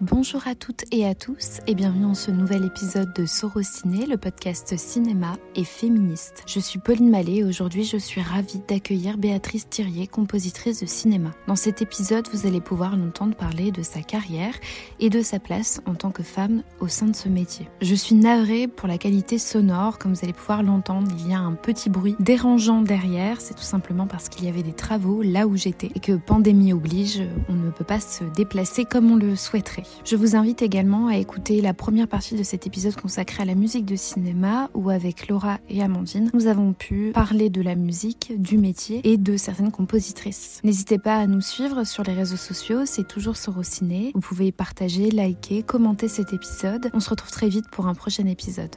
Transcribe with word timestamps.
Bonjour 0.00 0.46
à 0.46 0.54
toutes 0.54 0.84
et 0.92 1.04
à 1.04 1.16
tous 1.16 1.58
et 1.66 1.74
bienvenue 1.74 2.02
dans 2.02 2.14
ce 2.14 2.30
nouvel 2.30 2.64
épisode 2.64 3.12
de 3.14 3.26
Sorociné, 3.26 4.06
le 4.06 4.16
podcast 4.16 4.78
cinéma 4.78 5.36
et 5.56 5.64
féministe. 5.64 6.44
Je 6.46 6.60
suis 6.60 6.78
Pauline 6.78 7.10
Mallet 7.10 7.38
et 7.38 7.44
aujourd'hui 7.44 7.82
je 7.82 7.96
suis 7.96 8.20
ravie 8.20 8.60
d'accueillir 8.68 9.18
Béatrice 9.18 9.68
Thirier, 9.68 10.06
compositrice 10.06 10.80
de 10.82 10.86
cinéma. 10.86 11.32
Dans 11.48 11.56
cet 11.56 11.82
épisode, 11.82 12.28
vous 12.32 12.46
allez 12.46 12.60
pouvoir 12.60 12.96
l'entendre 12.96 13.34
parler 13.34 13.72
de 13.72 13.82
sa 13.82 14.00
carrière 14.00 14.54
et 15.00 15.10
de 15.10 15.20
sa 15.20 15.40
place 15.40 15.80
en 15.84 15.96
tant 15.96 16.12
que 16.12 16.22
femme 16.22 16.62
au 16.78 16.86
sein 16.86 17.06
de 17.06 17.16
ce 17.16 17.28
métier. 17.28 17.68
Je 17.82 17.96
suis 17.96 18.14
navrée 18.14 18.68
pour 18.68 18.86
la 18.86 18.98
qualité 18.98 19.36
sonore, 19.36 19.98
comme 19.98 20.14
vous 20.14 20.22
allez 20.22 20.32
pouvoir 20.32 20.62
l'entendre, 20.62 21.10
il 21.18 21.28
y 21.28 21.34
a 21.34 21.40
un 21.40 21.54
petit 21.54 21.90
bruit 21.90 22.14
dérangeant 22.20 22.82
derrière, 22.82 23.40
c'est 23.40 23.54
tout 23.54 23.62
simplement 23.62 24.06
parce 24.06 24.28
qu'il 24.28 24.44
y 24.44 24.48
avait 24.48 24.62
des 24.62 24.74
travaux 24.74 25.22
là 25.22 25.48
où 25.48 25.56
j'étais 25.56 25.90
et 25.96 25.98
que 25.98 26.12
pandémie 26.12 26.72
oblige, 26.72 27.20
on 27.48 27.54
ne 27.54 27.70
peut 27.70 27.84
pas 27.84 27.98
se 27.98 28.22
déplacer 28.22 28.84
comme 28.84 29.10
on 29.10 29.16
le 29.16 29.34
souhaiterait. 29.34 29.87
Je 30.04 30.16
vous 30.16 30.36
invite 30.36 30.62
également 30.62 31.08
à 31.08 31.16
écouter 31.16 31.60
la 31.60 31.74
première 31.74 32.08
partie 32.08 32.36
de 32.36 32.42
cet 32.42 32.66
épisode 32.66 32.96
consacré 32.96 33.42
à 33.42 33.46
la 33.46 33.54
musique 33.54 33.84
de 33.84 33.96
cinéma 33.96 34.70
où 34.74 34.90
avec 34.90 35.28
Laura 35.28 35.58
et 35.68 35.82
Amandine, 35.82 36.30
nous 36.34 36.46
avons 36.46 36.72
pu 36.72 37.12
parler 37.12 37.50
de 37.50 37.62
la 37.62 37.74
musique, 37.74 38.32
du 38.40 38.58
métier 38.58 39.00
et 39.04 39.16
de 39.16 39.36
certaines 39.36 39.70
compositrices. 39.70 40.60
N'hésitez 40.64 40.98
pas 40.98 41.16
à 41.16 41.26
nous 41.26 41.40
suivre 41.40 41.84
sur 41.84 42.02
les 42.04 42.14
réseaux 42.14 42.36
sociaux, 42.36 42.86
c'est 42.86 43.06
toujours 43.06 43.36
Sorociné. 43.36 44.12
Vous 44.14 44.20
pouvez 44.20 44.52
partager, 44.52 45.10
liker, 45.10 45.62
commenter 45.62 46.08
cet 46.08 46.32
épisode. 46.32 46.90
On 46.92 47.00
se 47.00 47.10
retrouve 47.10 47.30
très 47.30 47.48
vite 47.48 47.68
pour 47.70 47.86
un 47.86 47.94
prochain 47.94 48.26
épisode. 48.26 48.76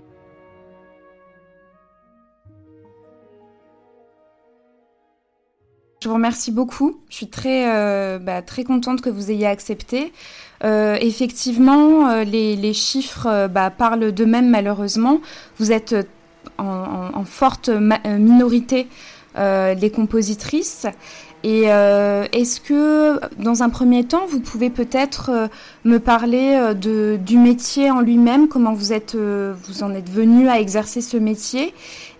Je 6.01 6.07
vous 6.07 6.15
remercie 6.15 6.51
beaucoup. 6.51 6.99
Je 7.09 7.15
suis 7.15 7.29
très, 7.29 7.71
euh, 7.71 8.17
bah, 8.17 8.41
très 8.41 8.63
contente 8.63 9.01
que 9.01 9.09
vous 9.09 9.29
ayez 9.29 9.45
accepté. 9.45 10.11
Euh, 10.63 10.97
effectivement, 11.01 12.09
euh, 12.09 12.23
les, 12.23 12.55
les, 12.55 12.73
chiffres 12.73 13.27
euh, 13.27 13.47
bah, 13.47 13.71
parlent 13.71 14.11
d'eux-mêmes 14.11 14.49
malheureusement. 14.49 15.19
Vous 15.57 15.71
êtes 15.71 15.95
en, 16.57 16.65
en, 16.65 17.17
en 17.17 17.25
forte 17.25 17.69
minorité 17.69 18.87
les 19.35 19.91
compositrices. 19.91 20.85
Et 21.43 21.61
est-ce 21.63 22.59
que, 22.59 23.19
dans 23.41 23.63
un 23.63 23.69
premier 23.69 24.03
temps, 24.03 24.25
vous 24.27 24.41
pouvez 24.41 24.69
peut-être 24.69 25.49
me 25.85 25.99
parler 25.99 26.73
de, 26.75 27.17
du 27.17 27.37
métier 27.37 27.89
en 27.89 28.01
lui-même, 28.01 28.47
comment 28.47 28.73
vous 28.73 28.91
êtes, 28.93 29.15
vous 29.15 29.83
en 29.83 29.93
êtes 29.95 30.09
venu 30.09 30.49
à 30.49 30.59
exercer 30.59 30.99
ce 31.01 31.17
métier, 31.17 31.73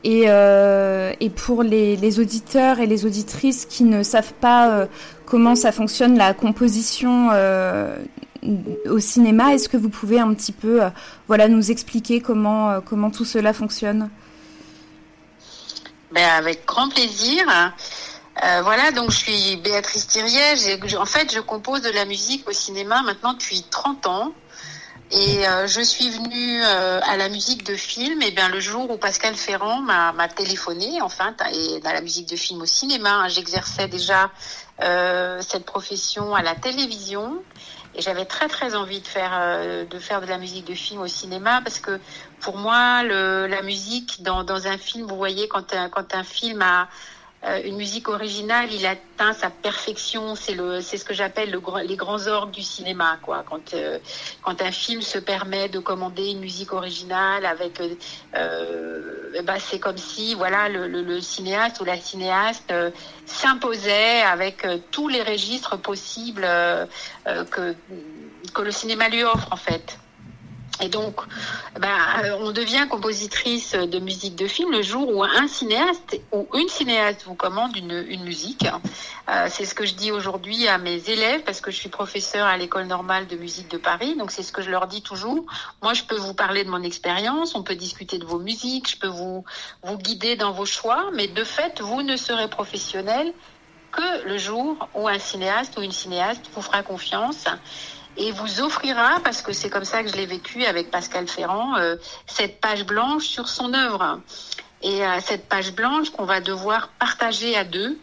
et, 0.06 0.23
et 0.23 1.30
pour 1.30 1.64
les, 1.64 1.97
les, 1.97 2.19
auditeurs 2.19 2.80
et 2.80 2.88
les 2.88 3.06
auditrices 3.06 3.66
qui 3.66 3.84
ne 3.84 4.02
savent 4.03 4.34
pas 4.39 4.88
comment 5.25 5.56
ça 5.56 5.72
fonctionne 5.72 6.17
la 6.17 6.34
composition 6.34 7.30
au 8.89 9.00
cinéma. 9.00 9.53
Est-ce 9.53 9.70
que 9.70 9.78
vous 9.78 9.89
pouvez 9.89 10.20
un 10.20 10.34
petit 10.34 10.52
peu 10.52 10.84
euh, 10.84 10.89
voilà, 11.28 11.47
nous 11.47 11.72
expliquer 11.72 12.22
comment, 12.22 12.70
euh, 12.70 12.80
comment 12.81 13.11
tout 13.11 13.25
cela 13.25 13.53
fonctionne? 13.53 14.09
Ben, 16.11 16.28
Avec 16.30 16.66
grand 16.66 16.89
plaisir. 16.89 17.44
Euh, 18.44 18.62
voilà, 18.64 18.92
donc 18.92 19.12
je 19.12 19.17
suis 19.17 19.56
Béatrice 19.58 20.08
Thirier. 20.08 20.78
En 20.97 21.06
fait, 21.06 21.34
je 21.34 21.39
compose 21.39 21.81
de 21.81 21.92
la 21.92 22.06
musique 22.06 22.47
au 22.50 22.53
cinéma 22.53 23.02
maintenant 23.03 23.34
depuis 23.34 23.64
30 23.69 24.08
ans. 24.08 24.34
Et 25.14 25.44
je 25.66 25.81
suis 25.81 26.09
venue 26.09 26.64
à 26.64 27.17
la 27.17 27.28
musique 27.28 27.66
de 27.66 27.75
film, 27.75 28.22
et 28.22 28.31
bien 28.31 28.47
le 28.47 28.62
jour 28.62 28.89
où 28.89 28.95
Pascal 28.95 29.36
Ferrand 29.36 29.81
m'a 29.81 30.28
téléphoné, 30.30 31.02
enfin, 31.02 31.36
et 31.52 31.81
dans 31.81 31.92
la 31.92 32.00
musique 32.00 32.30
de 32.30 32.38
film 32.38 32.62
au 32.62 32.66
cinéma, 32.66 33.16
hein, 33.16 33.28
j'exerçais 33.28 33.89
déjà 33.89 34.31
cette 35.42 35.66
profession 35.66 36.34
à 36.34 36.42
la 36.42 36.56
télévision. 36.56 37.44
Et 37.95 38.02
j'avais 38.02 38.25
très 38.25 38.47
très 38.47 38.73
envie 38.75 39.02
de 39.02 39.08
faire 39.08 39.31
euh, 39.34 39.86
de 39.86 40.00
faire 40.00 40.22
de 40.22 40.25
la 40.25 40.38
musique 40.38 40.66
de 40.66 40.73
film 40.73 41.02
au 41.02 41.08
cinéma 41.08 41.61
parce 41.61 41.80
que 41.80 42.00
pour 42.40 42.57
moi 42.57 43.03
le, 43.03 43.47
la 43.47 43.62
musique 43.62 44.24
dans, 44.24 44.44
dans 44.44 44.68
un 44.68 44.78
film, 44.78 45.07
vous 45.07 45.18
voyez 45.18 45.47
quand 45.47 45.74
un, 45.74 45.90
quand 45.90 46.16
un 46.16 46.24
film 46.24 46.62
a 46.62 46.88
euh, 47.44 47.59
une 47.66 47.75
musique 47.75 48.07
originale, 48.07 48.72
il 48.72 48.85
atteint 48.85 49.34
sa 49.34 49.50
perfection. 49.50 50.35
C'est 50.35 50.53
le, 50.53 50.81
c'est 50.81 50.97
ce 50.97 51.06
que 51.06 51.13
j'appelle 51.13 51.50
le, 51.50 51.59
les 51.88 51.96
grands 51.96 52.28
orgues 52.28 52.52
du 52.52 52.62
cinéma, 52.62 53.18
quoi. 53.24 53.44
Quand 53.50 53.74
euh, 53.74 53.97
quand 54.44 54.62
un 54.62 54.72
film 54.72 55.02
se 55.02 55.18
permet 55.18 55.68
de 55.68 55.80
commander 55.80 56.30
une 56.30 56.40
musique 56.40 56.72
originale 56.72 57.46
avec, 57.46 57.81
euh, 58.35 59.41
bah 59.44 59.59
c'est 59.59 59.80
comme 59.80 59.97
si 59.97 60.35
voilà 60.35 60.69
le, 60.69 60.88
le, 60.88 61.01
le, 61.01 61.19
cinéaste 61.19 61.81
ou 61.81 61.85
la 61.85 61.97
cinéaste 61.97 62.74
s'imposait 63.25 64.22
avec 64.22 64.66
tous 64.91 65.07
les 65.07 65.24
registres 65.24 65.78
possibles 65.78 66.47
que 67.25 67.75
que 68.53 68.62
le 68.62 68.72
cinéma 68.72 69.09
lui 69.09 69.24
offre 69.24 69.47
en 69.51 69.57
fait. 69.57 69.97
Et 70.81 70.90
donc, 70.90 71.22
ben, 71.80 71.96
on 72.40 72.52
devient 72.52 72.88
compositrice 72.90 73.74
de 73.74 74.00
musique 74.00 74.36
de 74.36 74.47
film 74.47 74.72
le 74.72 74.81
jour 74.81 75.16
où 75.16 75.24
un 75.24 75.47
cinéaste 75.47 76.19
ou 76.31 76.47
une 76.56 76.69
cinéaste 76.69 77.24
vous 77.25 77.36
commande 77.36 77.75
une, 77.78 78.03
une 78.09 78.24
musique. 78.24 78.68
Euh, 79.30 79.47
c'est 79.50 79.66
ce 79.66 79.75
que 79.75 79.86
je 79.86 79.94
dis 79.94 80.12
aujourd'hui 80.12 80.68
à 80.68 80.80
mes 80.80 81.09
élèves 81.09 81.44
parce 81.44 81.62
que 81.62 81.69
je 81.69 81.78
suis 81.78 81.90
professeure 81.90 82.47
à 82.47 82.58
l'école 82.58 82.88
normale 82.88 83.28
de 83.28 83.36
musique 83.36 83.69
de 83.69 83.78
Paris. 83.78 84.16
Donc, 84.18 84.31
c'est 84.31 84.42
ce 84.42 84.52
que 84.52 84.64
je 84.64 84.72
leur 84.72 84.88
dis 84.88 85.03
toujours. 85.03 85.46
Moi, 85.84 85.94
je 85.94 86.03
peux 86.03 86.18
vous 86.18 86.34
parler 86.34 86.64
de 86.64 86.69
mon 86.69 86.81
expérience, 86.81 87.53
on 87.53 87.62
peut 87.62 87.75
discuter 87.75 88.18
de 88.18 88.25
vos 88.25 88.40
musiques, 88.40 88.90
je 88.90 88.98
peux 88.98 89.08
vous, 89.08 89.46
vous 89.84 89.98
guider 89.98 90.36
dans 90.36 90.52
vos 90.52 90.66
choix, 90.66 91.12
mais 91.13 91.28
de 91.28 91.44
fait, 91.44 91.80
vous 91.80 92.02
ne 92.02 92.18
serez 92.18 92.50
professionnel 92.50 93.34
que 93.92 94.25
le 94.25 94.38
jour 94.38 94.90
où 94.96 95.08
un 95.08 95.19
cinéaste 95.19 95.78
ou 95.78 95.81
une 95.81 95.92
cinéaste 95.92 96.50
vous 96.56 96.62
fera 96.62 96.81
confiance 96.81 97.46
et 98.22 98.32
vous 98.32 98.62
offrira, 98.62 99.20
parce 99.24 99.42
que 99.42 99.52
c'est 99.52 99.70
comme 99.70 99.84
ça 99.84 100.04
que 100.04 100.09
je 100.09 100.16
l'ai 100.16 100.28
vécu 100.28 100.66
avec 100.66 100.92
Pascal 100.92 101.28
Ferrand, 101.28 101.76
euh, 101.78 101.96
cette 102.28 102.62
page 102.62 102.86
blanche 102.86 103.26
sur 103.26 103.50
son 103.50 103.74
œuvre. 103.74 104.20
Et 104.84 105.02
cette 105.24 105.48
page 105.48 105.74
blanche 105.74 106.09
qu'on 106.09 106.26
va 106.26 106.42
devoir 106.42 106.88
partager 106.88 107.56
à 107.56 107.64
deux, 107.64 108.00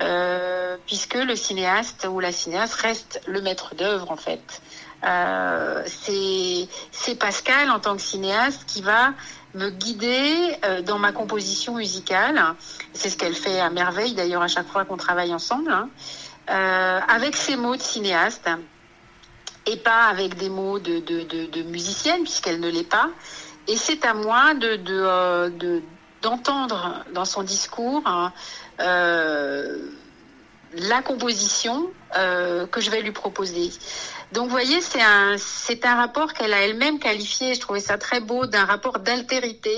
euh, 0.00 0.76
puisque 0.86 1.16
le 1.16 1.34
cinéaste 1.34 2.06
ou 2.08 2.20
la 2.20 2.30
cinéaste 2.30 2.74
reste 2.74 3.20
le 3.26 3.40
maître 3.40 3.74
d'œuvre 3.74 4.12
en 4.12 4.16
fait. 4.16 4.62
Euh, 5.02 5.82
c'est 5.86 7.18
Pascal 7.18 7.68
en 7.70 7.80
tant 7.80 7.96
que 7.96 8.02
cinéaste 8.02 8.64
qui 8.66 8.80
va 8.80 9.12
me 9.54 9.70
guider 9.70 10.56
dans 10.84 11.00
ma 11.00 11.10
composition 11.10 11.74
musicale. 11.74 12.40
C'est 12.92 13.10
ce 13.10 13.16
qu'elle 13.16 13.34
fait 13.34 13.58
à 13.58 13.68
merveille 13.68 14.14
d'ailleurs 14.14 14.42
à 14.42 14.48
chaque 14.48 14.68
fois 14.68 14.84
qu'on 14.84 14.96
travaille 14.96 15.34
ensemble, 15.34 15.72
hein. 15.72 15.88
avec 17.08 17.36
ses 17.36 17.56
mots 17.56 17.74
de 17.74 17.82
cinéaste 17.82 18.48
et 19.66 19.76
pas 19.76 20.04
avec 20.04 20.36
des 20.36 20.48
mots 20.48 20.78
de, 20.78 21.00
de, 21.00 21.46
de, 21.46 21.62
musicienne, 21.62 22.22
puisqu'elle 22.22 22.60
ne 22.60 22.68
l'est 22.68 22.88
pas. 22.88 23.10
Et 23.68 23.76
c'est 23.76 24.04
à 24.04 24.14
moi 24.14 24.54
de, 24.54 24.78
euh, 24.88 25.50
de, 25.50 25.82
d'entendre 26.22 27.04
dans 27.14 27.24
son 27.24 27.42
discours 27.42 28.02
hein, 28.06 28.32
euh, 28.80 29.76
la 30.74 31.02
composition 31.02 31.90
euh, 32.16 32.66
que 32.66 32.80
je 32.80 32.90
vais 32.90 33.02
lui 33.02 33.12
proposer. 33.12 33.70
Donc 34.32 34.44
vous 34.44 34.50
voyez, 34.50 34.80
c'est 34.80 35.02
un, 35.02 35.36
c'est 35.38 35.84
un 35.84 35.96
rapport 35.96 36.32
qu'elle 36.32 36.54
a 36.54 36.60
elle-même 36.60 36.98
qualifié, 36.98 37.54
je 37.54 37.60
trouvais 37.60 37.80
ça 37.80 37.98
très 37.98 38.20
beau, 38.20 38.46
d'un 38.46 38.64
rapport 38.64 39.00
d'altérité. 39.00 39.76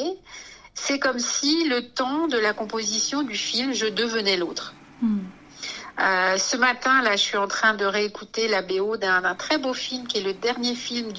C'est 0.75 0.99
comme 0.99 1.19
si 1.19 1.69
le 1.69 1.89
temps 1.89 2.29
de 2.29 2.39
la 2.39 2.53
composition 2.53 3.23
du 3.23 3.35
film, 3.35 3.73
je 3.73 3.87
devenais 3.87 4.37
l'autre. 4.37 4.75
Hmm. 5.01 5.21
Euh, 6.01 6.39
ce 6.39 6.57
matin, 6.57 7.03
là, 7.03 7.13
je 7.13 7.23
suis 7.23 7.37
en 7.37 7.49
train 7.49 7.75
de 7.75 7.85
réécouter 7.85 8.49
la 8.49 8.63
BO 8.63 8.97
d'un 8.97 9.35
très 9.35 9.59
beau 9.59 9.75
film 9.75 10.07
qui 10.07 10.19
est 10.19 10.23
le 10.23 10.33
dernier 10.33 10.75
film 10.75 11.13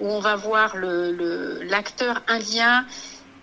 où 0.00 0.08
on 0.08 0.18
va 0.18 0.36
voir 0.36 0.76
l'acteur 0.76 2.20
indien 2.28 2.84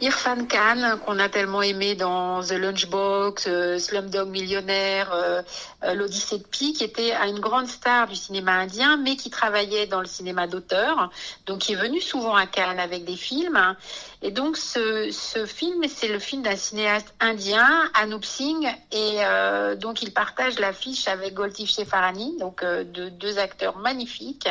Irfan 0.02 0.48
Khan, 0.48 0.98
qu'on 1.06 1.20
a 1.20 1.30
tellement 1.30 1.62
aimé 1.62 1.94
dans 1.94 2.42
The 2.42 2.54
Lunchbox, 2.54 3.46
euh, 3.48 3.78
Slumdog 3.78 4.30
Millionnaire, 4.30 5.12
euh, 5.14 5.44
L'Odyssée 5.84 6.38
de 6.38 6.44
Pi, 6.44 6.74
qui 6.74 6.84
était 6.84 7.14
une 7.28 7.40
grande 7.40 7.68
star 7.68 8.08
du 8.08 8.16
cinéma 8.16 8.54
indien, 8.54 8.98
mais 8.98 9.16
qui 9.16 9.30
travaillait 9.30 9.88
dans 9.88 10.00
le 10.00 10.06
cinéma 10.06 10.48
d'auteur, 10.48 11.10
donc 11.46 11.60
qui 11.60 11.74
est 11.74 11.76
venu 11.76 12.00
souvent 12.00 12.36
à 12.36 12.46
Cannes 12.46 12.80
avec 12.80 13.04
des 13.06 13.16
films. 13.16 13.76
Et 14.24 14.30
donc 14.30 14.58
ce, 14.58 15.10
ce 15.12 15.48
film, 15.48 15.84
c'est 15.88 16.08
le 16.08 16.20
film 16.20 16.44
d'un 16.44 16.56
cinéaste 16.56 17.14
indien, 17.20 17.90
Anup 17.96 18.24
Singh, 18.24 18.68
et 18.92 19.18
euh, 19.20 19.76
donc 19.76 20.04
il 20.04 20.14
partage 20.14 20.60
l'affiche 20.60 21.08
avec 21.08 21.34
Goltif 21.34 21.72
Shefarani, 21.72 22.38
donc 22.38 22.62
euh, 22.62 22.84
de, 22.84 23.10
deux 23.10 23.40
acteurs 23.40 23.78
magnifiques. 23.78 24.48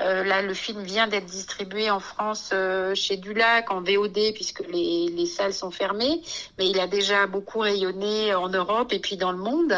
Euh, 0.00 0.24
là, 0.24 0.42
le 0.42 0.54
film 0.54 0.82
vient 0.82 1.06
d'être 1.06 1.26
distribué 1.26 1.88
en 1.88 2.00
France 2.00 2.52
chez 2.94 3.16
Dulac 3.16 3.70
en 3.70 3.80
VOD 3.80 4.34
puisque 4.34 4.66
les, 4.68 5.08
les 5.08 5.26
salles 5.26 5.54
sont 5.54 5.70
fermées, 5.70 6.20
mais 6.58 6.68
il 6.68 6.80
a 6.80 6.88
déjà 6.88 7.26
beaucoup 7.26 7.60
rayonné 7.60 8.34
en 8.34 8.48
Europe 8.48 8.92
et 8.92 8.98
puis 8.98 9.16
dans 9.16 9.30
le 9.30 9.38
monde. 9.38 9.72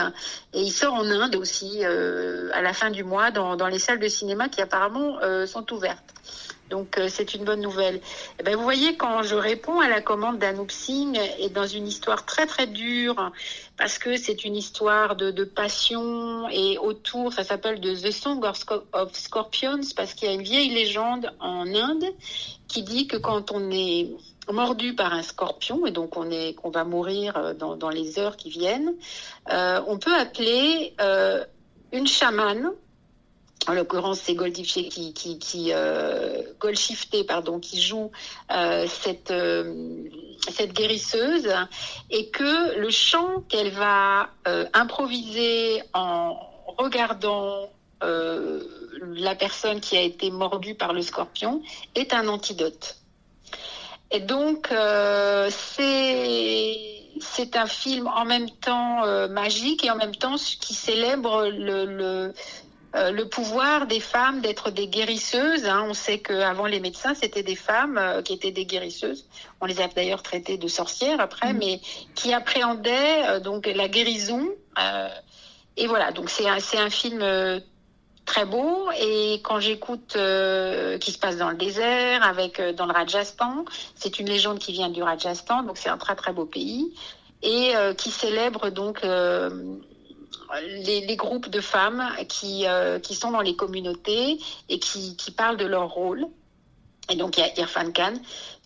Et 0.54 0.62
il 0.62 0.70
sort 0.70 0.94
en 0.94 1.04
Inde 1.04 1.36
aussi 1.36 1.84
à 1.84 2.62
la 2.62 2.72
fin 2.72 2.90
du 2.90 3.04
mois 3.04 3.30
dans, 3.30 3.56
dans 3.56 3.68
les 3.68 3.78
salles 3.78 4.00
de 4.00 4.08
cinéma 4.08 4.48
qui 4.48 4.62
apparemment 4.62 5.18
sont 5.46 5.72
ouvertes. 5.72 6.14
Donc 6.70 6.98
euh, 6.98 7.08
c'est 7.08 7.34
une 7.34 7.44
bonne 7.44 7.60
nouvelle. 7.60 7.96
Et 7.96 8.00
eh 8.40 8.42
ben, 8.42 8.56
vous 8.56 8.62
voyez, 8.62 8.96
quand 8.96 9.22
je 9.22 9.34
réponds 9.34 9.80
à 9.80 9.88
la 9.88 10.00
commande 10.00 10.38
d'Anouk 10.38 10.70
Singh, 10.70 11.18
et 11.38 11.48
dans 11.48 11.66
une 11.66 11.86
histoire 11.86 12.26
très 12.26 12.46
très 12.46 12.66
dure, 12.66 13.32
parce 13.76 13.98
que 13.98 14.16
c'est 14.16 14.44
une 14.44 14.56
histoire 14.56 15.16
de, 15.16 15.30
de, 15.30 15.44
passion, 15.44 16.48
et 16.50 16.78
autour, 16.78 17.32
ça 17.32 17.44
s'appelle 17.44 17.80
The 17.80 18.10
Song 18.10 18.44
of 18.44 19.12
Scorpions, 19.14 19.80
parce 19.96 20.14
qu'il 20.14 20.28
y 20.28 20.30
a 20.30 20.34
une 20.34 20.42
vieille 20.42 20.70
légende 20.70 21.32
en 21.40 21.66
Inde 21.74 22.04
qui 22.66 22.82
dit 22.82 23.06
que 23.06 23.16
quand 23.16 23.50
on 23.50 23.70
est 23.70 24.08
mordu 24.52 24.94
par 24.94 25.12
un 25.12 25.22
scorpion 25.22 25.86
et 25.86 25.90
donc 25.90 26.16
on 26.16 26.28
qu'on 26.56 26.70
va 26.70 26.84
mourir 26.84 27.36
euh, 27.36 27.54
dans, 27.54 27.90
les 27.90 28.18
heures 28.18 28.36
qui 28.36 28.50
viennent, 28.50 28.94
euh, 29.50 29.80
on 29.86 29.98
peut 29.98 30.14
appeler 30.14 30.94
euh, 31.00 31.44
une 31.92 32.06
chamane 32.06 32.70
en 33.66 33.72
l'occurrence 33.72 34.20
c'est 34.20 34.34
Goldshifté 34.34 34.88
qui, 35.12 35.38
qui, 35.38 35.72
pardon, 37.26 37.58
qui 37.58 37.80
joue 37.80 38.10
cette 38.86 39.32
cette 40.48 40.72
guérisseuse 40.72 41.52
et 42.10 42.28
que 42.30 42.78
le 42.78 42.88
chant 42.88 43.42
qu'elle 43.48 43.70
va 43.70 44.30
improviser 44.72 45.82
en 45.92 46.38
regardant 46.78 47.68
la 48.00 49.34
personne 49.34 49.80
qui 49.80 49.96
a 49.96 50.02
été 50.02 50.30
mordue 50.30 50.74
par 50.74 50.92
le 50.92 51.02
scorpion 51.02 51.60
est 51.94 52.14
un 52.14 52.28
antidote. 52.28 52.98
Et 54.10 54.20
donc 54.20 54.68
c'est 55.50 56.76
c'est 57.20 57.56
un 57.56 57.66
film 57.66 58.06
en 58.06 58.24
même 58.24 58.50
temps 58.50 59.28
magique 59.28 59.84
et 59.84 59.90
en 59.90 59.96
même 59.96 60.14
temps 60.14 60.36
qui 60.36 60.72
célèbre 60.74 61.48
le, 61.48 61.84
le 61.84 62.32
euh, 62.96 63.10
le 63.10 63.28
pouvoir 63.28 63.86
des 63.86 64.00
femmes 64.00 64.40
d'être 64.40 64.70
des 64.70 64.88
guérisseuses. 64.88 65.66
Hein. 65.66 65.84
On 65.86 65.92
sait 65.92 66.20
qu'avant 66.20 66.64
les 66.64 66.80
médecins, 66.80 67.14
c'était 67.14 67.42
des 67.42 67.54
femmes 67.54 67.98
euh, 67.98 68.22
qui 68.22 68.32
étaient 68.32 68.50
des 68.50 68.64
guérisseuses. 68.64 69.26
On 69.60 69.66
les 69.66 69.82
a 69.82 69.88
d'ailleurs 69.88 70.22
traitées 70.22 70.56
de 70.56 70.68
sorcières 70.68 71.20
après, 71.20 71.52
mm. 71.52 71.58
mais 71.58 71.80
qui 72.14 72.32
appréhendaient 72.32 73.26
euh, 73.26 73.40
donc 73.40 73.66
la 73.66 73.88
guérison. 73.88 74.48
et 75.76 75.86
voilà, 75.86 76.12
donc 76.12 76.30
c'est 76.30 76.48
un, 76.48 76.60
c'est 76.60 76.78
un 76.78 76.88
film 76.88 77.20
très 78.28 78.44
beau. 78.44 78.88
Et 79.00 79.40
quand 79.42 79.58
j'écoute 79.58 80.16
qui 81.00 81.12
se 81.12 81.18
passe 81.18 81.36
dans 81.36 81.50
le 81.50 81.56
désert, 81.56 82.22
avec 82.22 82.60
dans 82.76 82.86
le 82.86 82.92
Rajasthan, 82.92 83.64
c'est 83.96 84.20
une 84.20 84.28
légende 84.28 84.58
qui 84.60 84.72
vient 84.72 84.90
du 84.90 85.02
Rajasthan, 85.02 85.64
donc 85.64 85.78
c'est 85.78 85.88
un 85.88 85.98
très 85.98 86.14
très 86.14 86.32
beau 86.32 86.44
pays 86.44 86.94
et 87.42 87.72
qui 87.96 88.10
célèbre 88.10 88.70
donc 88.70 89.04
les, 90.62 91.16
groupes 91.16 91.48
de 91.48 91.60
femmes 91.60 92.08
qui, 92.28 92.66
euh, 92.66 92.98
qui 92.98 93.14
sont 93.14 93.30
dans 93.30 93.40
les 93.40 93.56
communautés 93.56 94.38
et 94.68 94.78
qui, 94.78 95.16
qui 95.16 95.30
parlent 95.30 95.56
de 95.56 95.66
leur 95.66 95.88
rôle. 95.88 96.26
Et 97.10 97.16
donc 97.16 97.36
il 97.36 97.40
y 97.40 97.42
a 97.42 97.60
Irfan 97.60 97.90
Khan, 97.92 98.14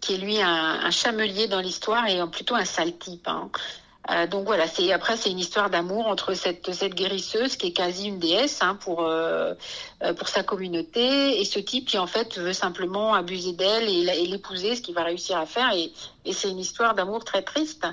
qui 0.00 0.14
est 0.14 0.18
lui 0.18 0.40
un, 0.40 0.48
un 0.48 0.90
chamelier 0.90 1.46
dans 1.46 1.60
l'histoire 1.60 2.06
et 2.08 2.20
plutôt 2.30 2.54
un 2.54 2.64
sale 2.64 2.96
type. 2.98 3.28
Hein. 3.28 3.50
Euh, 4.10 4.26
donc 4.26 4.46
voilà, 4.46 4.66
c'est 4.66 4.92
après 4.92 5.16
c'est 5.16 5.30
une 5.30 5.38
histoire 5.38 5.70
d'amour 5.70 6.08
entre 6.08 6.34
cette 6.34 6.72
cette 6.72 6.94
guérisseuse 6.94 7.56
qui 7.56 7.68
est 7.68 7.72
quasi 7.72 8.08
une 8.08 8.18
déesse 8.18 8.60
hein, 8.60 8.74
pour 8.74 9.04
euh, 9.04 9.54
euh 10.02 10.12
pour 10.12 10.26
sa 10.26 10.42
communauté 10.42 11.40
et 11.40 11.44
ce 11.44 11.60
type 11.60 11.86
qui 11.86 11.98
en 11.98 12.08
fait 12.08 12.36
veut 12.36 12.52
simplement 12.52 13.14
abuser 13.14 13.52
d'elle 13.52 13.88
et, 13.88 14.26
l'épouser, 14.26 14.74
ce 14.74 14.82
qu'il 14.82 14.94
va 14.94 15.04
réussir 15.04 15.38
à 15.38 15.46
faire 15.46 15.72
et, 15.72 15.92
et 16.24 16.32
c'est 16.32 16.50
une 16.50 16.58
histoire 16.58 16.94
d'amour 16.94 17.24
très 17.24 17.42
triste. 17.42 17.86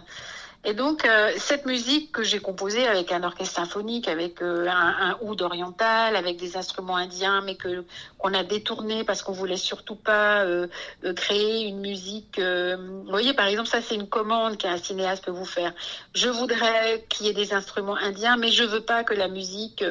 Et 0.66 0.74
donc, 0.74 1.06
euh, 1.06 1.32
cette 1.38 1.66
musique 1.66 2.12
que 2.12 2.22
j'ai 2.22 2.40
composée 2.40 2.86
avec 2.86 3.14
un 3.14 3.24
orchestre 3.24 3.56
symphonique, 3.56 4.10
avec 4.10 4.42
euh, 4.42 4.68
un, 4.68 5.12
un, 5.12 5.18
oud 5.22 5.42
oriental, 5.42 6.18
avec 6.18 6.36
des 6.36 6.58
instruments 6.58 6.98
indiens, 6.98 7.42
mais 7.42 7.56
que 7.56 7.86
qu'on 8.18 8.34
a 8.34 8.44
détourné 8.44 9.06
parce 9.06 9.22
qu'on 9.22 9.32
voulait 9.32 9.56
surtout 9.56 9.96
pas 9.96 10.44
euh, 10.44 10.68
créer 11.16 11.66
une 11.66 11.80
musique. 11.80 12.40
vous 12.40 13.04
voyez, 13.10 13.34
par 13.34 13.48
exemple, 13.48 13.70
ça 13.70 13.82
c'est 13.82 13.96
une 13.96 14.10
commande 14.10 14.58
qu'un 14.58 14.78
cinéaste 14.78 15.24
peut 15.24 15.32
vous 15.32 15.46
faire. 15.46 15.74
Je 16.14 16.28
voudrais 16.28 17.06
qu'il 17.08 17.28
y 17.28 17.30
ait 17.30 17.34
des 17.34 17.54
instruments 17.54 17.96
indiens, 17.96 18.36
mais 18.36 18.50
je 18.50 18.66
veux 18.66 18.82
pas 18.82 19.06
que 19.06 19.14
la 19.14 19.30
musique 19.30 19.84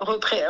repré 0.00 0.42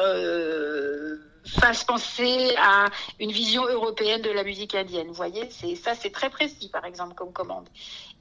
fasse 1.45 1.85
penser 1.85 2.55
à 2.59 2.87
une 3.19 3.33
vision 3.33 3.67
européenne 3.67 4.23
de 4.23 4.31
la 4.31 4.45
musique 4.45 4.75
indienne. 4.75 5.09
Vous 5.09 5.15
voyez, 5.15 5.49
c'est 5.51 5.75
ça, 5.75 5.95
c'est 5.95 6.11
très 6.11 6.31
précis, 6.31 6.69
par 6.69 6.85
exemple, 6.85 7.15
comme 7.15 7.33
commande. 7.33 7.69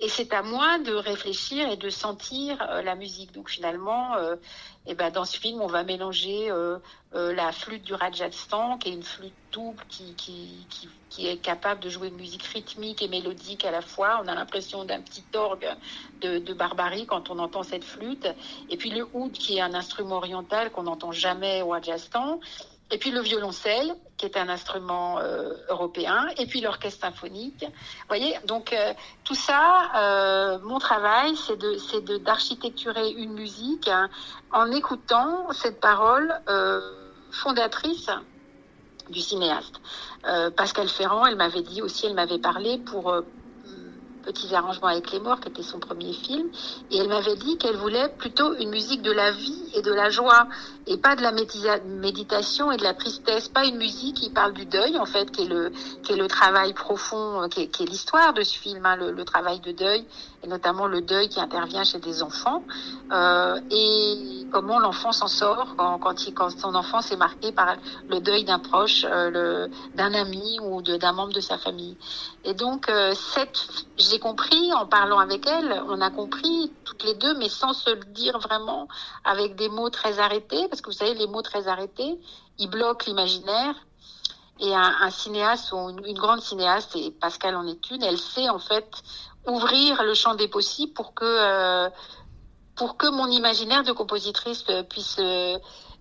Et 0.01 0.07
c'est 0.07 0.33
à 0.33 0.41
moi 0.41 0.79
de 0.79 0.93
réfléchir 0.93 1.69
et 1.69 1.75
de 1.75 1.89
sentir 1.89 2.61
euh, 2.61 2.81
la 2.81 2.95
musique. 2.95 3.33
Donc 3.33 3.49
finalement, 3.49 4.15
euh, 4.15 4.35
eh 4.87 4.95
ben, 4.95 5.11
dans 5.11 5.25
ce 5.25 5.37
film, 5.37 5.61
on 5.61 5.67
va 5.67 5.83
mélanger 5.83 6.49
euh, 6.49 6.77
euh 7.13 7.33
la 7.33 7.51
flûte 7.51 7.83
du 7.83 7.93
Rajasthan, 7.93 8.77
qui 8.77 8.89
est 8.89 8.93
une 8.93 9.03
flûte 9.03 9.33
double 9.51 9.83
qui, 9.89 10.13
qui, 10.15 10.65
qui, 11.09 11.27
est 11.27 11.37
capable 11.37 11.81
de 11.81 11.89
jouer 11.89 12.09
une 12.09 12.15
musique 12.15 12.43
rythmique 12.43 13.01
et 13.01 13.07
mélodique 13.09 13.65
à 13.65 13.71
la 13.71 13.81
fois. 13.81 14.21
On 14.23 14.27
a 14.27 14.35
l'impression 14.35 14.85
d'un 14.85 15.01
petit 15.01 15.23
orgue 15.33 15.67
de, 16.21 16.37
de, 16.37 16.53
barbarie 16.53 17.05
quand 17.05 17.29
on 17.29 17.39
entend 17.39 17.63
cette 17.63 17.83
flûte. 17.83 18.27
Et 18.69 18.77
puis 18.77 18.91
le 18.91 19.07
oud, 19.13 19.33
qui 19.33 19.57
est 19.57 19.61
un 19.61 19.73
instrument 19.73 20.17
oriental 20.17 20.71
qu'on 20.71 20.83
n'entend 20.83 21.11
jamais 21.11 21.61
au 21.61 21.69
Rajasthan 21.69 22.39
et 22.91 22.97
puis 22.97 23.11
le 23.11 23.21
violoncelle, 23.21 23.93
qui 24.17 24.25
est 24.25 24.37
un 24.37 24.49
instrument 24.49 25.19
euh, 25.19 25.53
européen, 25.69 26.27
et 26.37 26.45
puis 26.45 26.59
l'orchestre 26.61 27.01
symphonique. 27.01 27.61
Vous 27.61 28.07
voyez, 28.07 28.35
donc 28.45 28.73
euh, 28.73 28.93
tout 29.23 29.35
ça, 29.35 29.91
euh, 29.95 30.59
mon 30.63 30.79
travail, 30.79 31.35
c'est 31.35 31.57
de, 31.57 31.77
c'est 31.77 32.01
de 32.01 32.17
d'architecturer 32.17 33.11
une 33.11 33.33
musique 33.33 33.87
hein, 33.87 34.09
en 34.51 34.71
écoutant 34.71 35.51
cette 35.53 35.79
parole 35.79 36.33
euh, 36.49 36.81
fondatrice 37.31 38.09
du 39.09 39.21
cinéaste. 39.21 39.81
Pascal 40.55 40.87
Ferrand, 40.87 41.25
elle 41.25 41.35
m'avait 41.35 41.63
dit 41.63 41.81
aussi, 41.81 42.05
elle 42.05 42.13
m'avait 42.13 42.37
parlé 42.37 42.77
pour 42.77 43.23
Petits 44.29 44.53
arrangements 44.53 44.89
avec 44.89 45.11
les 45.11 45.19
morts, 45.19 45.39
qui 45.39 45.49
était 45.49 45.63
son 45.63 45.79
premier 45.79 46.13
film, 46.13 46.49
et 46.91 46.97
elle 46.97 47.07
m'avait 47.07 47.35
dit 47.35 47.57
qu'elle 47.57 47.77
voulait 47.77 48.09
plutôt 48.09 48.53
une 48.57 48.69
musique 48.69 49.01
de 49.01 49.11
la 49.11 49.31
vie 49.31 49.71
et 49.73 49.81
de 49.81 49.91
la 49.91 50.11
joie, 50.11 50.47
et 50.85 50.97
pas 50.97 51.15
de 51.15 51.23
la 51.23 51.31
méditation 51.31 52.71
et 52.71 52.77
de 52.77 52.83
la 52.83 52.93
tristesse, 52.93 53.47
pas 53.49 53.65
une 53.65 53.77
musique 53.77 54.17
qui 54.17 54.29
parle 54.29 54.53
du 54.53 54.65
deuil 54.65 54.99
en 54.99 55.07
fait, 55.07 55.31
qui 55.31 55.41
est 55.43 56.15
le 56.15 56.27
travail 56.27 56.73
profond, 56.73 57.49
qui 57.49 57.61
est, 57.61 57.67
qui 57.67 57.83
est 57.83 57.85
l'histoire 57.87 58.33
de 58.33 58.43
ce 58.43 58.57
film, 58.57 58.85
hein, 58.85 58.97
le, 58.97 59.25
travail 59.25 59.59
de 59.61 59.71
deuil 59.71 60.05
et 60.43 60.47
notamment 60.47 60.87
le 60.87 61.01
deuil 61.01 61.27
qui 61.29 61.39
intervient 61.39 61.83
chez 61.83 61.99
des 61.99 62.23
enfants 62.23 62.63
euh, 63.11 63.59
et 63.71 64.45
comment 64.51 64.79
l'enfant 64.79 65.11
s'en 65.11 65.27
sort 65.27 65.75
quand 65.77 66.49
son 66.57 66.75
enfance 66.75 67.11
est 67.11 67.17
marquée 67.17 67.51
par 67.51 67.75
le 68.09 68.19
deuil 68.19 68.43
d'un 68.45 68.59
proche, 68.59 69.05
euh, 69.09 69.67
d'un 69.95 70.13
ami 70.13 70.59
ou 70.61 70.81
d'un 70.81 71.11
membre 71.11 71.33
de 71.33 71.41
sa 71.41 71.57
famille. 71.57 71.97
Et 72.43 72.53
donc 72.53 72.89
euh, 72.89 73.13
cette 73.13 73.85
compris 74.19 74.73
en 74.73 74.85
parlant 74.85 75.19
avec 75.19 75.47
elle, 75.47 75.83
on 75.87 76.01
a 76.01 76.09
compris 76.09 76.71
toutes 76.85 77.03
les 77.03 77.15
deux, 77.15 77.37
mais 77.37 77.49
sans 77.49 77.73
se 77.73 77.89
le 77.89 78.03
dire 78.05 78.37
vraiment 78.39 78.87
avec 79.23 79.55
des 79.55 79.69
mots 79.69 79.89
très 79.89 80.19
arrêtés 80.19 80.67
parce 80.67 80.81
que 80.81 80.89
vous 80.89 80.97
savez, 80.97 81.13
les 81.15 81.27
mots 81.27 81.41
très 81.41 81.67
arrêtés, 81.67 82.19
ils 82.57 82.69
bloquent 82.69 83.05
l'imaginaire. 83.07 83.75
Et 84.61 84.75
un, 84.75 85.09
cinéaste 85.09 85.71
ou 85.71 85.89
une, 86.05 86.17
grande 86.17 86.41
cinéaste, 86.41 86.93
et 86.97 87.11
Pascal 87.11 87.55
en 87.55 87.65
est 87.65 87.91
une, 87.91 88.03
elle 88.03 88.17
sait 88.17 88.49
en 88.49 88.59
fait 88.59 88.91
ouvrir 89.47 90.03
le 90.03 90.13
champ 90.13 90.35
des 90.35 90.49
possibles 90.49 90.91
pour 90.91 91.13
que 91.13 91.23
euh, 91.23 91.89
mon 93.13 93.27
imaginaire 93.27 93.83
de 93.83 93.93
compositrice 93.93 94.65
puisse 94.89 95.15
euh, 95.19 95.57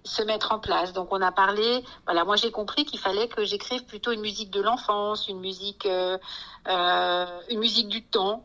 se 0.09 0.23
mettre 0.23 0.53
en 0.53 0.59
place. 0.59 0.93
Donc 0.93 1.13
on 1.13 1.21
a 1.21 1.33
parlé, 1.33 1.85
voilà, 2.05 2.25
moi 2.25 2.37
j'ai 2.37 2.51
compris 2.51 2.85
qu'il 2.85 2.99
fallait 2.99 3.29
que 3.29 3.45
j'écrive 3.45 3.85
plutôt 3.85 4.13
une 4.13 4.21
musique 4.21 4.51
de 4.51 4.61
l'enfance, 4.61 5.29
une 5.29 5.41
musique, 5.41 5.87
euh, 5.87 6.19
euh 6.69 7.27
une 7.51 7.61
musique 7.61 7.89
du 7.89 8.03
temps, 8.05 8.45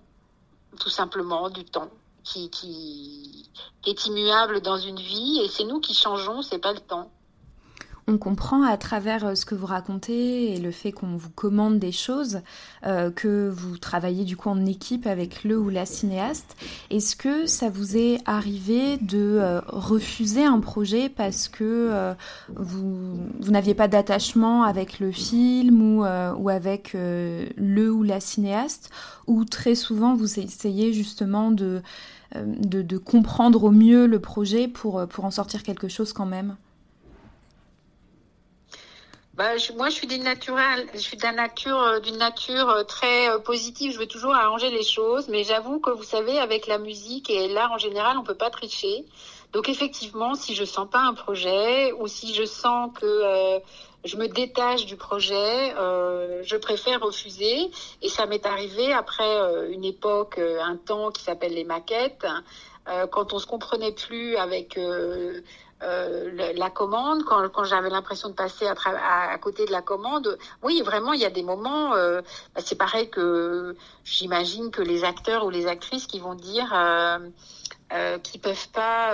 tout 0.79 0.89
simplement 0.89 1.49
du 1.49 1.65
temps 1.65 1.89
qui, 2.23 2.49
qui, 2.49 3.49
est 3.85 4.05
immuable 4.05 4.61
dans 4.61 4.77
une 4.77 4.99
vie 4.99 5.41
et 5.43 5.49
c'est 5.49 5.65
nous 5.65 5.79
qui 5.79 5.93
changeons, 5.93 6.41
c'est 6.41 6.59
pas 6.59 6.73
le 6.73 6.79
temps. 6.79 7.11
On 8.05 8.17
comprend 8.17 8.63
à 8.63 8.75
travers 8.75 9.25
euh, 9.25 9.35
ce 9.35 9.45
que 9.45 9.55
vous 9.55 9.65
racontez 9.65 10.53
et 10.53 10.59
le 10.59 10.71
fait 10.71 10.91
qu'on 10.91 11.15
vous 11.15 11.29
commande 11.29 11.79
des 11.79 11.93
choses 11.93 12.41
euh, 12.85 13.11
que 13.11 13.49
vous 13.49 13.77
travaillez 13.77 14.25
du 14.25 14.35
coup 14.35 14.49
en 14.49 14.65
équipe 14.65 15.07
avec 15.07 15.45
le 15.45 15.57
ou 15.57 15.69
la 15.69 15.85
cinéaste. 15.85 16.57
Est-ce 16.89 17.15
que 17.15 17.45
ça 17.45 17.69
vous 17.69 17.95
est 17.95 18.19
arrivé 18.25 18.97
de 18.97 19.37
euh, 19.39 19.61
refuser 19.67 20.43
un 20.43 20.59
projet 20.59 21.07
parce 21.07 21.47
que 21.47 22.13
vous, 22.55 23.17
vous 23.39 23.51
n'aviez 23.51 23.73
pas 23.73 23.87
d'attachement 23.87 24.63
avec 24.63 24.99
le 24.99 25.11
film 25.11 25.81
ou, 25.81 26.03
ou 26.03 26.49
avec 26.49 26.93
le 26.93 27.89
ou 27.89 28.03
la 28.03 28.19
cinéaste? 28.19 28.89
Ou 29.27 29.45
très 29.45 29.75
souvent 29.75 30.15
vous 30.15 30.39
essayez 30.39 30.93
justement 30.93 31.51
de 31.51 31.81
de, 32.35 32.81
de, 32.81 32.97
comprendre 32.97 33.63
au 33.63 33.71
mieux 33.71 34.07
le 34.07 34.19
projet 34.19 34.67
pour, 34.67 35.07
pour 35.07 35.25
en 35.25 35.31
sortir 35.31 35.61
quelque 35.61 35.87
chose 35.87 36.13
quand 36.13 36.25
même? 36.25 36.55
Bah, 39.33 39.57
je, 39.57 39.73
moi, 39.73 39.89
je 39.89 39.95
suis 39.95 40.05
d'une 40.05 40.21
naturelle, 40.23 40.87
je 40.93 40.99
suis 40.99 41.17
d'une 41.17 41.35
nature, 41.35 41.79
euh, 41.79 41.99
d'une 41.99 42.17
nature 42.17 42.69
euh, 42.69 42.83
très 42.83 43.41
positive. 43.41 43.91
Je 43.91 43.97
veux 43.97 44.05
toujours 44.05 44.35
arranger 44.35 44.69
les 44.69 44.83
choses, 44.83 45.27
mais 45.27 45.43
j'avoue 45.43 45.79
que 45.79 45.89
vous 45.89 46.03
savez, 46.03 46.37
avec 46.37 46.67
la 46.67 46.77
musique 46.77 47.31
et 47.31 47.47
l'art 47.47 47.71
en 47.71 47.79
général, 47.79 48.15
on 48.19 48.23
peut 48.23 48.35
pas 48.35 48.51
tricher. 48.51 49.05
Donc 49.51 49.69
effectivement, 49.69 50.35
si 50.35 50.53
je 50.53 50.63
sens 50.63 50.87
pas 50.87 50.99
un 50.99 51.15
projet 51.15 51.93
ou 51.93 52.07
si 52.07 52.35
je 52.35 52.45
sens 52.45 52.91
que 52.99 53.61
je 54.03 54.17
me 54.17 54.27
détache 54.27 54.85
du 54.87 54.97
projet, 54.97 55.75
je 56.43 56.55
préfère 56.57 57.01
refuser. 57.01 57.69
Et 58.01 58.09
ça 58.09 58.25
m'est 58.25 58.47
arrivé 58.47 58.91
après 58.91 59.69
une 59.69 59.85
époque, 59.85 60.39
un 60.39 60.75
temps 60.75 61.11
qui 61.11 61.21
s'appelle 61.21 61.53
les 61.53 61.65
maquettes, 61.65 62.25
quand 63.11 63.33
on 63.33 63.37
se 63.37 63.45
comprenait 63.45 63.91
plus 63.91 64.37
avec 64.37 64.75
euh, 65.83 66.53
la 66.55 66.69
commande, 66.69 67.23
quand, 67.23 67.47
quand 67.49 67.63
j'avais 67.65 67.89
l'impression 67.89 68.29
de 68.29 68.33
passer 68.33 68.65
à, 68.67 69.31
à, 69.31 69.37
côté 69.37 69.65
de 69.65 69.71
la 69.71 69.81
commande, 69.81 70.37
oui, 70.61 70.81
vraiment, 70.81 71.13
il 71.13 71.19
y 71.19 71.25
a 71.25 71.29
des 71.29 71.43
moments, 71.43 71.93
euh, 71.93 72.21
bah, 72.55 72.61
c'est 72.63 72.77
pareil 72.77 73.09
que 73.09 73.75
j'imagine 74.03 74.71
que 74.71 74.81
les 74.81 75.03
acteurs 75.03 75.45
ou 75.45 75.49
les 75.49 75.67
actrices 75.67 76.07
qui 76.07 76.19
vont 76.19 76.35
dire 76.35 76.71
euh, 76.73 78.17
qu'ils 78.19 78.39
peuvent 78.39 78.69
pas, 78.69 79.13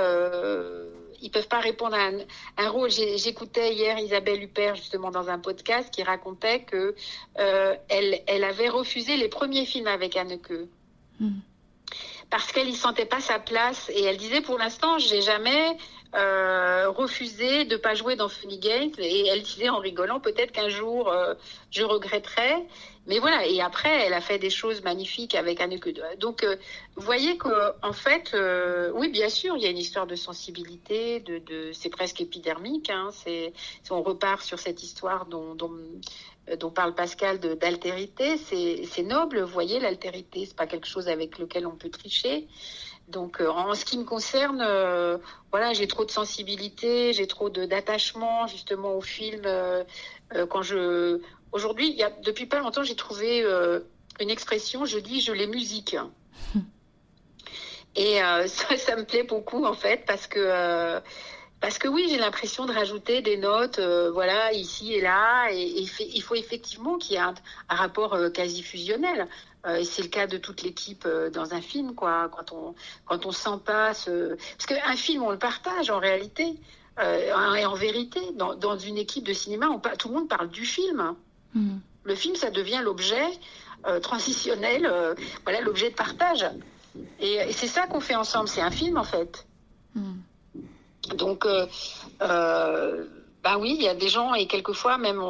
ils 1.22 1.32
peuvent 1.32 1.48
pas 1.48 1.60
répondre 1.60 1.96
à 1.96 2.04
un, 2.04 2.20
un 2.58 2.70
rôle. 2.70 2.90
J'écoutais 2.90 3.74
hier 3.74 3.98
Isabelle 4.00 4.42
Huppert 4.42 4.76
justement 4.76 5.12
dans 5.12 5.30
un 5.30 5.40
podcast 5.40 5.94
qui 5.94 6.04
racontait 6.04 6.64
que 6.64 6.96
elle, 7.36 8.22
elle 8.28 8.44
avait 8.44 8.70
refusé 8.70 9.18
les 9.18 9.28
premiers 9.28 9.66
films 9.66 9.88
avec 9.88 10.16
Anneke. 10.16 10.54
Hmm. 11.20 11.40
Parce 12.30 12.52
qu'elle 12.52 12.70
y 12.70 12.76
sentait 12.76 13.06
pas 13.06 13.20
sa 13.20 13.40
place 13.40 13.90
et 13.94 14.04
elle 14.04 14.18
disait 14.18 14.42
pour 14.42 14.58
l'instant 14.58 14.98
j'ai 15.00 15.22
jamais 15.22 15.78
euh, 16.16 16.90
refusé 16.90 17.66
de 17.66 17.78
pas 17.78 17.94
jouer 17.94 18.16
dans 18.16 18.30
Funny 18.30 18.58
Games 18.58 18.92
et 18.98 19.28
elle 19.28 19.44
disait 19.44 19.70
en 19.70 19.78
rigolant 19.78 20.20
peut-être 20.20 20.52
qu'un 20.52 20.70
jour 20.70 21.08
euh, 21.10 21.36
je 21.70 21.84
regretterai 21.84 22.66
mais 23.06 23.20
voilà 23.20 23.46
et 23.46 23.62
après 23.62 24.08
elle 24.08 24.14
a 24.14 24.22
fait 24.22 24.40
des 24.40 24.50
choses 24.50 24.82
magnifiques 24.82 25.36
avec 25.36 25.62
Anneke 25.62 26.00
donc 26.18 26.44
euh, 26.44 26.56
vous 26.96 27.04
voyez 27.04 27.38
que 27.38 27.50
en 27.84 27.94
fait 27.94 28.32
euh, 28.34 28.92
oui 28.96 29.10
bien 29.10 29.30
sûr 29.30 29.56
il 29.56 29.62
y 29.62 29.68
a 29.68 29.70
une 29.70 29.78
histoire 29.78 30.08
de 30.08 30.16
sensibilité 30.16 31.20
de, 31.20 31.38
de 31.38 31.72
c'est 31.74 31.90
presque 31.90 32.22
épidermique 32.22 32.90
hein, 32.90 33.10
c'est 33.12 33.54
on 33.92 34.02
repart 34.02 34.42
sur 34.42 34.58
cette 34.58 34.82
histoire 34.82 35.28
dont, 35.28 35.54
dont 35.54 35.72
dont 36.58 36.72
parle 36.72 36.96
Pascal 36.96 37.40
d'altérité, 37.40 38.38
c'est 38.38 39.04
noble, 39.04 39.42
vous 39.42 39.54
voyez, 39.54 39.80
l'altérité, 39.80 40.46
c'est 40.48 40.56
pas 40.56 40.66
quelque 40.66 40.88
chose 40.88 41.08
avec 41.08 41.38
lequel 41.38 41.68
on 41.68 41.76
peut 41.76 41.90
tricher. 41.90 42.48
Donc, 43.10 43.42
euh, 43.42 43.50
en 43.50 43.74
ce 43.74 43.86
qui 43.86 43.98
me 43.98 44.04
concerne, 44.04 44.62
euh, 44.62 45.18
voilà, 45.52 45.74
j'ai 45.74 45.88
trop 45.88 46.06
de 46.06 46.12
sensibilité, 46.12 47.12
j'ai 47.14 47.26
trop 47.26 47.50
d'attachement 47.50 48.46
justement 48.48 48.94
au 48.96 49.02
film. 49.02 49.42
Euh, 49.46 49.84
quand 50.50 50.62
je, 50.62 51.20
aujourd'hui, 51.52 51.90
il 51.90 51.96
y 51.96 52.04
a 52.04 52.12
depuis 52.24 52.46
pas 52.46 52.60
longtemps, 52.60 52.84
j'ai 52.84 52.96
trouvé 52.96 53.44
une 54.20 54.30
expression. 54.30 54.86
Je 54.86 55.00
dis, 55.00 55.22
je 55.22 55.32
les 55.32 55.48
musique. 55.48 55.98
Et 57.96 58.20
ça, 58.48 58.78
ça 58.78 58.96
me 58.96 59.06
plaît 59.06 59.24
beaucoup 59.24 59.66
en 59.66 59.74
fait 59.74 60.04
parce 60.06 60.28
que 60.28 61.02
parce 61.60 61.78
que 61.78 61.90
oui, 61.90 62.06
j'ai 62.10 62.18
l'impression 62.18 62.66
de 62.68 62.72
rajouter 62.72 63.22
des 63.22 63.36
notes, 63.36 63.80
voilà, 63.80 64.54
ici 64.54 64.94
et 64.94 65.02
là, 65.02 65.50
et, 65.52 65.84
il 66.00 66.22
faut 66.22 66.36
effectivement 66.36 66.98
qu'il 67.00 67.14
y 67.14 67.16
ait 67.16 67.22
un, 67.22 67.34
un 67.70 67.76
rapport 67.76 68.18
quasi 68.32 68.62
fusionnel. 68.62 69.28
Euh, 69.66 69.76
et 69.76 69.84
c'est 69.84 70.02
le 70.02 70.08
cas 70.08 70.28
de 70.28 70.38
toute 70.38 70.62
l'équipe 70.62 71.04
euh, 71.06 71.30
dans 71.30 71.54
un 71.54 71.62
film, 71.62 71.94
quoi. 71.94 72.30
Quand 72.30 72.54
on 72.54 72.76
quand 73.06 73.26
on 73.26 73.32
sent 73.32 73.60
pas 73.66 73.94
ce, 73.94 74.36
parce 74.58 74.66
qu'un 74.66 74.96
film 74.96 75.24
on 75.24 75.32
le 75.32 75.38
partage 75.38 75.90
en 75.90 76.00
réalité 76.00 76.56
euh, 77.00 77.56
et 77.56 77.66
en 77.66 77.76
vérité 77.76 78.22
dans, 78.36 78.56
dans 78.56 78.78
une 78.78 78.98
équipe 78.98 79.26
de 79.26 79.34
cinéma, 79.34 79.68
on, 79.70 79.80
tout 79.80 80.08
le 80.08 80.14
monde 80.14 80.30
parle 80.30 80.50
du 80.50 80.66
film. 80.66 81.16
Mm. 81.54 81.78
Le 82.06 82.16
film, 82.16 82.36
ça 82.36 82.50
devient 82.50 82.82
l'objet 82.82 83.28
transitionnel, 84.02 85.16
voilà 85.44 85.62
l'objet 85.62 85.90
de 85.90 85.96
partage. 85.96 86.46
Et, 87.22 87.36
et 87.36 87.52
c'est 87.54 87.68
ça 87.68 87.88
qu'on 87.88 88.02
fait 88.02 88.16
ensemble. 88.16 88.50
C'est 88.50 88.62
un 88.62 88.72
film 88.72 88.98
en 88.98 89.04
fait. 89.04 89.46
Mm. 89.96 90.16
Donc 91.16 91.46
bah 93.44 93.58
oui, 93.58 93.76
il 93.78 93.84
y 93.84 93.88
a 93.88 93.96
des 93.96 94.10
gens 94.10 94.34
et 94.34 94.48
quelquefois 94.48 94.98
même, 94.98 95.22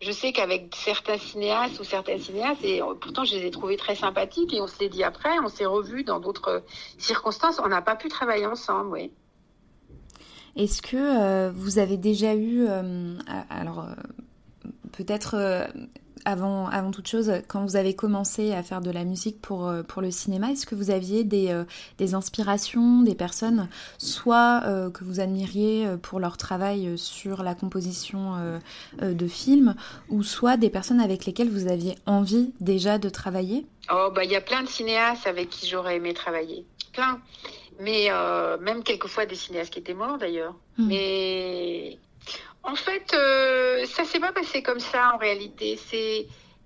je 0.00 0.10
sais 0.10 0.32
qu'avec 0.32 0.74
certains 0.74 1.18
cinéastes 1.18 1.78
ou 1.78 1.84
certaines 1.84 2.18
cinéastes, 2.18 2.64
et 2.64 2.80
pourtant 3.00 3.24
je 3.24 3.36
les 3.36 3.46
ai 3.46 3.50
trouvés 3.50 3.76
très 3.76 3.94
sympathiques 3.94 4.52
et 4.52 4.60
on 4.60 4.66
se 4.66 4.80
l'est 4.80 4.88
dit 4.88 5.04
après, 5.04 5.38
on 5.44 5.48
s'est 5.48 5.66
revus 5.66 6.02
dans 6.02 6.18
d'autres 6.18 6.64
circonstances, 6.98 7.60
on 7.64 7.68
n'a 7.68 7.82
pas 7.82 7.94
pu 7.94 8.08
travailler 8.08 8.46
ensemble, 8.46 8.90
oui. 8.90 9.12
Est-ce 10.56 10.80
que 10.80 10.96
euh, 10.96 11.50
vous 11.54 11.78
avez 11.78 11.98
déjà 11.98 12.34
eu, 12.34 12.66
euh, 12.66 13.18
alors 13.50 13.80
euh, 13.80 13.92
peut-être 14.92 15.68
avant, 16.26 16.66
avant 16.68 16.90
toute 16.90 17.06
chose, 17.06 17.32
quand 17.46 17.64
vous 17.64 17.76
avez 17.76 17.94
commencé 17.94 18.52
à 18.52 18.62
faire 18.64 18.80
de 18.80 18.90
la 18.90 19.04
musique 19.04 19.40
pour, 19.40 19.68
euh, 19.68 19.82
pour 19.84 20.02
le 20.02 20.10
cinéma, 20.10 20.50
est-ce 20.50 20.66
que 20.66 20.74
vous 20.74 20.90
aviez 20.90 21.22
des, 21.22 21.50
euh, 21.50 21.64
des 21.98 22.14
inspirations, 22.14 23.02
des 23.02 23.14
personnes, 23.14 23.68
soit 23.96 24.62
euh, 24.66 24.90
que 24.90 25.04
vous 25.04 25.20
admiriez 25.20 25.86
pour 26.02 26.18
leur 26.18 26.36
travail 26.36 26.98
sur 26.98 27.44
la 27.44 27.54
composition 27.54 28.34
de 29.00 29.26
films, 29.28 29.74
ou 30.08 30.24
soit 30.24 30.56
des 30.56 30.68
personnes 30.68 31.00
avec 31.00 31.26
lesquelles 31.26 31.48
vous 31.48 31.68
aviez 31.68 31.94
envie 32.06 32.52
déjà 32.60 32.98
de 32.98 33.08
travailler? 33.08 33.64
Oh, 33.90 34.10
bah 34.12 34.24
il 34.24 34.30
y 34.30 34.36
a 34.36 34.40
plein 34.40 34.62
de 34.62 34.68
cinéastes 34.68 35.26
avec 35.28 35.48
qui 35.48 35.68
j'aurais 35.68 35.96
aimé 35.96 36.12
travailler. 36.12 36.64
Plein. 36.92 37.20
Mais 37.78 38.08
même 38.60 38.82
quelquefois 38.82 39.26
des 39.26 39.36
cinéastes 39.36 39.72
qui 39.72 39.78
étaient 39.78 39.94
morts 39.94 40.18
d'ailleurs. 40.18 40.54
Hmm. 40.76 40.88
Mais 40.88 41.98
en 42.66 42.74
fait, 42.74 43.14
euh, 43.14 43.86
ça 43.86 44.04
s'est 44.04 44.18
pas 44.18 44.32
passé 44.32 44.62
comme 44.62 44.80
ça 44.80 45.14
en 45.14 45.18
réalité. 45.18 45.78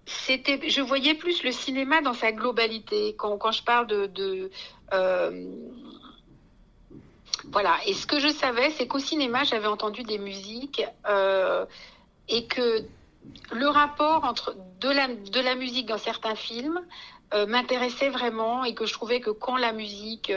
C'était, 0.07 0.69
je 0.69 0.81
voyais 0.81 1.15
plus 1.15 1.43
le 1.45 1.53
cinéma 1.53 2.01
dans 2.01 2.15
sa 2.15 2.33
globalité. 2.33 3.15
Quand, 3.19 3.53
je 3.53 3.63
parle 3.63 3.87
de, 3.87 4.51
euh, 4.95 5.45
voilà. 7.53 7.77
Et 7.87 7.93
ce 7.93 8.07
que 8.07 8.19
je 8.19 8.29
savais, 8.29 8.71
c'est 8.71 8.87
qu'au 8.87 8.99
cinéma, 8.99 9.45
j'avais 9.45 9.67
entendu 9.67 10.03
des 10.03 10.19
musiques 10.19 10.83
euh, 11.07 11.67
et 12.29 12.47
que 12.47 12.83
le 13.53 13.69
rapport 13.69 14.25
entre 14.25 14.57
de 14.81 14.89
la, 14.89 15.09
de 15.09 15.41
la 15.41 15.55
musique 15.55 15.87
dans 15.87 15.99
certains 15.99 16.35
films 16.35 16.81
euh, 17.35 17.47
m'intéressait 17.47 18.09
vraiment 18.09 18.65
et 18.65 18.75
que 18.75 18.87
je 18.87 18.95
trouvais 18.95 19.21
que 19.21 19.31
quand 19.31 19.57
la 19.57 19.73
musique 19.73 20.33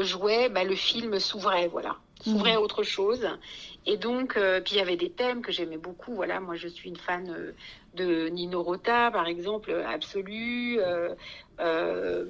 jouait, 0.00 0.50
bah, 0.50 0.64
le 0.64 0.76
film 0.76 1.18
s'ouvrait, 1.18 1.68
voilà, 1.68 1.96
s'ouvrait 2.22 2.52
à 2.52 2.60
mmh. 2.60 2.62
autre 2.62 2.82
chose. 2.82 3.28
Et 3.86 3.96
donc, 3.96 4.36
euh, 4.36 4.60
puis 4.60 4.74
il 4.74 4.78
y 4.78 4.80
avait 4.80 4.96
des 4.96 5.10
thèmes 5.10 5.42
que 5.42 5.52
j'aimais 5.52 5.78
beaucoup. 5.78 6.14
Voilà, 6.14 6.40
moi 6.40 6.56
je 6.56 6.68
suis 6.68 6.88
une 6.88 6.96
fan 6.96 7.30
euh, 7.30 7.52
de 7.94 8.28
Nino 8.28 8.62
Rota, 8.62 9.10
par 9.10 9.26
exemple, 9.26 9.72
absolue. 9.86 10.80
Euh 11.60 12.24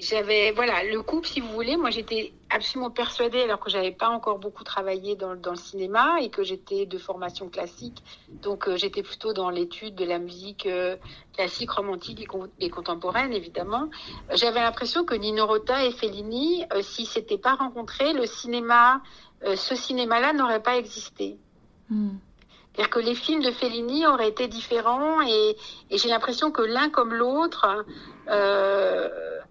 j'avais 0.00 0.52
voilà 0.52 0.84
le 0.84 1.02
couple 1.02 1.26
si 1.26 1.40
vous 1.40 1.48
voulez 1.48 1.76
moi 1.76 1.90
j'étais 1.90 2.32
absolument 2.50 2.90
persuadée 2.90 3.42
alors 3.42 3.58
que 3.58 3.70
j'avais 3.70 3.90
pas 3.90 4.08
encore 4.08 4.38
beaucoup 4.38 4.62
travaillé 4.62 5.16
dans, 5.16 5.34
dans, 5.34 5.50
le 5.50 5.56
cinéma 5.56 6.20
et 6.20 6.30
que 6.30 6.44
j'étais 6.44 6.86
de 6.86 6.98
formation 6.98 7.48
classique. 7.48 8.02
Donc 8.28 8.68
euh, 8.68 8.76
j'étais 8.76 9.02
plutôt 9.02 9.32
dans 9.32 9.50
l'étude 9.50 9.96
de 9.96 10.04
la 10.04 10.18
musique 10.18 10.66
euh, 10.66 10.96
classique 11.34 11.70
romantique 11.72 12.26
et, 12.60 12.70
contemporaine 12.70 13.32
évidemment. 13.32 13.88
J'avais 14.32 14.60
l'impression 14.60 15.04
que 15.04 15.14
Nino 15.14 15.46
Rota 15.46 15.84
et 15.84 15.90
Fellini 15.90 16.64
euh, 16.72 16.82
si 16.82 17.06
s'étaient 17.06 17.38
pas 17.38 17.54
rencontrés 17.54 18.12
le 18.12 18.26
cinéma 18.26 19.02
ce 19.54 19.74
cinéma 19.74 20.18
là 20.18 20.32
n'aurait 20.32 20.62
pas 20.62 20.78
existé. 20.78 21.36
Hmm. 21.90 22.16
C'est-à-dire 22.76 22.90
que 22.90 23.00
les 23.00 23.14
films 23.14 23.42
de 23.42 23.50
Fellini 23.52 24.06
auraient 24.06 24.28
été 24.28 24.48
différents 24.48 25.22
et, 25.22 25.56
et 25.90 25.96
j'ai 25.96 26.08
l'impression 26.08 26.50
que 26.50 26.60
l'un 26.60 26.90
comme 26.90 27.14
l'autre 27.14 27.86
euh, 28.28 29.08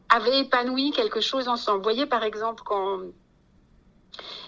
avait 0.09 0.41
épanoui 0.41 0.91
quelque 0.91 1.21
chose 1.21 1.47
ensemble. 1.47 1.79
Vous 1.79 1.83
voyez 1.83 2.05
par 2.05 2.23
exemple 2.23 2.61
quand 2.63 2.99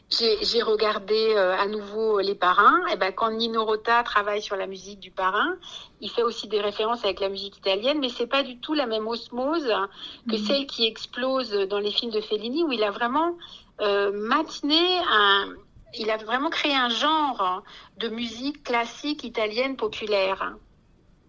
j'ai 0.10 0.62
regardé 0.62 1.34
euh, 1.36 1.58
à 1.58 1.68
nouveau 1.68 2.20
Les 2.20 2.36
Parrains, 2.36 2.86
et 2.94 2.98
ben 2.98 3.12
quand 3.12 3.32
Nino 3.32 3.66
Rota 3.66 4.04
travaille 4.04 4.44
sur 4.44 4.56
la 4.56 4.68
musique 4.68 5.00
du 5.00 5.10
Parrain, 5.12 5.56
il 6.00 6.10
fait 6.12 6.24
aussi 6.24 6.48
des 6.48 6.62
références 6.62 7.04
avec 7.04 7.20
la 7.20 7.30
musique 7.30 7.58
italienne, 7.58 7.98
mais 8.00 8.10
c'est 8.10 8.28
pas 8.28 8.44
du 8.44 8.60
tout 8.60 8.76
la 8.76 8.86
même 8.86 9.08
osmose 9.08 9.68
que 10.30 10.36
mhm. 10.36 10.46
celle 10.46 10.68
qui 10.68 10.86
explose 10.86 11.52
dans 11.52 11.80
les 11.80 11.92
films 11.92 12.12
de 12.12 12.22
Fellini 12.22 12.64
où 12.64 12.72
il 12.72 12.84
a 12.84 12.92
vraiment 12.92 13.38
euh, 13.82 14.12
matiné 14.14 15.00
un 15.10 15.54
il 16.00 16.10
a 16.10 16.18
vraiment 16.18 16.50
créé 16.50 16.76
un 16.76 16.90
genre 16.90 17.64
de 17.98 18.10
musique 18.10 18.64
classique 18.64 19.24
italienne 19.24 19.76
populaire. 19.76 20.56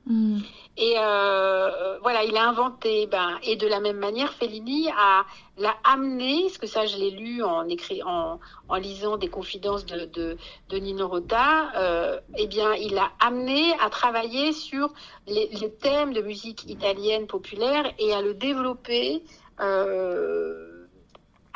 Hmm. 0.06 0.38
Et 0.80 0.94
euh, 0.96 1.98
voilà, 2.02 2.22
il 2.22 2.37
a 2.37 2.48
inventé, 2.48 3.06
ben, 3.08 3.37
et 3.42 3.56
de 3.56 3.66
la 3.66 3.80
même 3.80 3.98
manière, 3.98 4.32
Fellini 4.32 4.88
a 4.96 5.26
l'a 5.58 5.75
amené, 5.82 6.42
parce 6.42 6.56
que 6.56 6.68
ça 6.68 6.87
je 6.87 6.96
l'ai 6.96 7.10
lu 7.10 7.42
en 7.42 7.68
écrit, 7.68 8.00
en, 8.04 8.38
en 8.68 8.76
lisant 8.76 9.16
des 9.16 9.28
confidences 9.28 9.84
de, 9.84 10.06
de, 10.06 10.37
de 10.68 10.76
Nino 10.76 11.08
Rota, 11.08 11.72
euh, 11.76 12.20
eh 12.37 12.46
bien, 12.46 12.75
il 12.75 12.96
a 12.96 13.10
amené 13.18 13.72
à 13.80 13.90
travailler 13.90 14.52
sur 14.52 14.92
les, 15.26 15.48
les, 15.48 15.70
thèmes 15.70 16.12
de 16.12 16.22
musique 16.22 16.70
italienne 16.70 17.26
populaire 17.26 17.92
et 17.98 18.14
à 18.14 18.22
le 18.22 18.34
développer. 18.34 19.25
Euh, 19.60 20.67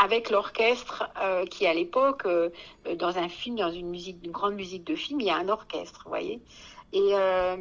avec 0.03 0.31
l'orchestre 0.31 1.05
euh, 1.23 1.47
qui 1.47 1.67
à 1.67 1.75
l'époque 1.75 2.23
euh, 2.27 2.51
dans 2.97 3.17
un 3.19 3.29
film 3.29 3.57
dans 3.57 3.71
une 3.71 3.89
musique 3.89 4.17
une 4.25 4.33
grande 4.33 4.55
musique 4.55 4.85
de 4.85 4.97
film 4.97 5.21
il 5.21 5.27
y 5.27 5.31
a 5.31 5.37
un 5.37 5.49
orchestre 5.49 6.01
vous 6.05 6.11
voyez 6.11 6.41
et 6.93 7.11
euh, 7.13 7.57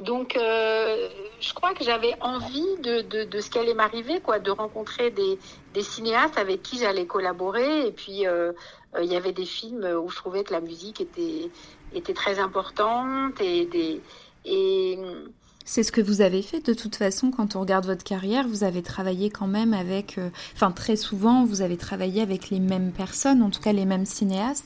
Donc, 0.00 0.36
euh, 0.36 1.08
je 1.40 1.52
crois 1.52 1.74
que 1.74 1.84
j'avais 1.84 2.14
envie 2.20 2.76
de, 2.78 3.02
de, 3.24 3.40
ce 3.40 3.50
qui 3.50 3.58
allait 3.58 3.74
m'arriver, 3.74 4.20
quoi, 4.20 4.38
de 4.38 4.50
rencontrer 4.50 5.10
des, 5.10 5.38
des 5.74 5.82
cinéastes 5.82 6.38
avec 6.38 6.62
qui 6.62 6.78
j'allais 6.78 7.06
collaborer. 7.06 7.86
Et 7.86 7.92
puis, 7.92 8.26
euh, 8.26 8.52
euh, 8.94 9.02
il 9.02 9.12
y 9.12 9.16
avait 9.16 9.32
des 9.32 9.44
films 9.44 9.84
où 9.84 10.08
je 10.08 10.16
trouvais 10.16 10.42
que 10.42 10.52
la 10.52 10.60
musique 10.60 11.00
était, 11.00 11.50
était 11.94 12.14
très 12.14 12.38
importante 12.38 13.40
et 13.40 13.68
c'est 15.70 15.84
ce 15.84 15.92
que 15.92 16.00
vous 16.00 16.20
avez 16.20 16.42
fait 16.42 16.66
de 16.66 16.74
toute 16.74 16.96
façon 16.96 17.30
quand 17.30 17.54
on 17.54 17.60
regarde 17.60 17.86
votre 17.86 18.02
carrière. 18.02 18.48
Vous 18.48 18.64
avez 18.64 18.82
travaillé 18.82 19.30
quand 19.30 19.46
même 19.46 19.72
avec, 19.72 20.18
enfin 20.56 20.72
très 20.72 20.96
souvent, 20.96 21.44
vous 21.44 21.62
avez 21.62 21.76
travaillé 21.76 22.22
avec 22.22 22.50
les 22.50 22.58
mêmes 22.58 22.90
personnes, 22.90 23.40
en 23.40 23.50
tout 23.50 23.60
cas 23.60 23.72
les 23.72 23.84
mêmes 23.84 24.04
cinéastes. 24.04 24.64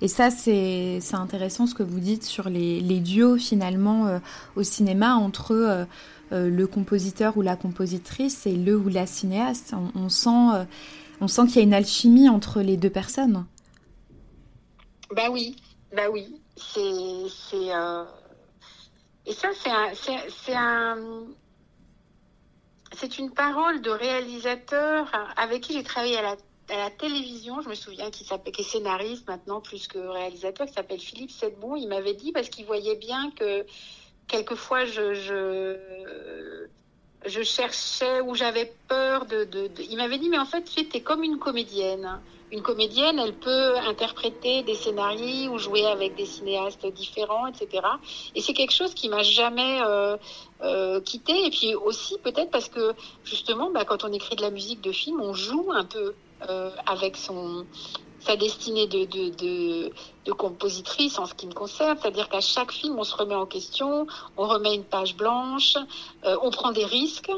Et 0.00 0.08
ça, 0.08 0.30
c'est 0.30 1.00
intéressant 1.12 1.66
ce 1.66 1.74
que 1.74 1.82
vous 1.82 2.00
dites 2.00 2.24
sur 2.24 2.48
les, 2.48 2.80
les 2.80 3.00
duos 3.00 3.36
finalement 3.36 4.06
euh, 4.06 4.20
au 4.56 4.62
cinéma 4.62 5.16
entre 5.16 5.52
euh, 5.52 5.84
euh, 6.32 6.48
le 6.48 6.66
compositeur 6.66 7.36
ou 7.36 7.42
la 7.42 7.56
compositrice 7.56 8.46
et 8.46 8.56
le 8.56 8.74
ou 8.74 8.88
la 8.88 9.06
cinéaste. 9.06 9.74
On, 9.94 10.08
sent, 10.08 10.64
on 11.20 11.28
sent 11.28 11.42
qu'il 11.48 11.56
y 11.56 11.58
a 11.58 11.62
une 11.62 11.74
alchimie 11.74 12.30
entre 12.30 12.62
les 12.62 12.78
deux 12.78 12.88
personnes. 12.88 13.44
Bah 15.14 15.28
oui, 15.30 15.56
bah 15.94 16.08
oui. 16.10 16.40
C'est 16.56 17.70
et 19.28 19.32
ça 19.34 19.48
c'est 19.54 20.54
un 20.54 21.24
c'est 22.92 23.18
une 23.18 23.30
parole 23.30 23.80
de 23.82 23.90
réalisateur 23.90 25.10
avec 25.36 25.62
qui 25.62 25.74
j'ai 25.74 25.82
travaillé 25.82 26.16
à 26.18 26.36
la 26.70 26.90
télévision, 26.90 27.60
je 27.60 27.68
me 27.68 27.74
souviens 27.74 28.10
qu'il 28.10 28.26
s'appelle, 28.26 28.52
qui 28.52 28.62
est 28.62 28.64
scénariste 28.64 29.26
maintenant 29.28 29.60
plus 29.60 29.86
que 29.88 29.98
réalisateur, 29.98 30.66
qui 30.66 30.72
s'appelle 30.72 31.00
Philippe 31.00 31.30
Sedbon. 31.30 31.76
Il 31.76 31.88
m'avait 31.88 32.14
dit 32.14 32.32
parce 32.32 32.48
qu'il 32.48 32.66
voyait 32.66 32.96
bien 32.96 33.30
que 33.32 33.64
quelquefois 34.26 34.84
je, 34.84 36.66
je 37.26 37.42
cherchais 37.42 38.20
ou 38.20 38.34
j'avais 38.34 38.72
peur 38.88 39.26
de, 39.26 39.48
Il 39.90 39.96
m'avait 39.96 40.18
dit 40.18 40.28
mais 40.28 40.38
en 40.38 40.44
fait 40.44 40.64
tu 40.64 40.80
es 40.80 41.00
comme 41.00 41.22
une 41.22 41.38
comédienne. 41.38 42.20
Une 42.50 42.62
comédienne, 42.62 43.18
elle 43.18 43.34
peut 43.34 43.76
interpréter 43.76 44.62
des 44.62 44.74
scénarios 44.74 45.52
ou 45.52 45.58
jouer 45.58 45.84
avec 45.84 46.14
des 46.14 46.24
cinéastes 46.24 46.86
différents, 46.86 47.46
etc. 47.46 47.86
Et 48.34 48.40
c'est 48.40 48.54
quelque 48.54 48.72
chose 48.72 48.94
qui 48.94 49.10
m'a 49.10 49.22
jamais 49.22 49.82
euh, 49.82 50.16
euh, 50.62 50.98
quitté. 51.02 51.44
Et 51.44 51.50
puis 51.50 51.74
aussi 51.74 52.16
peut-être 52.24 52.50
parce 52.50 52.70
que 52.70 52.94
justement, 53.22 53.70
bah, 53.70 53.84
quand 53.84 54.02
on 54.04 54.12
écrit 54.14 54.34
de 54.34 54.40
la 54.40 54.50
musique 54.50 54.80
de 54.80 54.92
film, 54.92 55.20
on 55.20 55.34
joue 55.34 55.70
un 55.74 55.84
peu 55.84 56.14
euh, 56.48 56.70
avec 56.86 57.18
son 57.18 57.66
sa 58.20 58.36
destinée 58.36 58.86
de, 58.86 59.04
de, 59.04 59.30
de, 59.36 59.92
de, 60.24 60.32
compositrice 60.32 61.18
en 61.18 61.26
ce 61.26 61.34
qui 61.34 61.46
me 61.46 61.52
concerne, 61.52 61.96
c'est-à-dire 62.00 62.28
qu'à 62.28 62.40
chaque 62.40 62.72
film, 62.72 62.98
on 62.98 63.04
se 63.04 63.14
remet 63.14 63.34
en 63.34 63.46
question, 63.46 64.06
on 64.36 64.46
remet 64.46 64.74
une 64.74 64.84
page 64.84 65.16
blanche, 65.16 65.76
euh, 66.24 66.36
on 66.42 66.50
prend 66.50 66.72
des 66.72 66.84
risques. 66.84 67.30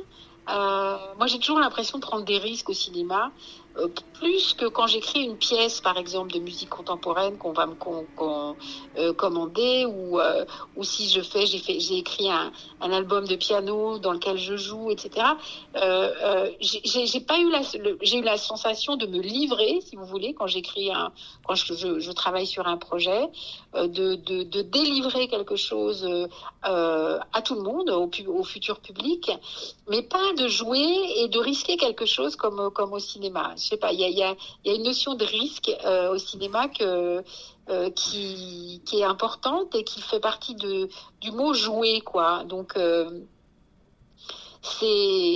Euh, 0.49 0.97
moi, 1.19 1.27
j'ai 1.27 1.39
toujours 1.39 1.61
l'impression 1.61 1.99
de 1.99 2.03
prendre 2.03 2.25
des 2.25 2.39
risques 2.39 2.71
au 2.71 2.75
cinéma. 2.75 3.31
Euh, 3.77 3.89
plus 4.15 4.53
que 4.53 4.67
quand 4.67 4.87
j'écris 4.87 5.23
une 5.23 5.37
pièce, 5.37 5.81
par 5.81 5.97
exemple, 5.97 6.33
de 6.33 6.41
musique 6.41 6.69
contemporaine 6.69 7.39
qu'on 7.39 7.53
va 7.53 7.67
me 7.67 7.75
euh, 8.99 9.13
commander, 9.15 9.87
ou, 9.87 10.21
euh, 10.21 10.45
ou 10.77 10.85
si 10.85 11.09
je 11.09 11.23
fais, 11.23 11.47
j'ai 11.47 11.59
fait, 11.59 11.81
j'ai 11.81 11.97
écrit 11.99 12.31
un, 12.31 12.53
un, 12.83 12.93
album 12.93 13.27
de 13.27 13.37
piano 13.37 13.99
dans 13.99 14.13
lequel 14.13 14.37
je 14.37 14.57
joue, 14.57 14.91
etc. 14.91 15.27
j'ai 16.61 17.21
pas 17.21 17.39
eu 17.39 17.51
la, 17.51 17.63
j'ai 18.03 18.19
eu 18.19 18.23
la 18.23 18.37
sensation 18.37 18.97
de 18.97 19.07
me 19.07 19.21
livrer, 19.21 19.81
si 19.87 19.97
vous 19.97 20.05
voulez, 20.05 20.35
quand 20.35 20.49
j'écris 20.49 20.93
un, 20.93 21.13
quand 21.47 21.55
je, 21.55 21.73
je, 21.73 22.01
je, 22.01 22.13
travaille 22.13 22.47
sur 22.47 22.67
un 22.67 22.77
projet, 22.77 23.31
de, 23.75 24.17
de, 24.17 24.43
de, 24.43 24.63
délivrer 24.63 25.29
quelque 25.29 25.57
chose 25.57 26.07
à 26.63 27.43
tout 27.43 27.55
le 27.55 27.63
monde, 27.63 27.89
au, 27.89 28.11
au 28.29 28.45
futur 28.45 28.81
public, 28.81 29.31
mais 29.89 30.03
pas 30.03 30.35
de 30.37 30.47
jouer 30.49 30.85
et 31.17 31.29
de 31.29 31.39
risquer 31.39 31.77
quelque 31.79 32.05
chose 32.05 32.37
comme, 32.37 32.71
comme 32.73 32.93
au 32.93 32.99
cinéma 32.99 33.55
je 33.61 33.69
sais 33.69 33.77
pas, 33.77 33.93
il 33.93 34.01
y 34.01 34.23
a, 34.23 34.35
une 34.65 34.83
notion 34.83 35.15
de 35.15 35.25
risque 35.25 35.71
euh, 35.85 36.13
au 36.13 36.19
cinéma 36.19 36.69
euh, 36.81 37.23
qui, 37.91 38.83
est 38.93 39.05
importante 39.05 39.75
et 39.75 39.85
qui 39.85 40.01
fait 40.01 40.21
partie 40.21 40.55
du 40.55 41.31
mot 41.31 41.55
jouer, 41.55 42.01
quoi. 42.01 42.45
Donc, 42.45 42.77
euh, 42.77 43.21
c'est 44.63 45.27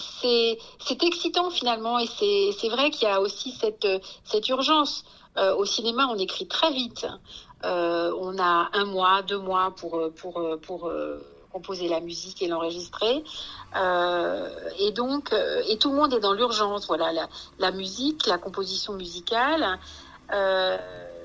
c'est 0.00 1.04
excitant 1.04 1.50
finalement 1.50 2.00
et 2.00 2.06
c'est 2.58 2.68
vrai 2.68 2.90
qu'il 2.90 3.06
y 3.06 3.10
a 3.10 3.20
aussi 3.20 3.52
cette, 3.52 3.86
cette 4.24 4.48
urgence. 4.48 5.04
Au 5.36 5.64
cinéma, 5.64 6.08
on 6.10 6.18
écrit 6.18 6.48
très 6.48 6.72
vite. 6.72 7.06
On 7.62 8.38
a 8.40 8.70
un 8.72 8.84
mois, 8.86 9.22
deux 9.22 9.38
mois 9.38 9.72
pour, 9.76 10.10
pour, 10.16 10.42
pour 10.62 10.90
composer 11.58 11.88
la 11.88 12.00
musique 12.00 12.40
et 12.40 12.46
l'enregistrer. 12.46 13.24
Euh, 13.76 14.48
et 14.78 14.92
donc, 14.92 15.32
euh, 15.32 15.60
et 15.68 15.76
tout 15.76 15.90
le 15.90 15.96
monde 15.96 16.14
est 16.14 16.20
dans 16.20 16.32
l'urgence. 16.32 16.86
Voilà, 16.86 17.28
la, 17.58 17.70
musique, 17.72 18.26
la 18.26 18.38
composition 18.38 18.92
musicale. 18.92 19.78
Euh, 20.32 20.78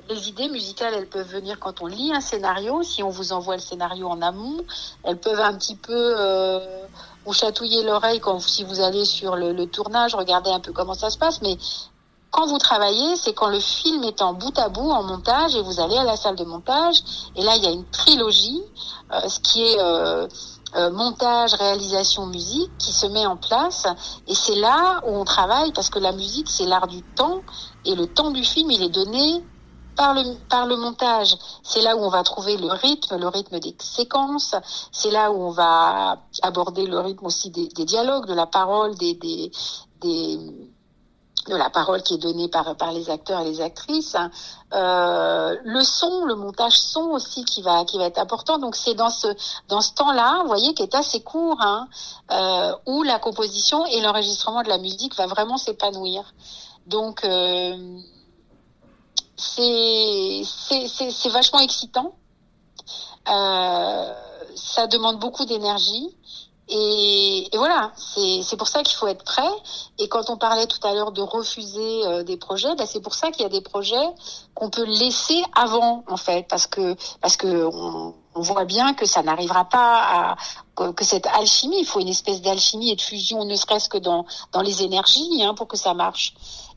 les 0.09 0.27
idées 0.27 0.49
musicales, 0.49 0.93
elles 0.95 1.07
peuvent 1.07 1.31
venir 1.31 1.59
quand 1.59 1.81
on 1.81 1.85
lit 1.85 2.11
un 2.13 2.19
scénario. 2.19 2.81
Si 2.81 3.03
on 3.03 3.09
vous 3.09 3.31
envoie 3.31 3.55
le 3.55 3.61
scénario 3.61 4.07
en 4.07 4.21
amont, 4.21 4.57
elles 5.03 5.19
peuvent 5.19 5.39
un 5.39 5.55
petit 5.55 5.75
peu 5.75 6.15
vous 7.25 7.33
chatouiller 7.33 7.83
l'oreille 7.83 8.19
quand 8.19 8.39
si 8.41 8.65
vous 8.65 8.81
allez 8.81 9.05
sur 9.05 9.37
le, 9.37 9.53
le, 9.53 9.65
tournage, 9.65 10.13
regardez 10.13 10.49
un 10.49 10.59
peu 10.59 10.73
comment 10.73 10.93
ça 10.93 11.09
se 11.09 11.17
passe. 11.17 11.41
Mais 11.41 11.55
quand 12.33 12.47
vous 12.47 12.57
travaillez, 12.57 13.15
c'est 13.15 13.33
quand 13.33 13.47
le 13.47 13.59
film 13.59 14.03
est 14.03 14.19
en 14.23 14.33
bout 14.33 14.57
à 14.57 14.67
bout, 14.67 14.89
en 14.89 15.03
montage, 15.03 15.55
et 15.55 15.61
vous 15.61 15.79
allez 15.79 15.95
à 15.95 16.03
la 16.03 16.17
salle 16.17 16.35
de 16.35 16.43
montage. 16.43 16.97
Et 17.35 17.43
là, 17.43 17.55
il 17.55 17.63
y 17.63 17.67
a 17.67 17.69
une 17.69 17.85
trilogie, 17.85 18.63
euh, 19.11 19.29
ce 19.29 19.39
qui 19.39 19.61
est 19.61 19.79
euh, 19.79 20.27
euh, 20.75 20.91
montage, 20.91 21.53
réalisation, 21.53 22.25
musique, 22.25 22.71
qui 22.79 22.91
se 22.91 23.05
met 23.05 23.27
en 23.27 23.37
place. 23.37 23.85
Et 24.27 24.33
c'est 24.33 24.55
là 24.55 25.01
où 25.05 25.11
on 25.11 25.25
travaille, 25.25 25.71
parce 25.73 25.91
que 25.91 25.99
la 25.99 26.11
musique, 26.11 26.49
c'est 26.49 26.65
l'art 26.65 26.87
du 26.87 27.03
temps, 27.03 27.41
et 27.85 27.93
le 27.93 28.07
temps 28.07 28.31
du 28.31 28.43
film, 28.43 28.71
il 28.71 28.81
est 28.81 28.89
donné 28.89 29.43
par 29.95 30.15
le, 30.15 30.23
par 30.49 30.65
le 30.65 30.75
montage. 30.75 31.35
C'est 31.61 31.83
là 31.83 31.95
où 31.95 31.99
on 31.99 32.09
va 32.09 32.23
trouver 32.23 32.57
le 32.57 32.71
rythme, 32.71 33.15
le 33.15 33.27
rythme 33.27 33.59
des 33.59 33.75
séquences. 33.79 34.55
C'est 34.91 35.11
là 35.11 35.31
où 35.31 35.35
on 35.35 35.51
va 35.51 36.17
aborder 36.41 36.87
le 36.87 36.99
rythme 36.99 37.27
aussi 37.27 37.51
des, 37.51 37.67
des 37.67 37.85
dialogues, 37.85 38.25
de 38.25 38.33
la 38.33 38.47
parole, 38.47 38.95
des, 38.95 39.13
des, 39.13 39.51
des 40.01 40.39
de 41.47 41.55
la 41.55 41.69
parole 41.69 42.01
qui 42.01 42.15
est 42.15 42.17
donnée 42.17 42.47
par 42.47 42.75
par 42.75 42.91
les 42.91 43.09
acteurs 43.09 43.41
et 43.41 43.45
les 43.45 43.61
actrices. 43.61 44.15
Euh, 44.73 45.55
le 45.63 45.83
son, 45.83 46.25
le 46.25 46.35
montage 46.35 46.79
son 46.79 47.11
aussi 47.11 47.45
qui 47.45 47.61
va 47.61 47.85
qui 47.85 47.97
va 47.97 48.05
être 48.05 48.19
important. 48.19 48.57
Donc 48.57 48.75
c'est 48.75 48.95
dans 48.95 49.09
ce 49.09 49.27
dans 49.67 49.81
ce 49.81 49.93
temps-là, 49.93 50.39
vous 50.41 50.47
voyez, 50.47 50.73
qui 50.73 50.83
est 50.83 50.95
assez 50.95 51.21
court, 51.21 51.57
hein, 51.61 51.87
euh, 52.31 52.73
où 52.85 53.03
la 53.03 53.19
composition 53.19 53.85
et 53.85 54.01
l'enregistrement 54.01 54.63
de 54.63 54.69
la 54.69 54.77
musique 54.77 55.15
va 55.15 55.27
vraiment 55.27 55.57
s'épanouir. 55.57 56.33
Donc 56.87 57.23
euh, 57.23 57.99
c'est 59.35 60.43
c'est 60.45 61.29
vachement 61.29 61.59
excitant. 61.59 62.15
Euh, 63.29 64.13
ça 64.55 64.87
demande 64.87 65.19
beaucoup 65.19 65.45
d'énergie. 65.45 66.15
Et, 66.69 67.49
et, 67.51 67.57
voilà, 67.57 67.91
c'est 67.95 68.55
pour 68.57 68.67
ça 68.67 68.83
qu'il 68.83 68.95
faut 68.95 69.07
être 69.07 69.23
prêt. 69.23 69.51
Et 69.99 70.07
quand 70.07 70.29
on 70.29 70.37
parlait 70.37 70.65
tout 70.65 70.79
à 70.87 70.93
l'heure 70.93 71.11
de 71.11 71.21
refuser 71.21 72.05
euh, 72.05 72.23
des 72.23 72.37
projets, 72.37 72.73
ben 72.75 72.87
c'est 72.87 73.01
pour 73.01 73.15
ça 73.15 73.31
qu'il 73.31 73.43
y 73.43 73.45
a 73.45 73.49
des 73.49 73.61
projets 73.61 74.07
qu'on 74.55 74.69
peut 74.69 74.85
laisser 74.85 75.43
avant, 75.55 76.03
en 76.07 76.17
fait, 76.17 76.47
parce 76.47 76.67
que 76.67 76.95
parce 77.19 77.35
que 77.35 77.65
on, 77.65 78.15
on 78.35 78.41
voit 78.41 78.65
bien 78.65 78.93
que 78.93 79.05
ça 79.05 79.23
n'arrivera 79.23 79.65
pas 79.65 80.03
à 80.03 80.35
que 80.75 81.03
cette 81.05 81.27
alchimie, 81.27 81.81
il 81.81 81.85
faut 81.85 81.99
une 81.99 82.07
espèce 82.07 82.41
d'alchimie 82.41 82.91
et 82.91 82.95
de 82.95 83.01
fusion, 83.01 83.45
ne 83.45 83.55
serait-ce 83.55 83.89
que 83.89 83.97
dans 83.97 84.25
dans 84.53 84.61
les 84.61 84.83
énergies, 84.83 85.43
hein, 85.43 85.53
pour 85.53 85.67
que 85.67 85.77
ça 85.77 85.93
marche. 85.93 86.33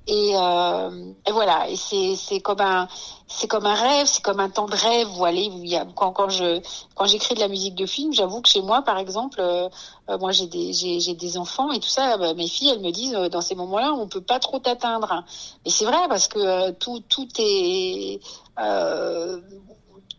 Et, 0.08 0.32
euh, 0.36 1.12
et 1.26 1.32
voilà, 1.32 1.68
et 1.68 1.76
c'est 1.76 2.40
comme 2.40 2.60
un 2.60 2.86
c'est 3.28 3.48
comme 3.48 3.66
un 3.66 3.74
rêve, 3.74 4.06
c'est 4.06 4.22
comme 4.22 4.38
un 4.38 4.48
temps 4.48 4.66
de 4.66 4.76
rêve. 4.76 5.08
Vous 5.08 5.16
voyez, 5.16 5.46
il 5.46 5.66
y 5.66 5.74
a, 5.74 5.84
quand 5.84 6.12
quand 6.12 6.28
je 6.28 6.60
quand 6.94 7.06
j'écris 7.06 7.34
de 7.34 7.40
la 7.40 7.48
musique 7.48 7.74
de 7.74 7.86
film, 7.86 8.12
j'avoue 8.12 8.40
que 8.40 8.48
chez 8.48 8.62
moi, 8.62 8.82
par 8.82 8.98
exemple, 8.98 9.40
euh, 9.40 9.68
euh 10.08 10.18
moi 10.18 10.30
j'ai 10.30 10.46
des 10.46 10.72
j'ai 10.72 11.14
des 11.14 11.38
enfants 11.38 11.72
et 11.72 11.80
tout 11.80 11.88
ça. 11.88 12.18
Bah, 12.18 12.34
mes 12.34 12.46
filles, 12.46 12.68
elles 12.68 12.82
me 12.82 12.92
disent 12.92 13.14
dans 13.32 13.40
ces 13.40 13.56
moments-là, 13.56 13.92
on 13.94 14.06
peut 14.06 14.20
pas 14.20 14.38
trop 14.38 14.60
t'atteindre. 14.60 15.24
Et 15.64 15.70
c'est 15.70 15.84
vrai 15.84 16.08
parce 16.08 16.28
que 16.28 16.70
tout 16.72 17.02
tout 17.08 17.28
est 17.38 18.20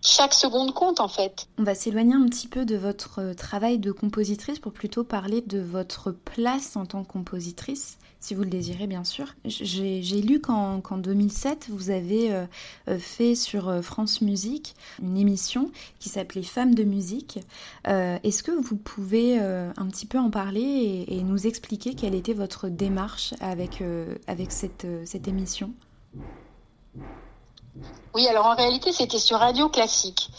chaque 0.01 0.33
seconde 0.33 0.73
compte 0.73 0.99
en 0.99 1.07
fait. 1.07 1.47
On 1.57 1.63
va 1.63 1.75
s'éloigner 1.75 2.15
un 2.15 2.25
petit 2.25 2.47
peu 2.47 2.65
de 2.65 2.75
votre 2.75 3.33
travail 3.33 3.77
de 3.79 3.91
compositrice 3.91 4.59
pour 4.59 4.73
plutôt 4.73 5.03
parler 5.03 5.41
de 5.41 5.59
votre 5.59 6.11
place 6.11 6.75
en 6.75 6.85
tant 6.85 7.03
que 7.03 7.11
compositrice 7.11 7.97
si 8.19 8.33
vous 8.33 8.43
le 8.43 8.49
désirez 8.49 8.87
bien 8.87 9.03
sûr. 9.03 9.35
J'ai 9.45 10.21
lu 10.21 10.41
qu'en 10.41 10.79
2007, 10.79 11.67
vous 11.69 11.89
avez 11.89 12.31
euh, 12.31 12.45
euh, 12.89 12.97
fait 12.97 13.35
sur 13.35 13.69
euh, 13.69 13.81
France 13.81 14.21
Musique 14.21 14.75
une 15.01 15.17
émission 15.17 15.71
qui 15.99 16.09
s'appelait 16.09 16.43
Femmes 16.43 16.75
de 16.75 16.83
musique. 16.83 17.39
Est-ce 17.85 18.43
que 18.43 18.51
vous 18.51 18.75
pouvez 18.75 19.39
un 19.39 19.87
petit 19.87 20.05
peu 20.05 20.17
en 20.17 20.29
parler 20.29 21.05
et, 21.07 21.23
nous 21.23 21.47
expliquer 21.47 21.93
quelle 21.93 22.15
était 22.15 22.33
votre 22.33 22.67
démarche 22.67 23.33
avec, 23.39 23.83
avec 24.27 24.51
cette, 24.51 24.87
cette 25.05 25.27
émission? 25.27 25.71
Oui, 28.13 28.27
alors 28.27 28.47
en 28.47 28.55
réalité, 28.55 28.91
c'était 28.91 29.19
sur 29.19 29.37
Radio 29.37 29.69
Classique. 29.69 30.29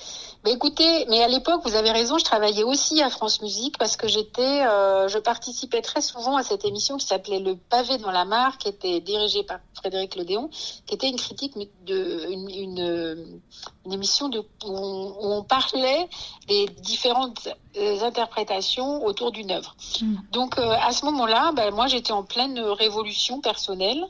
Mais 0.45 0.53
écoutez, 0.53 1.05
mais 1.09 1.23
à 1.23 1.29
l'époque, 1.29 1.63
vous 1.65 1.75
avez 1.75 1.91
raison, 1.91 2.17
je 2.17 2.25
travaillais 2.25 2.63
aussi 2.63 3.03
à 3.03 3.11
France 3.11 3.43
Musique 3.43 3.77
parce 3.77 3.97
que 3.97 4.07
j'étais, 4.07 4.65
euh, 4.67 5.09
je 5.09 5.19
participais 5.19 5.83
très 5.83 6.01
souvent 6.01 6.37
à 6.37 6.45
cette 6.45 6.65
émission 6.65 6.97
qui 6.97 7.07
s'appelait 7.07 7.41
Le 7.41 7.57
pavé 7.57 7.99
dans 7.99 8.13
la 8.13 8.25
mare, 8.25 8.57
qui 8.59 8.69
était 8.69 9.01
dirigée 9.01 9.43
par 9.43 9.59
Frédéric 9.75 10.15
Lodéon, 10.15 10.49
qui 10.87 10.95
était 10.95 11.09
une 11.09 11.17
critique 11.17 11.55
de 11.85 12.31
une, 12.31 12.49
une, 12.51 13.41
une 13.85 13.93
émission 13.93 14.29
de, 14.29 14.39
où, 14.39 14.45
on, 14.65 15.09
où, 15.21 15.33
on, 15.33 15.43
parlait 15.43 16.09
des 16.47 16.67
différentes 16.83 17.49
euh, 17.77 18.01
interprétations 18.03 19.05
autour 19.05 19.33
d'une 19.33 19.51
œuvre. 19.51 19.75
Mmh. 20.01 20.17
Donc 20.31 20.59
euh, 20.59 20.71
à 20.71 20.93
ce 20.93 21.05
moment-là, 21.07 21.53
ben, 21.53 21.75
moi 21.75 21.89
j'étais 21.89 22.13
en 22.13 22.23
pleine 22.23 22.59
révolution 22.61 23.41
personnelle 23.41 24.05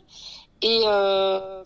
et 0.63 0.83
euh, 0.87 1.63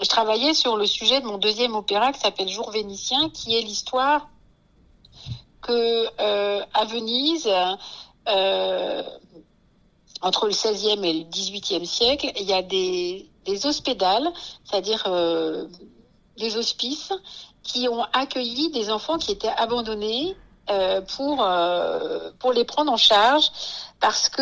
je 0.00 0.08
travaillais 0.08 0.54
sur 0.54 0.76
le 0.76 0.86
sujet 0.86 1.20
de 1.20 1.26
mon 1.26 1.38
deuxième 1.38 1.74
opéra 1.74 2.12
qui 2.12 2.20
s'appelle 2.20 2.48
Jour 2.48 2.70
vénitien, 2.70 3.30
qui 3.30 3.56
est 3.56 3.62
l'histoire 3.62 4.28
que 5.62 6.06
euh, 6.20 6.64
à 6.74 6.84
Venise, 6.84 7.48
euh, 8.28 9.02
entre 10.20 10.46
le 10.46 10.52
16e 10.52 11.04
et 11.04 11.12
le 11.12 11.24
18e 11.24 11.84
siècle, 11.84 12.32
il 12.38 12.46
y 12.46 12.52
a 12.52 12.62
des, 12.62 13.28
des 13.44 13.66
hospédales, 13.66 14.30
c'est-à-dire 14.64 15.04
euh, 15.06 15.66
des 16.36 16.56
hospices, 16.56 17.12
qui 17.62 17.88
ont 17.88 18.04
accueilli 18.12 18.70
des 18.70 18.90
enfants 18.90 19.18
qui 19.18 19.32
étaient 19.32 19.48
abandonnés 19.48 20.36
euh, 20.70 21.00
pour 21.16 21.42
euh, 21.42 22.30
pour 22.38 22.52
les 22.52 22.64
prendre 22.64 22.92
en 22.92 22.96
charge 22.96 23.50
parce 24.00 24.28
que 24.28 24.40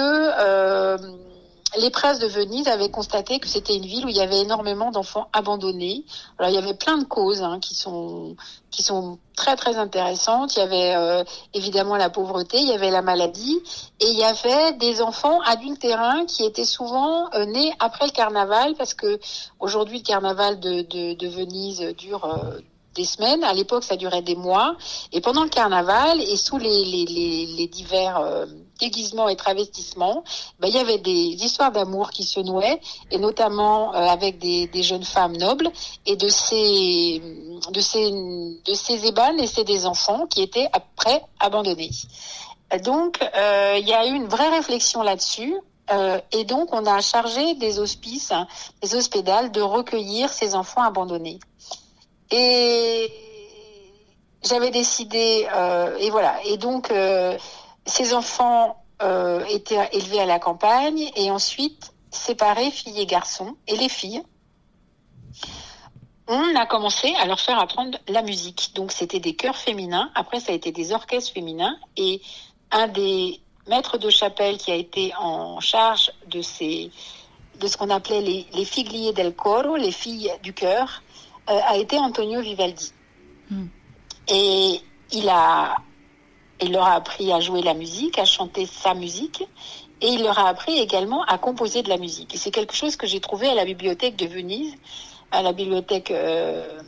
les 1.78 1.90
presses 1.90 2.20
de 2.20 2.26
Venise 2.26 2.68
avaient 2.68 2.90
constaté 2.90 3.38
que 3.38 3.48
c'était 3.48 3.76
une 3.76 3.84
ville 3.84 4.06
où 4.06 4.08
il 4.08 4.16
y 4.16 4.20
avait 4.20 4.40
énormément 4.40 4.90
d'enfants 4.90 5.28
abandonnés. 5.32 6.04
Alors 6.38 6.50
il 6.50 6.54
y 6.54 6.58
avait 6.58 6.74
plein 6.74 6.96
de 6.96 7.04
causes 7.04 7.42
hein, 7.42 7.58
qui 7.60 7.74
sont 7.74 8.36
qui 8.70 8.82
sont 8.82 9.18
très 9.34 9.56
très 9.56 9.76
intéressantes. 9.76 10.56
Il 10.56 10.60
y 10.60 10.62
avait 10.62 10.94
euh, 10.94 11.24
évidemment 11.54 11.96
la 11.96 12.08
pauvreté, 12.08 12.58
il 12.58 12.68
y 12.68 12.72
avait 12.72 12.90
la 12.90 13.02
maladie 13.02 13.60
et 14.00 14.08
il 14.08 14.16
y 14.16 14.24
avait 14.24 14.74
des 14.74 15.02
enfants 15.02 15.40
adultérins 15.42 16.24
qui 16.26 16.44
étaient 16.44 16.64
souvent 16.64 17.28
euh, 17.34 17.44
nés 17.46 17.72
après 17.80 18.06
le 18.06 18.12
carnaval 18.12 18.74
parce 18.76 18.94
que 18.94 19.18
aujourd'hui 19.58 19.98
le 19.98 20.04
carnaval 20.04 20.60
de, 20.60 20.82
de, 20.82 21.14
de 21.14 21.28
Venise 21.28 21.80
dure 21.98 22.24
euh, 22.24 22.60
des 22.94 23.04
semaines. 23.04 23.44
À 23.44 23.52
l'époque, 23.52 23.84
ça 23.84 23.96
durait 23.96 24.22
des 24.22 24.36
mois. 24.36 24.74
Et 25.12 25.20
pendant 25.20 25.42
le 25.42 25.50
carnaval 25.50 26.18
et 26.18 26.36
sous 26.36 26.56
les, 26.56 26.84
les, 26.84 27.04
les, 27.04 27.46
les 27.46 27.66
divers 27.66 28.46
déguisements 28.78 29.28
et 29.28 29.36
travestissements, 29.36 30.24
ben, 30.60 30.68
il 30.68 30.74
y 30.74 30.78
avait 30.78 30.98
des 30.98 31.12
histoires 31.44 31.72
d'amour 31.72 32.10
qui 32.10 32.24
se 32.24 32.40
nouaient, 32.40 32.80
et 33.10 33.18
notamment 33.18 33.94
euh, 33.94 33.98
avec 33.98 34.38
des, 34.38 34.66
des, 34.66 34.82
jeunes 34.82 35.04
femmes 35.04 35.36
nobles. 35.36 35.70
Et 36.06 36.16
de 36.16 36.28
ces, 36.28 37.20
de 37.72 37.80
ces, 37.80 38.10
de 38.10 38.74
ces 38.74 39.12
naissaient 39.36 39.64
des 39.64 39.86
enfants 39.86 40.26
qui 40.26 40.42
étaient 40.42 40.68
après 40.72 41.22
abandonnés. 41.40 41.90
Donc, 42.84 43.18
euh, 43.36 43.76
il 43.80 43.86
y 43.86 43.94
a 43.94 44.06
eu 44.06 44.12
une 44.12 44.26
vraie 44.26 44.48
réflexion 44.48 45.02
là-dessus. 45.02 45.54
Euh, 45.92 46.20
et 46.32 46.44
donc, 46.44 46.72
on 46.72 46.84
a 46.86 47.00
chargé 47.00 47.54
des 47.54 47.78
hospices, 47.78 48.32
des 48.82 48.94
hospédales, 48.94 49.52
de 49.52 49.60
recueillir 49.60 50.32
ces 50.32 50.54
enfants 50.54 50.82
abandonnés. 50.82 51.38
Et 52.30 53.12
j'avais 54.42 54.70
décidé, 54.70 55.46
euh, 55.54 55.96
et 55.98 56.10
voilà. 56.10 56.44
Et 56.44 56.56
donc, 56.56 56.90
euh, 56.90 57.36
ces 57.86 58.14
enfants 58.14 58.82
euh, 59.02 59.44
étaient 59.46 59.88
élevés 59.92 60.20
à 60.20 60.26
la 60.26 60.38
campagne 60.38 61.10
et 61.16 61.30
ensuite 61.30 61.92
séparés, 62.10 62.70
filles 62.70 63.00
et 63.00 63.06
garçons. 63.06 63.56
Et 63.66 63.76
les 63.76 63.88
filles, 63.88 64.22
on 66.28 66.56
a 66.56 66.66
commencé 66.66 67.14
à 67.16 67.26
leur 67.26 67.40
faire 67.40 67.58
apprendre 67.58 67.98
la 68.08 68.22
musique. 68.22 68.72
Donc, 68.74 68.92
c'était 68.92 69.20
des 69.20 69.34
chœurs 69.34 69.56
féminins. 69.56 70.10
Après, 70.14 70.40
ça 70.40 70.52
a 70.52 70.54
été 70.54 70.72
des 70.72 70.92
orchestres 70.92 71.32
féminins. 71.32 71.76
Et 71.96 72.20
un 72.72 72.88
des 72.88 73.40
maîtres 73.68 73.98
de 73.98 74.10
chapelle 74.10 74.58
qui 74.58 74.72
a 74.72 74.74
été 74.74 75.12
en 75.18 75.60
charge 75.60 76.12
de 76.26 76.42
ces 76.42 76.90
de 77.60 77.68
ce 77.68 77.78
qu'on 77.78 77.88
appelait 77.88 78.20
les, 78.20 78.46
les 78.52 78.66
figliers 78.66 79.14
del 79.14 79.34
coro, 79.34 79.76
les 79.76 79.92
filles 79.92 80.30
du 80.42 80.52
chœur, 80.52 81.02
euh, 81.48 81.58
a 81.66 81.78
été 81.78 81.98
Antonio 81.98 82.42
Vivaldi. 82.42 82.92
Mm. 83.50 83.66
Et 84.28 84.82
il 85.12 85.28
a, 85.30 85.76
il 86.60 86.72
leur 86.72 86.84
a 86.84 86.94
appris 86.94 87.32
à 87.32 87.40
jouer 87.40 87.62
la 87.62 87.74
musique, 87.74 88.18
à 88.18 88.24
chanter 88.24 88.66
sa 88.66 88.94
musique, 88.94 89.42
et 90.00 90.08
il 90.08 90.22
leur 90.22 90.38
a 90.38 90.48
appris 90.48 90.78
également 90.78 91.22
à 91.24 91.38
composer 91.38 91.82
de 91.82 91.88
la 91.88 91.96
musique. 91.96 92.34
Et 92.34 92.38
c'est 92.38 92.50
quelque 92.50 92.74
chose 92.74 92.96
que 92.96 93.06
j'ai 93.06 93.20
trouvé 93.20 93.48
à 93.48 93.54
la 93.54 93.64
bibliothèque 93.64 94.16
de 94.16 94.26
Venise, 94.26 94.74
à 95.32 95.42
la 95.42 95.52
bibliothèque 95.52 96.10
euh, 96.10 96.80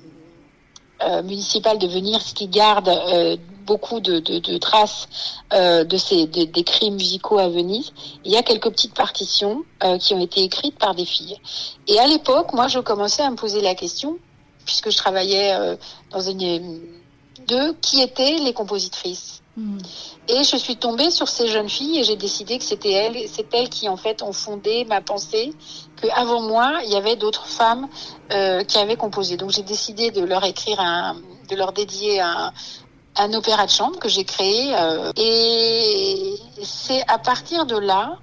euh, 1.02 1.22
municipale 1.22 1.78
de 1.78 1.86
Venise, 1.86 2.32
qui 2.34 2.48
garde 2.48 2.88
euh, 2.88 3.36
beaucoup 3.64 4.00
de, 4.00 4.58
traces 4.58 5.08
de 5.52 5.96
ces 5.98 6.26
d'écrits 6.26 6.90
musicaux 6.90 7.38
à 7.38 7.48
Venise. 7.48 7.92
Il 8.24 8.32
y 8.32 8.36
a 8.36 8.42
quelques 8.42 8.70
petites 8.70 8.94
partitions 8.94 9.62
qui 10.00 10.14
ont 10.14 10.20
été 10.20 10.42
écrites 10.42 10.78
par 10.78 10.94
des 10.94 11.04
filles. 11.04 11.36
Et 11.86 11.98
à 11.98 12.06
l'époque, 12.06 12.54
moi, 12.54 12.68
je 12.68 12.78
commençais 12.78 13.22
à 13.22 13.30
me 13.30 13.36
poser 13.36 13.60
la 13.60 13.74
question 13.74 14.16
puisque 14.64 14.90
je 14.90 14.96
travaillais 14.96 15.76
dans 16.10 16.20
une 16.22 16.80
de 17.46 17.74
qui 17.80 18.00
étaient 18.00 18.38
les 18.38 18.52
compositrices? 18.52 19.42
Mmh. 19.58 19.78
Et 20.28 20.44
je 20.44 20.56
suis 20.56 20.76
tombée 20.76 21.10
sur 21.10 21.26
ces 21.26 21.48
jeunes 21.48 21.68
filles 21.68 21.98
et 21.98 22.04
j'ai 22.04 22.14
décidé 22.14 22.58
que 22.58 22.64
c'était 22.64 22.92
elles, 22.92 23.28
c'est 23.28 23.52
elles 23.52 23.68
qui 23.68 23.88
en 23.88 23.96
fait 23.96 24.22
ont 24.22 24.32
fondé 24.32 24.84
ma 24.84 25.00
pensée, 25.00 25.52
que 26.00 26.06
avant 26.14 26.42
moi 26.42 26.80
il 26.84 26.92
y 26.92 26.96
avait 26.96 27.16
d'autres 27.16 27.46
femmes 27.46 27.88
euh, 28.30 28.62
qui 28.62 28.78
avaient 28.78 28.96
composé. 28.96 29.36
Donc 29.36 29.50
j'ai 29.50 29.64
décidé 29.64 30.12
de 30.12 30.22
leur 30.24 30.44
écrire 30.44 30.78
un, 30.78 31.16
de 31.50 31.56
leur 31.56 31.72
dédier 31.72 32.20
un, 32.20 32.52
un 33.16 33.32
opéra 33.34 33.66
de 33.66 33.70
chambre 33.72 33.98
que 33.98 34.08
j'ai 34.08 34.24
créé. 34.24 34.76
Euh, 34.76 35.10
et 35.16 36.36
c'est 36.62 37.02
à 37.08 37.18
partir 37.18 37.66
de 37.66 37.78
là 37.78 38.18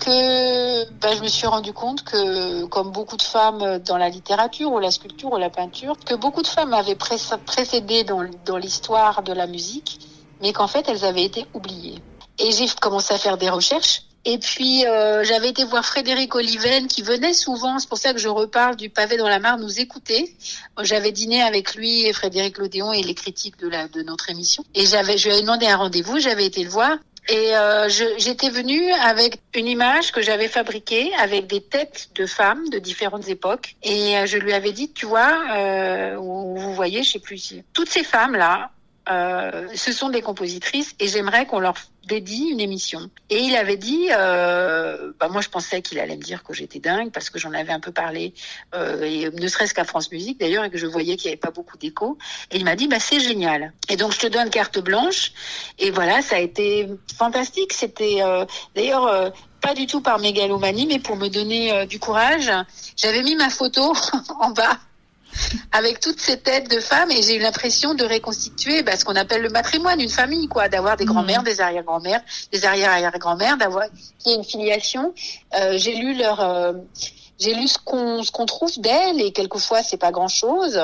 que 0.00 0.90
ben, 0.94 1.16
je 1.16 1.22
me 1.22 1.28
suis 1.28 1.46
rendu 1.46 1.72
compte 1.72 2.02
que, 2.02 2.64
comme 2.64 2.90
beaucoup 2.90 3.16
de 3.16 3.22
femmes 3.22 3.78
dans 3.78 3.96
la 3.96 4.08
littérature 4.08 4.72
ou 4.72 4.80
la 4.80 4.90
sculpture 4.90 5.30
ou 5.30 5.36
la 5.36 5.50
peinture, 5.50 5.94
que 6.04 6.16
beaucoup 6.16 6.42
de 6.42 6.48
femmes 6.48 6.74
avaient 6.74 6.96
précédé 6.96 8.02
dans, 8.02 8.28
dans 8.44 8.56
l'histoire 8.56 9.22
de 9.22 9.32
la 9.32 9.46
musique, 9.46 10.00
mais 10.44 10.52
qu'en 10.52 10.68
fait 10.68 10.86
elles 10.88 11.04
avaient 11.04 11.24
été 11.24 11.46
oubliées. 11.54 11.98
Et 12.38 12.52
j'ai 12.52 12.66
commencé 12.80 13.14
à 13.14 13.18
faire 13.18 13.38
des 13.38 13.48
recherches. 13.48 14.02
Et 14.26 14.38
puis 14.38 14.86
euh, 14.86 15.24
j'avais 15.24 15.48
été 15.48 15.64
voir 15.64 15.84
Frédéric 15.84 16.34
Oliven 16.34 16.86
qui 16.86 17.02
venait 17.02 17.32
souvent, 17.32 17.78
c'est 17.78 17.88
pour 17.88 17.98
ça 17.98 18.12
que 18.12 18.18
je 18.18 18.28
reparle 18.28 18.76
du 18.76 18.90
pavé 18.90 19.16
dans 19.16 19.28
la 19.28 19.38
mare, 19.38 19.58
nous 19.58 19.80
écouter. 19.80 20.36
J'avais 20.82 21.12
dîné 21.12 21.42
avec 21.42 21.74
lui 21.74 22.12
Frédéric 22.12 22.58
Lodéon 22.58 22.92
et 22.92 23.02
les 23.02 23.14
critiques 23.14 23.58
de, 23.58 23.68
la, 23.68 23.88
de 23.88 24.02
notre 24.02 24.28
émission. 24.30 24.62
Et 24.74 24.84
j'avais, 24.84 25.16
je 25.16 25.24
lui 25.26 25.32
avais 25.32 25.42
demandé 25.42 25.66
un 25.66 25.76
rendez-vous, 25.76 26.18
j'avais 26.20 26.44
été 26.44 26.62
le 26.62 26.70
voir. 26.70 26.96
Et 27.28 27.56
euh, 27.56 27.88
j'étais 27.88 28.50
venue 28.50 28.92
avec 28.92 29.38
une 29.54 29.66
image 29.66 30.12
que 30.12 30.20
j'avais 30.20 30.48
fabriquée 30.48 31.10
avec 31.14 31.46
des 31.46 31.62
têtes 31.62 32.10
de 32.16 32.26
femmes 32.26 32.68
de 32.68 32.78
différentes 32.78 33.28
époques. 33.28 33.76
Et 33.82 34.18
euh, 34.18 34.26
je 34.26 34.36
lui 34.36 34.52
avais 34.52 34.72
dit, 34.72 34.92
tu 34.92 35.06
vois, 35.06 35.42
euh, 35.56 36.16
vous 36.18 36.74
voyez, 36.74 37.02
je 37.02 37.12
sais 37.12 37.18
plus, 37.18 37.54
toutes 37.72 37.88
ces 37.88 38.04
femmes-là, 38.04 38.70
euh, 39.10 39.68
ce 39.74 39.92
sont 39.92 40.08
des 40.08 40.22
compositrices 40.22 40.94
et 40.98 41.08
j'aimerais 41.08 41.46
qu'on 41.46 41.58
leur 41.58 41.74
dédie 42.06 42.48
une 42.50 42.60
émission. 42.60 43.10
Et 43.30 43.38
il 43.38 43.56
avait 43.56 43.76
dit, 43.76 44.08
euh, 44.10 45.12
bah 45.18 45.28
moi 45.28 45.40
je 45.40 45.48
pensais 45.48 45.82
qu'il 45.82 45.98
allait 45.98 46.16
me 46.16 46.22
dire 46.22 46.42
que 46.42 46.52
j'étais 46.52 46.78
dingue 46.78 47.10
parce 47.10 47.30
que 47.30 47.38
j'en 47.38 47.52
avais 47.52 47.72
un 47.72 47.80
peu 47.80 47.92
parlé, 47.92 48.34
euh, 48.74 49.02
et 49.02 49.30
ne 49.30 49.48
serait-ce 49.48 49.74
qu'à 49.74 49.84
France 49.84 50.10
Musique 50.10 50.38
d'ailleurs, 50.38 50.64
et 50.64 50.70
que 50.70 50.78
je 50.78 50.86
voyais 50.86 51.16
qu'il 51.16 51.28
n'y 51.28 51.32
avait 51.32 51.40
pas 51.40 51.50
beaucoup 51.50 51.76
d'écho. 51.76 52.18
Et 52.50 52.56
il 52.56 52.64
m'a 52.64 52.76
dit, 52.76 52.88
bah 52.88 53.00
c'est 53.00 53.20
génial. 53.20 53.72
Et 53.88 53.96
donc 53.96 54.12
je 54.12 54.18
te 54.18 54.26
donne 54.26 54.50
carte 54.50 54.78
blanche. 54.78 55.32
Et 55.78 55.90
voilà, 55.90 56.22
ça 56.22 56.36
a 56.36 56.40
été 56.40 56.88
fantastique. 57.16 57.72
C'était 57.72 58.22
euh, 58.22 58.44
d'ailleurs 58.74 59.06
euh, 59.06 59.30
pas 59.60 59.74
du 59.74 59.86
tout 59.86 60.00
par 60.00 60.18
mégalomanie, 60.18 60.86
mais 60.86 60.98
pour 60.98 61.16
me 61.16 61.28
donner 61.28 61.72
euh, 61.72 61.86
du 61.86 61.98
courage. 61.98 62.50
J'avais 62.96 63.22
mis 63.22 63.34
ma 63.34 63.50
photo 63.50 63.94
en 64.40 64.50
bas 64.50 64.78
avec 65.72 66.00
toutes 66.00 66.20
ces 66.20 66.38
têtes 66.38 66.70
de 66.70 66.80
femmes 66.80 67.10
et 67.10 67.22
j'ai 67.22 67.36
eu 67.36 67.40
l'impression 67.40 67.94
de 67.94 68.04
reconstituer 68.04 68.82
bah, 68.82 68.96
ce 68.96 69.04
qu'on 69.04 69.16
appelle 69.16 69.42
le 69.42 69.50
matrimoine, 69.50 70.00
une 70.00 70.08
famille, 70.08 70.48
quoi, 70.48 70.68
d'avoir 70.68 70.96
des 70.96 71.04
grands-mères, 71.04 71.42
des 71.42 71.60
arrière-grand-mères, 71.60 72.20
des 72.52 72.64
arrière-arrière-grand-mères, 72.64 73.56
d'avoir 73.56 73.84
qui 74.18 74.30
est 74.30 74.34
une 74.34 74.44
filiation. 74.44 75.14
Euh, 75.58 75.76
j'ai 75.76 75.94
lu 75.94 76.14
leur 76.14 76.40
euh, 76.40 76.72
j'ai 77.38 77.54
lu 77.54 77.66
ce 77.66 77.78
qu'on 77.78 78.22
ce 78.22 78.30
qu'on 78.30 78.46
trouve 78.46 78.78
d'elles 78.80 79.20
et 79.20 79.32
quelquefois 79.32 79.82
c'est 79.82 79.96
pas 79.96 80.12
grand 80.12 80.28
chose. 80.28 80.80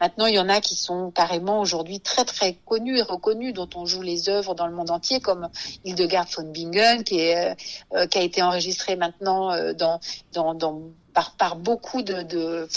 Maintenant 0.00 0.26
il 0.26 0.34
y 0.34 0.38
en 0.38 0.48
a 0.48 0.60
qui 0.60 0.74
sont 0.74 1.10
carrément 1.10 1.60
aujourd'hui 1.60 2.00
très 2.00 2.24
très 2.24 2.54
connus 2.66 2.98
et 2.98 3.02
reconnus 3.02 3.54
dont 3.54 3.68
on 3.74 3.86
joue 3.86 4.02
les 4.02 4.28
œuvres 4.28 4.54
dans 4.54 4.66
le 4.66 4.74
monde 4.74 4.90
entier 4.90 5.20
comme 5.20 5.48
Hildegard 5.84 6.26
von 6.36 6.44
Bingen 6.44 7.04
qui 7.04 7.20
est 7.20 7.56
euh, 7.94 8.06
qui 8.06 8.18
a 8.18 8.22
été 8.22 8.42
enregistrée 8.42 8.96
maintenant 8.96 9.52
euh, 9.52 9.72
dans 9.72 9.98
dans 10.32 10.54
dans 10.54 10.82
par 11.14 11.32
par 11.36 11.56
beaucoup 11.56 12.02
de, 12.02 12.22
de 12.22 12.68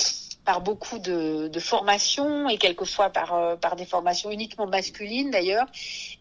par 0.47 0.61
beaucoup 0.61 0.97
de, 0.97 1.49
de 1.49 1.59
formations 1.59 2.47
et 2.47 2.57
quelquefois 2.57 3.09
par, 3.09 3.33
euh, 3.33 3.57
par 3.57 3.75
des 3.75 3.85
formations 3.85 4.31
uniquement 4.31 4.65
masculines 4.65 5.29
d'ailleurs, 5.29 5.65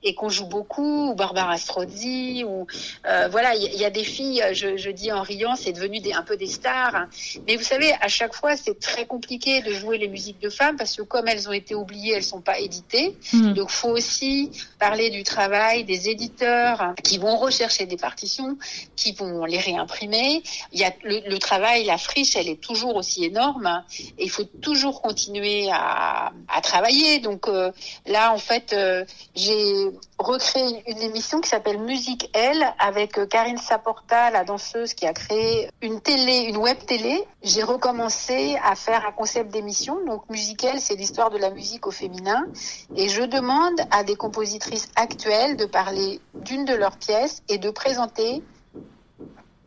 et 0.03 0.17
qu'on 0.17 0.29
joue 0.29 0.47
beaucoup, 0.47 1.11
ou 1.11 1.15
Barbara 1.15 1.57
Strozzi, 1.59 2.43
ou 2.45 2.67
euh, 3.07 3.29
voilà, 3.31 3.55
il 3.55 3.77
y, 3.77 3.85
a 3.85 3.91
des 3.91 4.03
filles, 4.03 4.43
je, 4.53 4.77
je 4.77 4.91
dis 4.91 5.13
en 5.13 5.23
riant, 5.23 5.55
c'est 5.55 5.71
devenu 5.71 6.01
des, 6.01 6.13
un 6.13 6.23
peu 6.23 6.37
des 6.37 6.49
stars. 6.49 6.97
Hein. 6.97 7.09
Mais 7.47 7.55
vous 7.55 7.63
savez, 7.63 7.93
à 8.01 8.09
chaque 8.09 8.35
fois, 8.35 8.57
c'est 8.57 8.81
très 8.81 9.07
compliqué 9.07 9.63
de 9.63 9.73
jouer 9.73 9.97
les 9.97 10.09
musiques 10.09 10.41
de 10.41 10.51
femmes 10.51 10.77
parce 10.77 10.97
que 10.97 11.03
comme 11.03 11.29
elles 11.29 11.49
ont 11.49 11.53
été 11.53 11.77
oubliées, 11.77 12.15
elles 12.15 12.25
sont 12.25 12.41
pas 12.41 12.59
éditées. 12.59 13.17
Mmh. 13.33 13.53
Donc, 13.53 13.71
faut 13.71 13.91
aussi 13.91 14.51
parler 14.81 15.11
du 15.11 15.23
travail 15.23 15.85
des 15.85 16.09
éditeurs 16.09 16.95
qui 17.05 17.19
vont 17.19 17.37
rechercher 17.37 17.87
des 17.87 17.97
partitions, 17.97 18.59
qui 18.97 19.13
vont 19.13 19.45
les 19.45 19.61
réimprimer. 19.61 20.43
Il 20.73 20.81
y 20.81 20.85
a 20.85 20.93
le, 21.05 21.21
le 21.29 21.39
travail, 21.39 21.85
la 21.85 21.97
friche, 21.97 22.35
elle 22.35 22.49
est 22.49 22.61
toujours 22.61 22.97
aussi 22.97 23.25
énorme 23.25 23.85
il 24.19 24.31
faut 24.31 24.45
toujours 24.45 25.03
continuer 25.03 25.69
à, 25.73 26.33
à 26.49 26.61
travailler. 26.61 27.19
Donc 27.19 27.49
euh, 27.49 27.73
là, 28.07 28.33
en 28.33 28.39
fait, 28.39 28.73
euh, 28.73 29.05
j'ai 29.35 29.91
recréé 30.19 30.83
une 30.87 30.99
émission 30.99 31.41
qui 31.41 31.49
s'appelle 31.49 31.79
Musique 31.79 32.31
Elle 32.35 32.65
avec 32.79 33.19
euh, 33.19 33.27
Karine 33.27 33.59
Saporta, 33.59 34.31
la 34.31 34.45
danseuse 34.45 34.95
qui 34.95 35.07
a 35.07 35.13
créé 35.13 35.69
une 35.83 36.01
télé, 36.01 36.47
une 36.49 36.57
web 36.57 36.79
télé. 36.87 37.25
J'ai 37.43 37.63
recommencé 37.63 38.57
à 38.63 38.75
faire 38.75 39.07
un 39.07 39.13
concept 39.13 39.51
d'émission. 39.53 40.05
Donc 40.07 40.29
Musique 40.31 40.65
Elle, 40.65 40.81
c'est 40.81 40.97
l'histoire 40.97 41.31
de 41.31 41.39
la 41.39 41.51
musique 41.51 41.87
au 41.87 41.91
féminin. 41.91 42.47
Et 42.97 43.09
je 43.09 43.23
demande 43.23 43.81
à 43.91 44.05
des 44.05 44.17
compositrices 44.17 44.89
actuelles 44.97 45.57
de 45.57 45.67
parler 45.67 46.21
d'une 46.35 46.65
de 46.65 46.75
leurs 46.75 46.97
pièces 46.97 47.43
et 47.49 47.59
de 47.59 47.71
présenter 47.71 48.43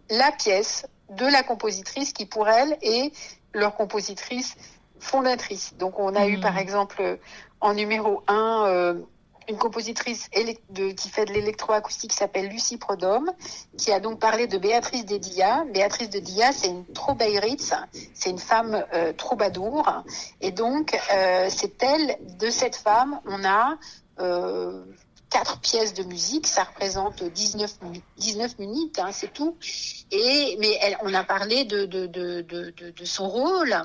la 0.10 0.32
pièce 0.32 0.86
de 1.10 1.26
la 1.26 1.44
compositrice 1.44 2.14
qui 2.14 2.26
pour 2.26 2.48
elle 2.48 2.78
est 2.82 3.12
leur 3.54 3.76
compositrice 3.76 4.56
fondatrice. 5.00 5.76
Donc 5.78 6.00
on 6.00 6.16
a 6.16 6.26
mmh. 6.26 6.30
eu 6.30 6.40
par 6.40 6.58
exemple 6.58 7.20
en 7.62 7.74
numéro 7.74 8.24
un 8.28 8.66
euh, 8.68 8.94
une 9.50 9.58
compositrice 9.58 10.30
de, 10.70 10.92
qui 10.92 11.10
fait 11.10 11.26
de 11.26 11.34
l'électroacoustique 11.34 12.12
qui 12.12 12.18
s'appelle 12.18 12.50
Lucie 12.50 12.78
Prodhomme, 12.78 13.32
qui 13.78 13.92
a 13.92 14.00
donc 14.00 14.20
parlé 14.20 14.48
de 14.48 14.58
Béatrice 14.58 15.06
Dedia. 15.06 15.66
Béatrice 15.74 16.10
Dedia, 16.10 16.52
c'est 16.52 16.68
une 16.68 16.86
troubeiritz, 16.86 17.74
c'est 18.14 18.30
une 18.30 18.38
femme 18.38 18.86
euh, 18.94 19.12
troubadour. 19.14 20.04
Et 20.42 20.52
donc, 20.52 20.96
euh, 21.12 21.48
c'est 21.50 21.82
elle, 21.82 22.18
de 22.38 22.50
cette 22.50 22.76
femme, 22.76 23.20
on 23.26 23.44
a 23.44 23.78
euh, 24.20 24.84
quatre 25.30 25.60
pièces 25.60 25.94
de 25.94 26.04
musique, 26.04 26.48
ça 26.48 26.64
représente 26.64 27.24
19, 27.24 27.72
19 28.18 28.60
minutes, 28.60 29.00
hein, 29.00 29.12
c'est 29.12 29.32
tout. 29.32 29.58
Et 30.12 30.58
mais 30.60 30.80
on 31.04 31.14
a 31.14 31.24
parlé 31.24 31.66
de, 31.66 33.06
son 33.06 33.30
rôle. 33.30 33.76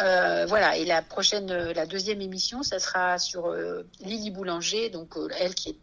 Euh, 0.00 0.44
voilà, 0.46 0.76
et 0.76 0.84
la 0.84 1.02
prochaine, 1.02 1.46
la 1.46 1.86
deuxième 1.86 2.20
émission, 2.20 2.64
ça 2.64 2.80
sera 2.80 3.18
sur 3.18 3.46
euh, 3.46 3.86
Lily 4.00 4.32
Boulanger, 4.32 4.90
donc 4.90 5.16
euh, 5.16 5.28
elle 5.38 5.54
qui 5.54 5.70
est 5.70 5.78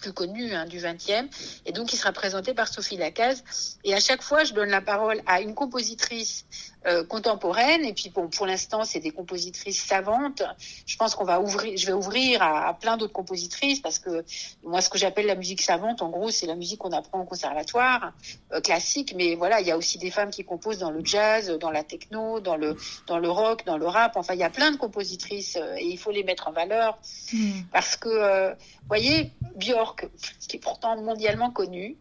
plus 0.00 0.12
connu 0.12 0.52
hein, 0.52 0.66
du 0.66 0.78
20e, 0.78 1.28
et 1.66 1.72
donc 1.72 1.92
il 1.92 1.96
sera 1.96 2.10
présenté 2.10 2.54
par 2.54 2.66
Sophie 2.66 2.96
Lacaze. 2.96 3.44
Et 3.84 3.94
à 3.94 4.00
chaque 4.00 4.22
fois, 4.22 4.42
je 4.42 4.52
donne 4.52 4.70
la 4.70 4.80
parole 4.80 5.20
à 5.26 5.40
une 5.40 5.54
compositrice 5.54 6.44
euh, 6.86 7.04
contemporaine, 7.04 7.84
et 7.84 7.92
puis 7.92 8.10
bon, 8.10 8.28
pour 8.28 8.46
l'instant, 8.46 8.84
c'est 8.84 9.00
des 9.00 9.10
compositrices 9.10 9.82
savantes. 9.82 10.42
Je 10.86 10.96
pense 10.96 11.14
qu'on 11.14 11.24
va 11.24 11.40
ouvrir, 11.40 11.76
je 11.76 11.86
vais 11.86 11.92
ouvrir 11.92 12.42
à, 12.42 12.68
à 12.68 12.74
plein 12.74 12.96
d'autres 12.96 13.12
compositrices, 13.12 13.80
parce 13.80 13.98
que 13.98 14.24
moi, 14.62 14.80
ce 14.80 14.88
que 14.88 14.98
j'appelle 14.98 15.26
la 15.26 15.34
musique 15.34 15.62
savante, 15.62 16.02
en 16.02 16.08
gros, 16.08 16.30
c'est 16.30 16.46
la 16.46 16.54
musique 16.54 16.78
qu'on 16.78 16.92
apprend 16.92 17.20
au 17.20 17.24
conservatoire 17.24 18.12
euh, 18.52 18.60
classique, 18.60 19.14
mais 19.16 19.34
voilà, 19.34 19.60
il 19.60 19.66
y 19.66 19.70
a 19.70 19.76
aussi 19.76 19.98
des 19.98 20.10
femmes 20.10 20.30
qui 20.30 20.44
composent 20.44 20.78
dans 20.78 20.90
le 20.90 21.04
jazz, 21.04 21.50
dans 21.60 21.70
la 21.70 21.84
techno, 21.84 22.40
dans 22.40 22.56
le 22.56 22.76
dans 23.06 23.18
le 23.18 23.30
rock, 23.30 23.64
dans 23.66 23.76
le 23.76 23.86
rap. 23.86 24.16
Enfin, 24.16 24.34
il 24.34 24.40
y 24.40 24.44
a 24.44 24.50
plein 24.50 24.70
de 24.70 24.76
compositrices, 24.76 25.56
euh, 25.56 25.76
et 25.76 25.86
il 25.86 25.98
faut 25.98 26.10
les 26.10 26.24
mettre 26.24 26.48
en 26.48 26.52
valeur, 26.52 26.98
mmh. 27.32 27.60
parce 27.72 27.96
que, 27.96 28.08
euh, 28.08 28.54
voyez, 28.88 29.32
Björk 29.56 30.08
qui 30.48 30.56
est 30.56 30.60
pourtant 30.60 31.00
mondialement 31.00 31.50
connue, 31.50 31.96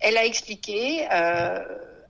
elle 0.00 0.16
a 0.16 0.24
expliqué 0.24 1.06
euh, 1.12 1.64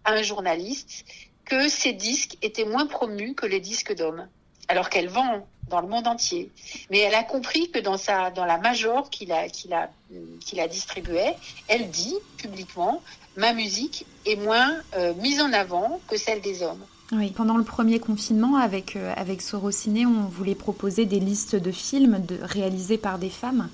à 0.04 0.12
un 0.12 0.22
journaliste 0.22 1.04
que 1.44 1.68
ses 1.68 1.92
disques 1.92 2.36
étaient 2.42 2.64
moins 2.64 2.86
promus 2.86 3.34
que 3.34 3.46
les 3.46 3.60
disques 3.60 3.94
d'hommes, 3.94 4.26
alors 4.68 4.88
qu'elle 4.90 5.08
vend 5.08 5.46
dans 5.68 5.80
le 5.80 5.88
monde 5.88 6.06
entier. 6.06 6.50
Mais 6.90 6.98
elle 6.98 7.14
a 7.14 7.22
compris 7.22 7.70
que 7.70 7.78
dans 7.78 7.96
sa 7.96 8.30
dans 8.30 8.44
la 8.44 8.58
major 8.58 9.10
qu'il 9.10 9.32
a 9.32 9.48
qu'il 9.48 9.72
a 9.72 9.90
qu'il 10.40 10.60
a 10.60 10.68
distribuée, 10.68 11.32
elle 11.68 11.90
dit 11.90 12.16
publiquement 12.36 13.02
ma 13.36 13.52
musique 13.52 14.06
est 14.26 14.36
moins 14.36 14.74
euh, 14.96 15.14
mise 15.14 15.40
en 15.40 15.52
avant 15.52 16.00
que 16.08 16.16
celle 16.16 16.40
des 16.40 16.62
hommes. 16.62 16.84
Pendant 17.36 17.58
le 17.58 17.64
premier 17.64 17.98
confinement, 18.00 18.56
avec, 18.56 18.96
euh, 18.96 19.12
avec 19.16 19.42
on 19.52 20.28
voulait 20.30 20.54
proposer 20.54 21.04
des 21.04 21.20
listes 21.20 21.56
de 21.56 21.70
films 21.70 22.24
réalisés 22.40 22.96
par 22.96 23.18
des 23.18 23.28
femmes. 23.28 23.68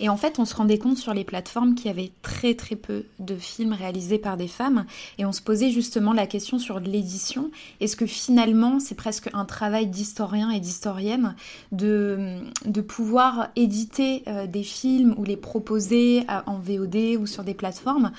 Et 0.00 0.08
en 0.08 0.16
fait, 0.16 0.38
on 0.38 0.44
se 0.44 0.54
rendait 0.54 0.78
compte 0.78 0.96
sur 0.96 1.14
les 1.14 1.24
plateformes 1.24 1.74
qu'il 1.74 1.86
y 1.86 1.90
avait 1.90 2.10
très 2.22 2.54
très 2.54 2.74
peu 2.74 3.04
de 3.18 3.36
films 3.36 3.74
réalisés 3.74 4.18
par 4.18 4.36
des 4.36 4.48
femmes. 4.48 4.86
Et 5.18 5.26
on 5.26 5.32
se 5.32 5.42
posait 5.42 5.70
justement 5.70 6.12
la 6.12 6.26
question 6.26 6.58
sur 6.58 6.80
l'édition. 6.80 7.50
Est-ce 7.80 7.96
que 7.96 8.06
finalement, 8.06 8.80
c'est 8.80 8.94
presque 8.94 9.30
un 9.34 9.44
travail 9.44 9.86
d'historien 9.86 10.50
et 10.50 10.60
d'historienne 10.60 11.34
de, 11.72 12.40
pouvoir 12.88 13.48
éditer 13.56 14.22
euh, 14.26 14.46
des 14.46 14.62
films 14.62 15.14
ou 15.18 15.24
les 15.24 15.36
proposer 15.36 16.24
à, 16.28 16.48
en 16.48 16.58
VOD 16.58 17.18
ou 17.18 17.26
sur 17.26 17.44
des 17.44 17.54
plateformes 17.54 18.10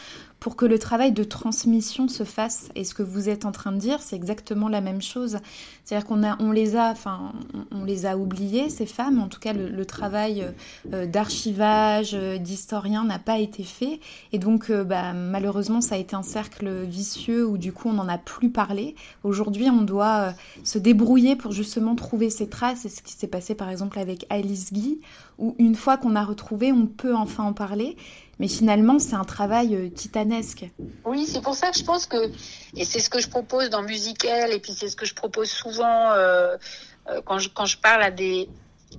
pour 0.41 0.55
que 0.55 0.65
le 0.65 0.79
travail 0.79 1.11
de 1.11 1.23
transmission 1.23 2.07
se 2.07 2.23
fasse. 2.23 2.69
Et 2.73 2.83
ce 2.83 2.95
que 2.95 3.03
vous 3.03 3.29
êtes 3.29 3.45
en 3.45 3.51
train 3.51 3.71
de 3.71 3.77
dire, 3.77 4.01
c'est 4.01 4.15
exactement 4.15 4.69
la 4.69 4.81
même 4.81 5.01
chose. 5.01 5.37
C'est-à-dire 5.85 6.07
qu'on 6.07 6.23
a, 6.23 6.35
on 6.41 6.51
les 6.51 6.75
a, 6.75 6.89
enfin, 6.89 7.31
on, 7.69 7.83
les 7.83 8.07
a 8.07 8.17
oubliées 8.17 8.69
ces 8.69 8.87
femmes. 8.87 9.19
En 9.19 9.27
tout 9.27 9.39
cas, 9.39 9.53
le, 9.53 9.85
travail 9.85 10.47
euh, 10.93 11.05
d'archivage, 11.05 12.15
euh, 12.15 12.39
d'historien 12.39 13.03
n'a 13.03 13.19
pas 13.19 13.37
été 13.37 13.61
fait. 13.61 13.99
Et 14.31 14.39
donc, 14.39 14.71
euh, 14.71 14.83
bah, 14.83 15.13
malheureusement, 15.13 15.79
ça 15.79 15.93
a 15.93 15.99
été 15.99 16.15
un 16.15 16.23
cercle 16.23 16.85
vicieux 16.85 17.45
où 17.45 17.59
du 17.59 17.71
coup, 17.71 17.89
on 17.89 17.93
n'en 17.93 18.09
a 18.09 18.17
plus 18.17 18.49
parlé. 18.49 18.95
Aujourd'hui, 19.23 19.69
on 19.69 19.83
doit 19.83 20.29
euh, 20.29 20.31
se 20.63 20.79
débrouiller 20.79 21.35
pour 21.35 21.51
justement 21.51 21.93
trouver 21.93 22.31
ces 22.31 22.49
traces. 22.49 22.79
C'est 22.81 22.89
ce 22.89 23.03
qui 23.03 23.13
s'est 23.13 23.27
passé, 23.27 23.53
par 23.53 23.69
exemple, 23.69 23.99
avec 23.99 24.25
Alice 24.31 24.73
Guy, 24.73 25.01
où 25.37 25.55
une 25.59 25.75
fois 25.75 25.97
qu'on 25.97 26.15
a 26.15 26.23
retrouvé, 26.23 26.71
on 26.71 26.87
peut 26.87 27.15
enfin 27.15 27.43
en 27.43 27.53
parler. 27.53 27.95
Mais 28.41 28.47
finalement, 28.47 28.97
c'est 28.97 29.13
un 29.13 29.23
travail 29.23 29.75
euh, 29.75 29.89
titanesque. 29.91 30.65
Oui, 31.05 31.27
c'est 31.27 31.43
pour 31.43 31.53
ça 31.53 31.69
que 31.69 31.77
je 31.77 31.83
pense 31.83 32.07
que, 32.07 32.31
et 32.75 32.85
c'est 32.85 32.99
ce 32.99 33.07
que 33.07 33.19
je 33.21 33.29
propose 33.29 33.69
dans 33.69 33.83
Musical, 33.83 34.51
et 34.51 34.57
puis 34.57 34.73
c'est 34.75 34.87
ce 34.87 34.95
que 34.95 35.05
je 35.05 35.13
propose 35.13 35.51
souvent 35.51 36.11
euh, 36.13 36.57
euh, 37.07 37.21
quand, 37.23 37.37
je, 37.37 37.49
quand 37.49 37.67
je 37.67 37.77
parle 37.77 38.01
à 38.01 38.09
des, 38.09 38.49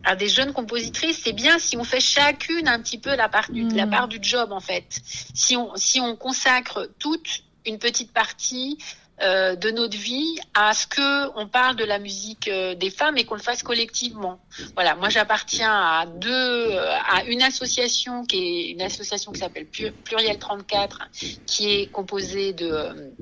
à 0.04 0.14
des 0.14 0.28
jeunes 0.28 0.52
compositrices, 0.52 1.22
c'est 1.24 1.32
bien 1.32 1.58
si 1.58 1.76
on 1.76 1.82
fait 1.82 1.98
chacune 1.98 2.68
un 2.68 2.78
petit 2.78 2.98
peu 2.98 3.16
la 3.16 3.28
part 3.28 3.50
du, 3.50 3.64
mmh. 3.64 3.74
la 3.74 3.88
part 3.88 4.06
du 4.06 4.20
job, 4.22 4.52
en 4.52 4.60
fait. 4.60 5.00
Si 5.34 5.56
on, 5.56 5.74
si 5.74 6.00
on 6.00 6.14
consacre 6.14 6.88
toute 7.00 7.42
une 7.66 7.80
petite 7.80 8.12
partie 8.12 8.78
euh, 9.22 9.56
de 9.56 9.70
notre 9.70 9.96
vie 9.96 10.38
à 10.54 10.74
ce 10.74 10.86
que 10.86 11.38
on 11.38 11.46
parle 11.46 11.76
de 11.76 11.84
la 11.84 11.98
musique 11.98 12.48
euh, 12.48 12.74
des 12.74 12.90
femmes 12.90 13.16
et 13.18 13.24
qu'on 13.24 13.36
le 13.36 13.40
fasse 13.40 13.62
collectivement. 13.62 14.40
Voilà, 14.74 14.94
moi 14.96 15.08
j'appartiens 15.08 15.72
à 15.72 16.06
deux, 16.06 16.30
euh, 16.30 16.94
à 17.08 17.24
une 17.24 17.42
association 17.42 18.24
qui 18.24 18.36
est 18.36 18.70
une 18.70 18.82
association 18.82 19.32
qui 19.32 19.40
s'appelle 19.40 19.66
Pluriel 19.66 20.38
34, 20.38 21.08
qui 21.46 21.70
est 21.70 21.86
composée 21.86 22.52
de 22.52 23.12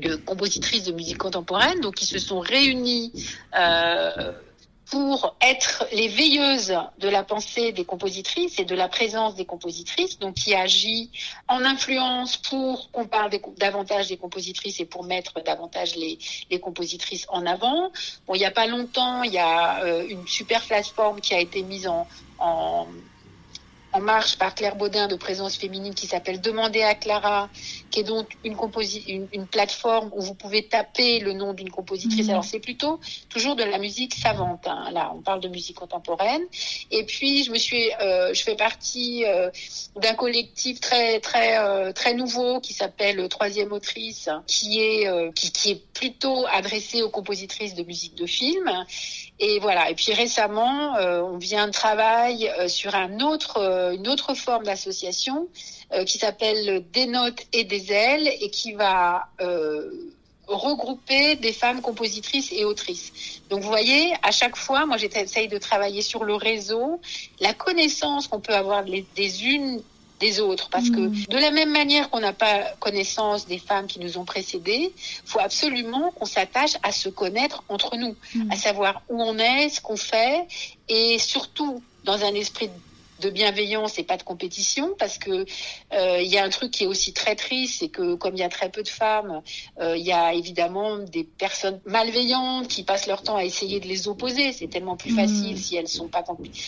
de 0.00 0.16
compositrices 0.16 0.84
de 0.84 0.92
musique 0.92 1.18
contemporaine, 1.18 1.80
donc 1.80 1.94
qui 1.94 2.06
se 2.06 2.18
sont 2.18 2.40
réunies 2.40 3.12
euh, 3.58 4.32
pour 4.90 5.36
être 5.40 5.84
les 5.92 6.08
veilleuses 6.08 6.76
de 6.98 7.08
la 7.08 7.24
pensée 7.24 7.72
des 7.72 7.84
compositrices 7.84 8.58
et 8.60 8.64
de 8.64 8.74
la 8.74 8.88
présence 8.88 9.34
des 9.34 9.44
compositrices, 9.44 10.18
donc 10.18 10.34
qui 10.34 10.54
agit 10.54 11.10
en 11.48 11.64
influence 11.64 12.36
pour 12.36 12.90
qu'on 12.92 13.06
parle 13.06 13.30
davantage 13.58 14.08
des 14.08 14.16
compositrices 14.16 14.78
et 14.78 14.84
pour 14.84 15.04
mettre 15.04 15.42
davantage 15.42 15.96
les, 15.96 16.18
les 16.50 16.60
compositrices 16.60 17.26
en 17.30 17.46
avant. 17.46 17.90
Bon, 18.26 18.34
il 18.34 18.38
n'y 18.38 18.44
a 18.44 18.52
pas 18.52 18.66
longtemps, 18.66 19.24
il 19.24 19.32
y 19.32 19.38
a 19.38 19.82
euh, 19.84 20.06
une 20.08 20.26
super 20.26 20.62
plateforme 20.62 21.20
qui 21.20 21.34
a 21.34 21.40
été 21.40 21.62
mise 21.62 21.88
en, 21.88 22.06
en 22.38 22.86
en 23.96 24.00
marche 24.00 24.36
par 24.36 24.54
Claire 24.54 24.76
Baudin 24.76 25.08
de 25.08 25.16
présence 25.16 25.56
féminine 25.56 25.94
qui 25.94 26.06
s'appelle 26.06 26.42
Demander 26.42 26.82
à 26.82 26.94
Clara, 26.94 27.48
qui 27.90 28.00
est 28.00 28.04
donc 28.04 28.28
une, 28.44 28.54
une, 29.08 29.26
une, 29.32 29.46
plateforme 29.46 30.10
où 30.14 30.20
vous 30.20 30.34
pouvez 30.34 30.68
taper 30.68 31.18
le 31.18 31.32
nom 31.32 31.54
d'une 31.54 31.70
compositrice. 31.70 32.26
Mmh. 32.26 32.30
Alors 32.30 32.44
c'est 32.44 32.60
plutôt 32.60 33.00
toujours 33.30 33.56
de 33.56 33.64
la 33.64 33.78
musique 33.78 34.14
savante. 34.14 34.66
Hein. 34.66 34.90
Là, 34.92 35.12
on 35.16 35.22
parle 35.22 35.40
de 35.40 35.48
musique 35.48 35.76
contemporaine. 35.76 36.42
Et 36.90 37.04
puis 37.04 37.44
je 37.44 37.50
me 37.50 37.56
suis, 37.56 37.90
euh, 38.02 38.34
je 38.34 38.42
fais 38.42 38.54
partie 38.54 39.24
euh, 39.24 39.50
d'un 39.96 40.14
collectif 40.14 40.78
très 40.80 41.18
très 41.20 41.58
euh, 41.58 41.92
très 41.92 42.12
nouveau 42.12 42.60
qui 42.60 42.74
s'appelle 42.74 43.26
Troisième 43.30 43.72
Autrice, 43.72 44.28
qui 44.46 44.78
est 44.80 45.32
qui, 45.34 45.52
qui 45.52 45.70
est 45.70 45.82
plutôt 45.94 46.44
adressé 46.52 47.02
aux 47.02 47.10
compositrices 47.10 47.74
de 47.74 47.82
musique 47.82 48.14
de 48.14 48.26
film. 48.26 48.70
Et 49.38 49.58
voilà. 49.60 49.90
Et 49.90 49.94
puis 49.94 50.12
récemment, 50.14 50.96
euh, 50.96 51.20
on 51.20 51.36
vient 51.36 51.66
de 51.66 51.72
travailler 51.72 52.50
euh, 52.52 52.68
sur 52.68 52.94
un 52.94 53.20
autre, 53.20 53.58
euh, 53.58 53.92
une 53.92 54.08
autre 54.08 54.34
forme 54.34 54.64
d'association 54.64 55.48
qui 56.04 56.18
s'appelle 56.18 56.84
Des 56.90 57.06
notes 57.06 57.46
et 57.52 57.62
des 57.62 57.92
ailes 57.92 58.26
et 58.40 58.50
qui 58.50 58.72
va 58.72 59.28
regrouper 60.48 61.36
des 61.36 61.52
femmes 61.52 61.80
compositrices 61.80 62.50
et 62.50 62.64
autrices. 62.64 63.40
Donc 63.50 63.60
vous 63.62 63.68
voyez, 63.68 64.12
à 64.24 64.32
chaque 64.32 64.56
fois, 64.56 64.84
moi 64.84 64.96
j'essaye 64.96 65.46
de 65.46 65.58
travailler 65.58 66.02
sur 66.02 66.24
le 66.24 66.34
réseau, 66.34 67.00
la 67.38 67.54
connaissance 67.54 68.26
qu'on 68.26 68.40
peut 68.40 68.54
avoir 68.54 68.82
des 68.82 69.44
unes 69.44 69.80
des 70.20 70.40
autres. 70.40 70.68
Parce 70.70 70.90
que 70.90 71.00
mm. 71.00 71.24
de 71.28 71.38
la 71.38 71.50
même 71.50 71.70
manière 71.70 72.10
qu'on 72.10 72.20
n'a 72.20 72.32
pas 72.32 72.72
connaissance 72.80 73.46
des 73.46 73.58
femmes 73.58 73.86
qui 73.86 74.00
nous 74.00 74.18
ont 74.18 74.24
précédées, 74.24 74.92
faut 75.24 75.40
absolument 75.40 76.10
qu'on 76.12 76.26
s'attache 76.26 76.76
à 76.82 76.92
se 76.92 77.08
connaître 77.08 77.64
entre 77.68 77.96
nous, 77.96 78.16
mm. 78.34 78.50
à 78.50 78.56
savoir 78.56 79.02
où 79.08 79.22
on 79.22 79.38
est, 79.38 79.68
ce 79.68 79.80
qu'on 79.80 79.96
fait, 79.96 80.46
et 80.88 81.18
surtout 81.18 81.82
dans 82.04 82.24
un 82.24 82.34
esprit 82.34 82.70
de 83.20 83.30
bienveillance 83.30 83.98
et 83.98 84.04
pas 84.04 84.16
de 84.16 84.22
compétition 84.22 84.94
parce 84.98 85.18
que 85.18 85.46
euh, 85.92 86.20
il 86.20 86.28
y 86.28 86.38
a 86.38 86.44
un 86.44 86.50
truc 86.50 86.70
qui 86.70 86.84
est 86.84 86.86
aussi 86.86 87.12
très 87.12 87.34
triste 87.34 87.76
c'est 87.80 87.88
que 87.88 88.14
comme 88.14 88.34
il 88.34 88.40
y 88.40 88.44
a 88.44 88.48
très 88.48 88.70
peu 88.70 88.82
de 88.82 88.88
femmes 88.88 89.42
euh, 89.80 89.96
il 89.96 90.04
y 90.04 90.12
a 90.12 90.34
évidemment 90.34 90.98
des 90.98 91.24
personnes 91.24 91.80
malveillantes 91.84 92.68
qui 92.68 92.82
passent 92.82 93.06
leur 93.06 93.22
temps 93.22 93.36
à 93.36 93.44
essayer 93.44 93.80
de 93.80 93.86
les 93.86 94.08
opposer. 94.08 94.52
C'est 94.52 94.68
tellement 94.68 94.96
plus 94.96 95.14
facile 95.14 95.54
mmh. 95.54 95.58
si 95.58 95.76
elles 95.76 95.88
sont 95.88 96.08
pas 96.08 96.24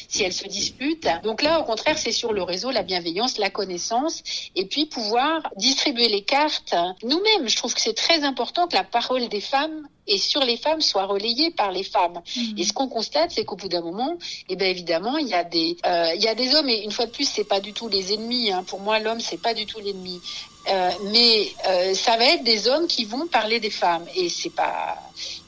si 0.09 0.23
elles 0.23 0.33
se 0.33 0.47
disputent. 0.47 1.09
Donc 1.23 1.43
là 1.43 1.61
au 1.61 1.65
contraire 1.65 1.99
c'est 1.99 2.13
sur 2.13 2.33
le 2.33 2.43
réseau 2.43 2.71
la 2.71 2.83
bienveillance 2.83 3.39
la 3.39 3.51
connaissance 3.51 4.23
et 4.55 4.67
puis 4.67 4.87
pouvoir 4.87 5.51
distribuer 5.57 6.09
les 6.09 6.23
cartes 6.23 6.75
nous-mêmes. 7.03 7.49
Je 7.49 7.57
trouve 7.57 7.75
que 7.75 7.81
c'est 7.81 7.95
très 7.95 8.25
important 8.25 8.69
que 8.69 8.75
la 8.75 8.85
parole 8.85 9.29
des 9.29 9.41
femmes 9.41 9.89
et 10.09 10.19
sur 10.19 10.41
les 10.41 10.57
femmes 10.57 10.81
soit 10.81 11.05
relayée 11.05 11.51
par 11.51 11.71
les 11.71 11.85
femmes. 11.85 12.21
Mmh. 12.37 12.59
Et 12.59 12.65
ce 12.65 12.73
qu'on 12.73 12.89
constate, 12.89 13.31
c'est 13.31 13.45
qu'au 13.45 13.57
bout 13.57 13.69
d'un 13.69 13.83
moment, 13.83 14.17
eh 14.49 14.57
bien 14.57 14.69
évidemment, 14.69 15.19
il 15.19 15.29
y 15.29 15.35
a 15.35 15.45
des, 15.45 15.77
euh, 15.87 16.13
il 16.17 16.23
y 16.23 16.29
a 16.29 16.35
des 16.35 16.55
hommes. 16.55 16.69
Et 16.69 16.83
une 16.83 16.91
fois 16.91 17.07
de 17.07 17.11
plus, 17.11 17.29
c'est 17.29 17.45
pas 17.45 17.61
du 17.61 17.73
tout 17.73 17.89
les 17.89 18.13
ennemis. 18.13 18.51
Hein. 18.51 18.65
Pour 18.67 18.81
moi, 18.81 18.99
l'homme, 18.99 19.21
c'est 19.21 19.41
pas 19.41 19.55
du 19.55 19.67
tout 19.67 19.81
l'ennemi. 19.81 20.21
Euh, 20.71 20.91
mais 21.13 21.51
euh, 21.67 21.95
ça 21.95 22.17
va 22.17 22.27
être 22.27 22.45
des 22.45 22.69
hommes 22.69 22.87
qui 22.87 23.05
vont 23.05 23.27
parler 23.27 23.59
des 23.59 23.71
femmes 23.71 24.05
et 24.15 24.29
c'est 24.29 24.51
pas 24.51 24.97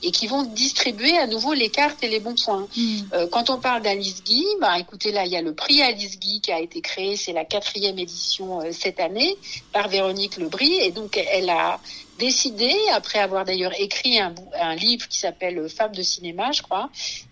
et 0.03 0.13
qui 0.13 0.27
vont 0.27 0.45
distribuer 0.45 1.17
à 1.19 1.27
nouveau 1.27 1.53
les 1.53 1.69
cartes 1.69 2.03
et 2.03 2.09
les 2.09 2.21
bons 2.21 2.35
points. 2.43 2.67
Mmh. 2.75 3.01
Euh, 3.13 3.27
quand 3.27 3.51
on 3.51 3.59
parle 3.59 3.83
d'Alice 3.83 4.23
Guy, 4.25 4.47
bah 4.61 4.79
écoutez 4.79 5.13
là 5.13 5.27
il 5.27 5.33
y 5.33 5.37
a 5.37 5.43
le 5.43 5.53
prix 5.53 5.83
Alice 5.83 6.19
Guy 6.19 6.41
qui 6.41 6.53
a 6.53 6.61
été 6.61 6.81
créé, 6.81 7.17
c'est 7.17 7.33
la 7.33 7.45
quatrième 7.45 7.99
édition 7.99 8.61
cette 8.73 8.99
année 8.99 9.37
par 9.73 9.89
Véronique 9.89 10.39
Lebris 10.39 10.81
et 10.81 10.91
donc 10.91 11.19
elle 11.19 11.51
a 11.51 11.81
décidé, 12.21 12.73
après 12.93 13.19
avoir 13.19 13.45
d'ailleurs 13.45 13.73
écrit 13.79 14.21
un, 14.21 14.35
un, 14.61 14.77
livre 14.77 15.09
qui 15.09 15.19
s'appelle 15.19 15.69
Femmes 15.69 15.95
de 15.95 16.03
cinéma, 16.03 16.53
je 16.53 16.63
crois, 16.63 16.91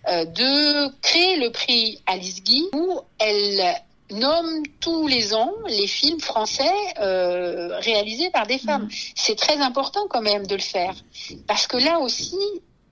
euh, 0.09 0.25
de 0.25 0.89
créer 1.01 1.37
le 1.37 1.51
prix 1.51 2.01
Alice 2.05 2.43
Guy 2.43 2.67
où 2.73 2.99
elle 3.19 3.75
nomme 4.11 4.63
tous 4.79 5.07
les 5.07 5.33
ans 5.35 5.53
les 5.67 5.87
films 5.87 6.19
français 6.19 6.73
euh, 6.99 7.77
réalisés 7.79 8.31
par 8.31 8.47
des 8.47 8.57
femmes. 8.57 8.85
Mmh. 8.85 9.13
C'est 9.15 9.35
très 9.35 9.57
important 9.57 10.07
quand 10.09 10.21
même 10.21 10.47
de 10.47 10.55
le 10.55 10.61
faire 10.61 10.95
parce 11.47 11.67
que 11.67 11.77
là 11.77 11.99
aussi, 11.99 12.35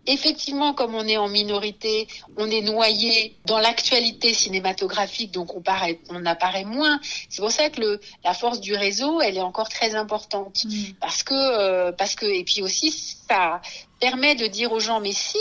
effectivement, 0.07 0.73
comme 0.73 0.95
on 0.95 1.07
est 1.07 1.17
en 1.17 1.27
minorité, 1.27 2.07
on 2.37 2.49
est 2.49 2.61
noyé 2.61 3.35
dans 3.45 3.59
l'actualité 3.59 4.33
cinématographique, 4.33 5.31
donc 5.31 5.55
on, 5.55 5.61
paraît, 5.61 5.99
on 6.09 6.25
apparaît 6.25 6.63
moins. 6.63 6.99
C'est 7.29 7.41
pour 7.41 7.51
ça 7.51 7.69
que 7.69 7.81
le, 7.81 7.99
la 8.23 8.33
force 8.33 8.59
du 8.59 8.73
réseau, 8.73 9.21
elle 9.21 9.37
est 9.37 9.41
encore 9.41 9.69
très 9.69 9.95
importante. 9.95 10.63
Mmh. 10.65 10.93
Parce 10.99 11.23
que, 11.23 11.33
euh, 11.33 11.91
parce 11.91 12.15
que, 12.15 12.25
et 12.25 12.43
puis 12.43 12.61
aussi, 12.61 12.91
ça 12.91 13.61
permet 13.99 14.35
de 14.35 14.47
dire 14.47 14.71
aux 14.71 14.79
gens, 14.79 14.99
mais 14.99 15.11
si, 15.11 15.37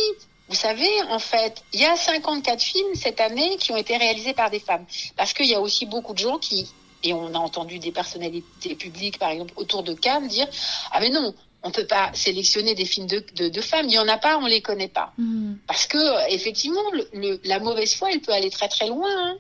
vous 0.49 0.55
savez, 0.55 0.91
en 1.11 1.19
fait, 1.19 1.63
il 1.73 1.81
y 1.81 1.85
a 1.85 1.97
54 1.97 2.61
films 2.63 2.95
cette 2.95 3.21
année 3.21 3.57
qui 3.59 3.73
ont 3.73 3.77
été 3.77 3.97
réalisés 3.97 4.35
par 4.35 4.51
des 4.51 4.61
femmes. 4.61 4.85
Parce 5.17 5.33
qu'il 5.33 5.47
y 5.47 5.55
a 5.55 5.61
aussi 5.61 5.87
beaucoup 5.87 6.13
de 6.13 6.19
gens 6.19 6.39
qui, 6.39 6.69
et 7.03 7.13
on 7.13 7.35
a 7.35 7.39
entendu 7.39 7.79
des 7.79 7.93
personnalités 7.93 8.75
publiques, 8.75 9.19
par 9.19 9.31
exemple, 9.31 9.53
autour 9.57 9.83
de 9.83 9.95
Cannes, 9.95 10.29
dire 10.29 10.47
Ah, 10.93 11.01
mais 11.01 11.11
non, 11.11 11.35
on 11.67 11.71
peut 11.71 11.87
pas 11.87 12.11
sélectionner 12.15 12.75
des 12.75 12.85
films 12.85 13.09
de, 13.09 13.25
de, 13.35 13.49
de 13.49 13.61
femmes. 13.61 13.87
Il 13.89 13.95
y 13.95 13.99
en 13.99 14.09
a 14.09 14.19
pas, 14.19 14.39
on 14.39 14.47
les 14.47 14.63
connaît 14.63 14.89
pas. 14.89 15.13
Mmh. 15.19 15.55
Parce 15.67 15.87
que 15.87 16.33
effectivement, 16.33 16.81
le, 16.93 17.09
le, 17.13 17.41
la 17.45 17.59
mauvaise 17.59 17.95
foi, 17.95 18.11
elle 18.13 18.21
peut 18.21 18.33
aller 18.33 18.51
très 18.51 18.69
très 18.69 18.89
loin. 18.89 19.09
Hein. 19.09 19.37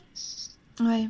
Ouais. 0.80 1.08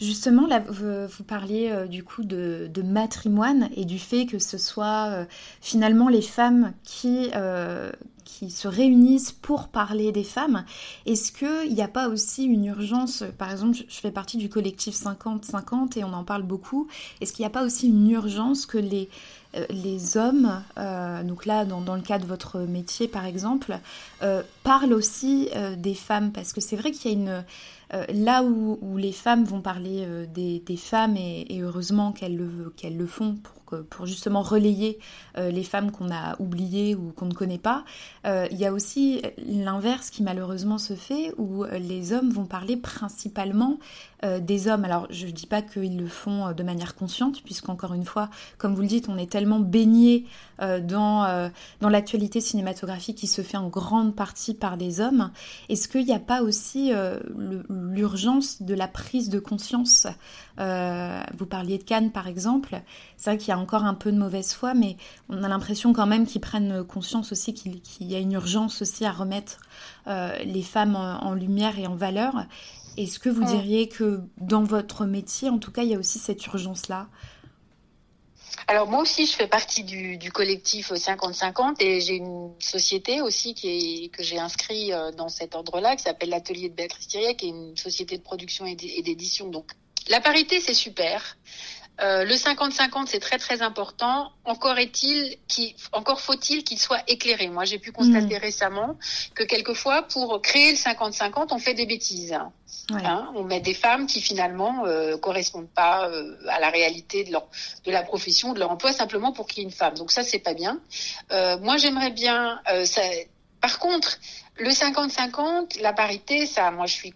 Justement, 0.00 0.46
là, 0.46 0.60
vous, 0.60 1.06
vous 1.06 1.24
parliez 1.24 1.70
euh, 1.70 1.86
du 1.86 2.02
coup 2.04 2.24
de, 2.24 2.70
de, 2.72 2.82
matrimoine 2.82 3.68
et 3.76 3.84
du 3.84 3.98
fait 3.98 4.26
que 4.26 4.38
ce 4.38 4.58
soit 4.58 5.08
euh, 5.08 5.24
finalement 5.60 6.08
les 6.08 6.22
femmes 6.22 6.72
qui, 6.84 7.30
euh, 7.34 7.90
qui 8.24 8.50
se 8.50 8.68
réunissent 8.68 9.32
pour 9.32 9.68
parler 9.68 10.12
des 10.12 10.24
femmes. 10.24 10.64
Est-ce 11.06 11.32
qu'il 11.32 11.74
n'y 11.74 11.82
a 11.82 11.88
pas 11.88 12.08
aussi 12.08 12.44
une 12.44 12.64
urgence 12.66 13.24
Par 13.38 13.50
exemple, 13.50 13.76
je 13.88 13.96
fais 13.96 14.10
partie 14.10 14.36
du 14.36 14.48
collectif 14.48 14.94
50-50 14.94 15.98
et 15.98 16.04
on 16.04 16.12
en 16.12 16.24
parle 16.24 16.42
beaucoup. 16.42 16.88
Est-ce 17.20 17.32
qu'il 17.32 17.42
n'y 17.42 17.48
a 17.48 17.50
pas 17.50 17.64
aussi 17.64 17.88
une 17.88 18.10
urgence 18.10 18.66
que 18.66 18.78
les 18.78 19.08
euh, 19.08 19.39
les 19.70 20.16
hommes, 20.16 20.62
euh, 20.78 21.22
donc 21.22 21.46
là 21.46 21.64
dans, 21.64 21.94
le 21.94 22.02
cas 22.02 22.18
de 22.18 22.26
votre 22.26 22.60
métier 22.60 23.08
par 23.08 23.26
exemple, 23.26 23.78
euh, 24.22 24.42
parlent 24.62 24.92
aussi 24.92 25.48
euh, 25.56 25.74
des 25.76 25.94
femmes 25.94 26.32
parce 26.32 26.52
que 26.52 26.60
c'est 26.60 26.76
vrai 26.76 26.92
qu'il 26.92 27.10
y 27.10 27.14
a 27.14 27.18
une 27.18 27.44
euh, 27.92 28.04
là 28.12 28.44
où, 28.44 28.96
les 28.96 29.12
femmes 29.12 29.44
vont 29.44 29.60
parler 29.60 30.06
des, 30.32 30.76
femmes 30.76 31.16
et, 31.16 31.60
heureusement 31.60 32.12
qu'elles 32.12 32.36
le, 32.36 32.72
le 32.84 33.06
font 33.06 33.34
pour 33.34 33.60
pour 33.78 34.06
justement 34.06 34.42
relayer 34.42 34.98
euh, 35.38 35.50
les 35.50 35.62
femmes 35.62 35.90
qu'on 35.90 36.10
a 36.10 36.40
oubliées 36.40 36.94
ou 36.94 37.12
qu'on 37.12 37.26
ne 37.26 37.34
connaît 37.34 37.58
pas. 37.58 37.84
Euh, 38.26 38.46
il 38.50 38.58
y 38.58 38.66
a 38.66 38.72
aussi 38.72 39.22
l'inverse 39.38 40.10
qui 40.10 40.22
malheureusement 40.22 40.78
se 40.78 40.94
fait 40.94 41.32
où 41.38 41.64
les 41.64 42.12
hommes 42.12 42.30
vont 42.30 42.46
parler 42.46 42.76
principalement 42.76 43.78
euh, 44.24 44.40
des 44.40 44.68
hommes. 44.68 44.84
Alors 44.84 45.06
je 45.10 45.26
ne 45.26 45.30
dis 45.30 45.46
pas 45.46 45.62
qu'ils 45.62 45.98
le 45.98 46.06
font 46.06 46.52
de 46.52 46.62
manière 46.62 46.94
consciente 46.94 47.42
puisqu'encore 47.42 47.94
une 47.94 48.04
fois, 48.04 48.30
comme 48.58 48.74
vous 48.74 48.82
le 48.82 48.88
dites, 48.88 49.08
on 49.08 49.18
est 49.18 49.30
tellement 49.30 49.60
baigné 49.60 50.26
dans, 50.60 51.50
dans 51.80 51.88
l'actualité 51.88 52.42
cinématographique 52.42 53.16
qui 53.16 53.26
se 53.26 53.40
fait 53.40 53.56
en 53.56 53.68
grande 53.68 54.14
partie 54.14 54.52
par 54.52 54.76
des 54.76 55.00
hommes. 55.00 55.30
Est-ce 55.70 55.88
qu'il 55.88 56.04
n'y 56.04 56.12
a 56.12 56.18
pas 56.18 56.42
aussi 56.42 56.92
l'urgence 57.70 58.60
de 58.60 58.74
la 58.74 58.86
prise 58.86 59.30
de 59.30 59.38
conscience 59.38 60.06
Vous 60.58 61.46
parliez 61.46 61.78
de 61.78 61.82
Cannes 61.82 62.10
par 62.10 62.28
exemple. 62.28 62.82
C'est 63.16 63.30
vrai 63.30 63.38
qu'il 63.38 63.48
y 63.48 63.52
a 63.52 63.58
encore 63.58 63.84
un 63.84 63.94
peu 63.94 64.12
de 64.12 64.18
mauvaise 64.18 64.52
foi, 64.52 64.74
mais 64.74 64.98
on 65.30 65.42
a 65.42 65.48
l'impression 65.48 65.94
quand 65.94 66.06
même 66.06 66.26
qu'ils 66.26 66.42
prennent 66.42 66.84
conscience 66.84 67.32
aussi 67.32 67.54
qu'il 67.54 67.80
y 68.00 68.14
a 68.14 68.18
une 68.18 68.32
urgence 68.32 68.82
aussi 68.82 69.04
à 69.04 69.12
remettre 69.12 69.58
euh, 70.06 70.36
les 70.44 70.62
femmes 70.62 70.96
en, 70.96 71.34
lumière 71.34 71.78
et 71.78 71.86
en 71.86 71.94
valeur. 71.94 72.46
Est-ce 72.96 73.18
que 73.18 73.28
vous 73.28 73.44
diriez 73.44 73.88
que 73.88 74.20
dans 74.38 74.64
votre 74.64 75.04
métier, 75.04 75.48
en 75.48 75.58
tout 75.58 75.70
cas, 75.70 75.82
il 75.82 75.90
y 75.90 75.94
a 75.94 75.98
aussi 75.98 76.18
cette 76.18 76.44
urgence-là? 76.46 77.08
Alors 78.66 78.88
moi 78.88 79.02
aussi, 79.02 79.26
je 79.26 79.32
fais 79.32 79.48
partie 79.48 79.82
du, 79.84 80.16
du 80.16 80.30
collectif 80.30 80.92
50-50 80.92 81.76
et 81.80 82.00
j'ai 82.00 82.16
une 82.16 82.52
société 82.60 83.20
aussi 83.20 83.54
qui 83.54 83.68
est, 84.04 84.08
que 84.10 84.22
j'ai 84.22 84.38
inscrit 84.38 84.92
euh, 84.92 85.10
dans 85.12 85.28
cet 85.28 85.54
ordre-là, 85.54 85.96
qui 85.96 86.02
s'appelle 86.02 86.28
l'Atelier 86.28 86.68
de 86.68 86.74
Béatrice 86.74 87.08
Thierry, 87.08 87.36
qui 87.36 87.46
est 87.46 87.50
une 87.50 87.76
société 87.76 88.16
de 88.16 88.22
production 88.22 88.66
et 88.66 88.76
d'édition. 88.76 89.48
Donc 89.48 89.72
la 90.08 90.20
parité, 90.20 90.60
c'est 90.60 90.74
super. 90.74 91.36
Euh, 92.02 92.24
le 92.24 92.34
50-50, 92.34 93.06
c'est 93.06 93.20
très 93.20 93.38
très 93.38 93.62
important. 93.62 94.32
Encore 94.44 94.78
est-il, 94.78 95.36
encore 95.92 96.20
faut-il 96.20 96.64
qu'il 96.64 96.78
soit 96.78 97.02
éclairé. 97.08 97.48
Moi, 97.48 97.64
j'ai 97.64 97.78
pu 97.78 97.92
constater 97.92 98.36
mmh. 98.36 98.42
récemment 98.42 98.96
que 99.34 99.44
quelquefois, 99.44 100.02
pour 100.02 100.40
créer 100.40 100.72
le 100.72 100.78
50-50, 100.78 101.48
on 101.50 101.58
fait 101.58 101.74
des 101.74 101.86
bêtises. 101.86 102.36
Ouais. 102.90 103.04
Hein, 103.04 103.30
on 103.34 103.44
met 103.44 103.60
des 103.60 103.74
femmes 103.74 104.06
qui 104.06 104.20
finalement 104.20 104.84
euh, 104.86 105.16
correspondent 105.16 105.68
pas 105.68 106.08
euh, 106.08 106.36
à 106.48 106.58
la 106.58 106.70
réalité 106.70 107.24
de 107.24 107.32
leur 107.32 107.46
de 107.84 107.92
la 107.92 108.02
profession, 108.02 108.52
de 108.52 108.58
leur 108.58 108.70
emploi, 108.70 108.92
simplement 108.92 109.32
pour 109.32 109.46
qu'il 109.46 109.58
y 109.58 109.60
ait 109.62 109.68
une 109.68 109.74
femme. 109.74 109.94
Donc 109.94 110.10
ça, 110.10 110.22
c'est 110.22 110.38
pas 110.38 110.54
bien. 110.54 110.80
Euh, 111.30 111.58
moi, 111.58 111.76
j'aimerais 111.76 112.10
bien. 112.10 112.60
Ça... 112.84 113.02
Par 113.60 113.78
contre, 113.78 114.18
le 114.56 114.70
50-50, 114.70 115.82
la 115.82 115.92
parité, 115.92 116.46
ça, 116.46 116.70
moi, 116.70 116.86
je 116.86 116.94
suis 116.94 117.14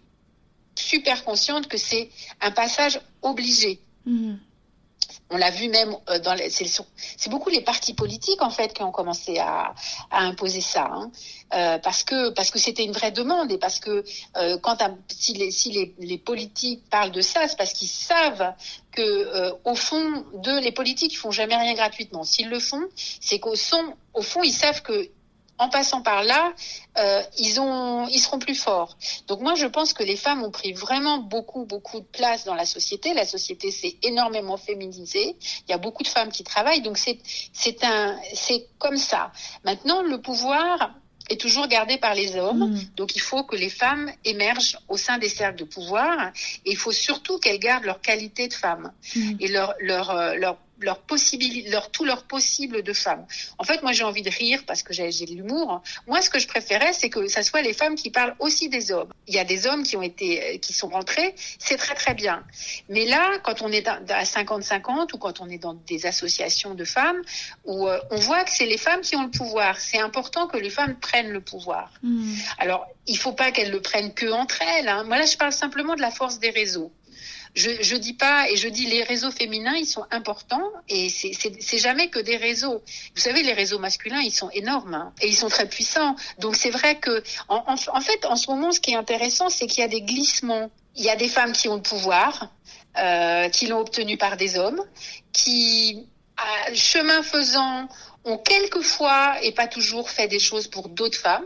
super 0.75 1.23
consciente 1.23 1.67
que 1.67 1.77
c'est 1.77 2.09
un 2.41 2.51
passage 2.51 3.01
obligé. 3.21 3.79
Mmh. 4.05 4.35
On 5.31 5.37
l'a 5.37 5.49
vu 5.49 5.69
même 5.69 5.95
euh, 6.09 6.19
dans 6.19 6.35
les, 6.35 6.49
c'est 6.51 7.29
beaucoup 7.29 7.49
les 7.49 7.61
partis 7.61 7.93
politiques 7.93 8.41
en 8.43 8.51
fait 8.51 8.73
qui 8.73 8.83
ont 8.83 8.91
commencé 8.91 9.39
à, 9.39 9.73
à 10.11 10.19
imposer 10.19 10.61
ça, 10.61 10.87
hein. 10.91 11.11
euh, 11.55 11.79
parce 11.79 12.03
que 12.03 12.29
parce 12.29 12.51
que 12.51 12.59
c'était 12.59 12.83
une 12.83 12.91
vraie 12.91 13.11
demande 13.11 13.51
et 13.51 13.57
parce 13.57 13.79
que 13.79 14.03
euh, 14.37 14.57
quand 14.59 14.77
si, 15.07 15.33
les, 15.33 15.49
si 15.49 15.71
les, 15.71 15.95
les, 15.97 16.19
politiques 16.19 16.87
parlent 16.91 17.11
de 17.11 17.21
ça, 17.21 17.47
c'est 17.47 17.57
parce 17.57 17.73
qu'ils 17.73 17.87
savent 17.87 18.53
que 18.91 19.01
euh, 19.01 19.51
au 19.63 19.75
fond 19.75 20.25
de 20.35 20.59
les 20.59 20.71
politiques 20.71 21.13
ils 21.13 21.17
font 21.17 21.31
jamais 21.31 21.55
rien 21.55 21.73
gratuitement. 21.73 22.23
S'ils 22.23 22.49
le 22.49 22.59
font, 22.59 22.83
c'est 22.95 23.39
qu'au 23.39 23.55
fond 23.55 23.95
au 24.13 24.21
fond 24.21 24.43
ils 24.43 24.53
savent 24.53 24.83
que 24.83 25.09
en 25.57 25.69
passant 25.69 26.01
par 26.01 26.23
là, 26.23 26.53
euh, 26.97 27.21
ils, 27.37 27.59
ont, 27.59 28.07
ils 28.07 28.19
seront 28.19 28.39
plus 28.39 28.55
forts. 28.55 28.97
Donc 29.27 29.41
moi, 29.41 29.55
je 29.55 29.65
pense 29.67 29.93
que 29.93 30.03
les 30.03 30.17
femmes 30.17 30.43
ont 30.43 30.51
pris 30.51 30.73
vraiment 30.73 31.19
beaucoup, 31.19 31.65
beaucoup 31.65 31.99
de 31.99 32.05
place 32.05 32.45
dans 32.45 32.55
la 32.55 32.65
société. 32.65 33.13
La 33.13 33.25
société 33.25 33.71
s'est 33.71 33.97
énormément 34.03 34.57
féminisée. 34.57 35.37
Il 35.67 35.71
y 35.71 35.73
a 35.73 35.77
beaucoup 35.77 36.03
de 36.03 36.07
femmes 36.07 36.29
qui 36.29 36.43
travaillent, 36.43 36.81
donc 36.81 36.97
c'est, 36.97 37.19
c'est 37.53 37.83
un, 37.83 38.17
c'est 38.33 38.67
comme 38.79 38.97
ça. 38.97 39.31
Maintenant, 39.63 40.01
le 40.01 40.21
pouvoir 40.21 40.91
est 41.29 41.39
toujours 41.39 41.67
gardé 41.67 41.97
par 41.97 42.13
les 42.13 42.35
hommes. 42.35 42.71
Mmh. 42.71 42.81
Donc 42.95 43.15
il 43.15 43.21
faut 43.21 43.43
que 43.43 43.55
les 43.55 43.69
femmes 43.69 44.11
émergent 44.23 44.77
au 44.87 44.97
sein 44.97 45.17
des 45.17 45.29
cercles 45.29 45.59
de 45.59 45.63
pouvoir. 45.63 46.31
Et 46.65 46.71
il 46.71 46.77
faut 46.77 46.91
surtout 46.91 47.39
qu'elles 47.39 47.59
gardent 47.59 47.85
leur 47.85 48.01
qualité 48.01 48.47
de 48.47 48.53
femme 48.53 48.91
mmh. 49.15 49.31
et 49.39 49.47
leur, 49.47 49.73
leur, 49.79 50.09
euh, 50.11 50.35
leur 50.35 50.57
leur 50.79 50.99
possibilité, 50.99 51.69
leur 51.69 51.91
tout 51.91 52.05
leur 52.05 52.23
possible 52.23 52.83
de 52.83 52.93
femmes. 52.93 53.25
En 53.57 53.63
fait, 53.63 53.81
moi, 53.81 53.91
j'ai 53.91 54.03
envie 54.03 54.21
de 54.21 54.29
rire 54.29 54.63
parce 54.67 54.83
que 54.83 54.93
j'ai 54.93 55.09
de 55.09 55.33
l'humour. 55.33 55.81
Moi, 56.07 56.21
ce 56.21 56.29
que 56.29 56.39
je 56.39 56.47
préférais, 56.47 56.93
c'est 56.93 57.09
que 57.09 57.27
ça 57.27 57.43
soit 57.43 57.61
les 57.61 57.73
femmes 57.73 57.95
qui 57.95 58.09
parlent 58.09 58.35
aussi 58.39 58.69
des 58.69 58.91
hommes. 58.91 59.11
Il 59.27 59.35
y 59.35 59.39
a 59.39 59.43
des 59.43 59.67
hommes 59.67 59.83
qui 59.83 59.95
ont 59.95 60.01
été, 60.01 60.59
qui 60.59 60.73
sont 60.73 60.89
rentrés, 60.89 61.35
c'est 61.59 61.77
très 61.77 61.95
très 61.95 62.13
bien. 62.13 62.43
Mais 62.89 63.05
là, 63.05 63.39
quand 63.43 63.61
on 63.61 63.71
est 63.71 63.87
à 63.87 64.23
50-50 64.23 65.13
ou 65.13 65.17
quand 65.17 65.41
on 65.41 65.49
est 65.49 65.57
dans 65.57 65.73
des 65.73 66.05
associations 66.05 66.75
de 66.75 66.85
femmes, 66.85 67.21
où 67.63 67.87
euh, 67.87 67.99
on 68.11 68.17
voit 68.17 68.43
que 68.43 68.51
c'est 68.51 68.65
les 68.65 68.77
femmes 68.77 69.01
qui 69.01 69.15
ont 69.15 69.23
le 69.23 69.31
pouvoir. 69.31 69.79
C'est 69.79 69.99
important 69.99 70.47
que 70.47 70.57
les 70.57 70.69
femmes 70.69 70.95
prennent 70.99 71.31
le 71.31 71.41
pouvoir. 71.41 71.91
Mmh. 72.03 72.33
Alors, 72.57 72.87
il 73.07 73.17
faut 73.17 73.33
pas 73.33 73.51
qu'elles 73.51 73.71
le 73.71 73.81
prennent 73.81 74.13
que 74.13 74.31
entre 74.31 74.61
elles. 74.61 74.87
Hein. 74.87 75.03
Moi, 75.03 75.17
là, 75.17 75.25
je 75.25 75.37
parle 75.37 75.53
simplement 75.53 75.95
de 75.95 76.01
la 76.01 76.11
force 76.11 76.39
des 76.39 76.49
réseaux 76.49 76.91
je, 77.55 77.81
je 77.81 77.95
dis 77.95 78.13
pas 78.13 78.49
et 78.49 78.57
je 78.57 78.67
dis 78.67 78.85
les 78.85 79.03
réseaux 79.03 79.31
féminins 79.31 79.75
ils 79.75 79.85
sont 79.85 80.05
importants 80.11 80.71
et 80.89 81.09
c'est 81.09 81.77
jamais 81.77 82.09
que 82.09 82.19
des 82.19 82.37
réseaux. 82.37 82.81
Vous 83.15 83.21
savez 83.21 83.43
les 83.43 83.53
réseaux 83.53 83.79
masculins 83.79 84.21
ils 84.21 84.31
sont 84.31 84.49
énormes 84.51 84.93
hein, 84.93 85.13
et 85.21 85.27
ils 85.27 85.35
sont 85.35 85.49
très 85.49 85.67
puissants. 85.67 86.15
Donc 86.39 86.55
c'est 86.55 86.69
vrai 86.69 86.99
que 86.99 87.23
en, 87.47 87.63
en, 87.67 88.01
fait 88.01 88.25
en 88.25 88.35
ce 88.35 88.49
moment 88.49 88.71
ce 88.71 88.79
qui 88.79 88.91
est 88.91 88.97
intéressant 88.97 89.49
c'est 89.49 89.67
qu'il 89.67 89.81
y 89.81 89.85
a 89.85 89.89
des 89.89 90.01
glissements. 90.01 90.69
Il 90.97 91.03
y 91.03 91.09
a 91.09 91.15
des 91.15 91.27
femmes 91.27 91.51
qui 91.51 91.67
ont 91.67 91.75
le 91.75 91.81
pouvoir, 91.81 92.49
euh, 92.97 93.49
qui 93.49 93.67
l'ont 93.67 93.79
obtenu 93.79 94.17
par 94.17 94.37
des 94.37 94.57
hommes, 94.57 94.81
qui 95.33 96.07
chemin 96.73 97.23
faisant 97.23 97.87
ont 98.25 98.37
quelquefois 98.37 99.35
et 99.43 99.51
pas 99.51 99.67
toujours 99.67 100.09
fait 100.09 100.27
des 100.27 100.39
choses 100.39 100.67
pour 100.67 100.89
d'autres 100.89 101.17
femmes 101.17 101.45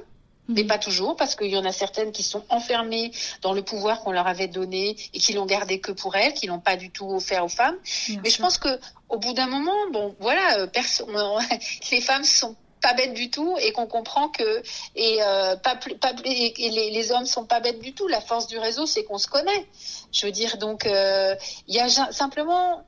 mais 0.49 0.63
pas 0.65 0.77
toujours, 0.77 1.15
parce 1.15 1.35
qu'il 1.35 1.47
y 1.47 1.57
en 1.57 1.65
a 1.65 1.71
certaines 1.71 2.11
qui 2.11 2.23
sont 2.23 2.43
enfermées 2.49 3.11
dans 3.41 3.53
le 3.53 3.61
pouvoir 3.61 4.01
qu'on 4.01 4.11
leur 4.11 4.27
avait 4.27 4.47
donné 4.47 4.97
et 5.13 5.19
qui 5.19 5.33
l'ont 5.33 5.45
gardé 5.45 5.79
que 5.79 5.91
pour 5.91 6.15
elles, 6.15 6.33
qui 6.33 6.47
l'ont 6.47 6.59
pas 6.59 6.75
du 6.75 6.89
tout 6.89 7.09
offert 7.09 7.45
aux 7.45 7.49
femmes. 7.49 7.77
mais 8.23 8.29
je 8.29 8.41
pense 8.41 8.57
que 8.57 8.79
au 9.07 9.17
bout 9.17 9.33
d'un 9.33 9.47
moment, 9.47 9.89
bon, 9.91 10.15
voilà, 10.19 10.59
euh, 10.59 10.67
les 11.91 12.01
femmes 12.01 12.23
sont 12.23 12.55
pas 12.81 12.93
bêtes 12.93 13.13
du 13.13 13.29
tout 13.29 13.57
et 13.61 13.71
qu'on 13.71 13.87
comprend 13.87 14.29
que 14.29 14.63
et 14.95 15.21
euh, 15.21 15.55
pas, 15.57 15.75
pas 15.75 16.13
et 16.23 16.53
les, 16.57 16.91
les, 16.91 17.11
hommes 17.11 17.25
sont 17.25 17.45
pas 17.45 17.59
bêtes 17.59 17.79
du 17.79 17.93
tout. 17.93 18.07
La 18.07 18.21
force 18.21 18.47
du 18.47 18.57
réseau, 18.57 18.85
c'est 18.85 19.03
qu'on 19.03 19.17
se 19.17 19.27
connaît. 19.27 19.67
Je 20.11 20.25
veux 20.25 20.31
dire, 20.31 20.57
donc 20.57 20.85
euh, 20.85 21.35
il 21.67 21.75
y 21.75 21.79
a 21.79 21.89
simplement 22.11 22.83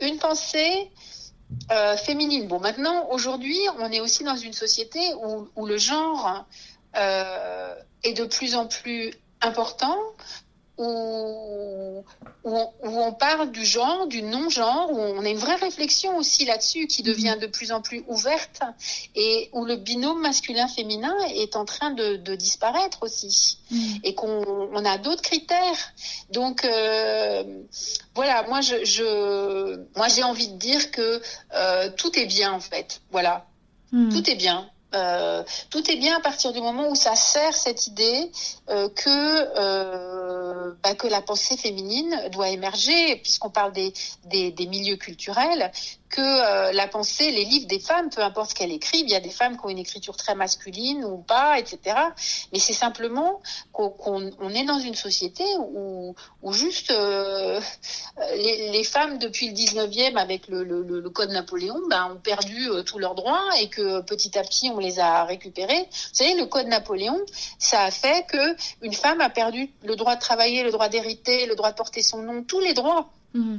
une 0.00 0.18
pensée. 0.18 0.90
Euh, 1.70 1.96
féminine. 1.96 2.48
Bon, 2.48 2.58
maintenant, 2.58 3.08
aujourd'hui, 3.10 3.56
on 3.78 3.92
est 3.92 4.00
aussi 4.00 4.24
dans 4.24 4.34
une 4.34 4.52
société 4.52 4.98
où, 5.14 5.48
où 5.54 5.64
le 5.64 5.76
genre 5.76 6.44
euh, 6.96 7.74
est 8.02 8.14
de 8.14 8.24
plus 8.24 8.54
en 8.54 8.66
plus 8.66 9.12
important, 9.40 9.98
où, 10.78 12.04
où, 12.44 12.58
on, 12.82 13.12
parle 13.12 13.50
du 13.50 13.64
genre, 13.64 14.06
du 14.06 14.22
non-genre, 14.22 14.92
où 14.92 14.98
on 14.98 15.24
a 15.24 15.28
une 15.28 15.38
vraie 15.38 15.54
réflexion 15.54 16.16
aussi 16.18 16.44
là-dessus 16.44 16.86
qui 16.86 17.02
devient 17.02 17.36
de 17.40 17.46
plus 17.46 17.72
en 17.72 17.80
plus 17.80 18.04
ouverte 18.08 18.60
et 19.14 19.48
où 19.52 19.64
le 19.64 19.76
binôme 19.76 20.20
masculin-féminin 20.20 21.16
est 21.34 21.56
en 21.56 21.64
train 21.64 21.92
de, 21.92 22.16
de 22.16 22.34
disparaître 22.34 23.02
aussi 23.02 23.58
et 24.04 24.14
qu'on 24.14 24.44
on 24.72 24.84
a 24.84 24.98
d'autres 24.98 25.22
critères. 25.22 25.78
Donc 26.30 26.64
euh, 26.64 27.62
voilà, 28.14 28.42
moi 28.42 28.60
je, 28.60 28.84
je 28.84 29.80
moi 29.96 30.08
j'ai 30.08 30.24
envie 30.24 30.48
de 30.48 30.58
dire 30.58 30.90
que 30.90 31.22
euh, 31.54 31.90
tout 31.96 32.18
est 32.18 32.26
bien 32.26 32.52
en 32.52 32.60
fait. 32.60 33.00
Voilà, 33.10 33.46
mm. 33.92 34.10
tout 34.10 34.30
est 34.30 34.36
bien. 34.36 34.68
Euh, 34.94 35.42
tout 35.70 35.90
est 35.90 35.96
bien 35.96 36.16
à 36.16 36.20
partir 36.20 36.52
du 36.52 36.60
moment 36.60 36.88
où 36.88 36.94
ça 36.94 37.16
sert 37.16 37.54
cette 37.54 37.86
idée 37.88 38.30
euh, 38.70 38.88
que 38.88 39.08
euh, 39.08 40.72
bah, 40.82 40.94
que 40.94 41.08
la 41.08 41.20
pensée 41.20 41.56
féminine 41.56 42.28
doit 42.30 42.50
émerger, 42.50 43.16
puisqu'on 43.16 43.50
parle 43.50 43.72
des, 43.72 43.92
des, 44.26 44.52
des, 44.52 44.66
milieux 44.66 44.96
culturels, 44.96 45.72
que 46.08 46.20
euh, 46.20 46.72
la 46.72 46.86
pensée, 46.86 47.30
les 47.30 47.44
livres 47.44 47.66
des 47.66 47.80
femmes, 47.80 48.10
peu 48.10 48.22
importe 48.22 48.50
ce 48.50 48.54
qu'elles 48.54 48.72
écrivent, 48.72 49.06
il 49.06 49.10
y 49.10 49.16
a 49.16 49.20
des 49.20 49.30
femmes 49.30 49.56
qui 49.56 49.66
ont 49.66 49.68
une 49.68 49.78
écriture 49.78 50.16
très 50.16 50.34
masculine 50.34 51.04
ou 51.04 51.18
pas, 51.18 51.58
etc. 51.58 51.96
Mais 52.52 52.58
c'est 52.58 52.72
simplement 52.72 53.40
qu'on 53.72 54.30
on 54.38 54.50
est 54.50 54.64
dans 54.64 54.78
une 54.78 54.94
société 54.94 55.44
où, 55.58 56.14
où 56.42 56.52
juste 56.52 56.90
euh, 56.90 57.60
les, 58.34 58.70
les, 58.70 58.84
femmes 58.84 59.18
depuis 59.18 59.48
le 59.48 59.54
19e 59.54 60.16
avec 60.16 60.48
le, 60.48 60.62
le, 60.62 60.82
le 60.82 61.10
code 61.10 61.30
Napoléon 61.30 61.80
ben, 61.90 62.12
ont 62.12 62.20
perdu 62.20 62.68
euh, 62.70 62.82
tous 62.82 62.98
leurs 62.98 63.14
droits 63.14 63.44
et 63.60 63.68
que 63.68 64.00
petit 64.02 64.38
à 64.38 64.42
petit 64.42 64.70
on 64.70 64.78
les 64.78 64.98
a 65.00 65.24
récupérés. 65.24 65.88
Vous 65.90 66.08
savez, 66.12 66.34
le 66.34 66.46
code 66.46 66.66
Napoléon, 66.66 67.20
ça 67.58 67.82
a 67.82 67.90
fait 67.90 68.26
que 68.26 68.56
une 68.82 68.94
femme 68.94 69.20
a 69.20 69.30
perdu 69.30 69.70
le 69.84 69.96
droit 69.96 70.14
de 70.14 70.20
travailler, 70.20 70.62
le 70.62 70.70
droit 70.70 70.88
d'hériter, 70.88 71.46
le 71.46 71.56
droit 71.56 71.70
de 71.70 71.76
porter 71.76 72.02
son 72.02 72.22
nom, 72.22 72.42
tous 72.42 72.60
les 72.60 72.74
droits. 72.74 73.10
Mmh. 73.34 73.58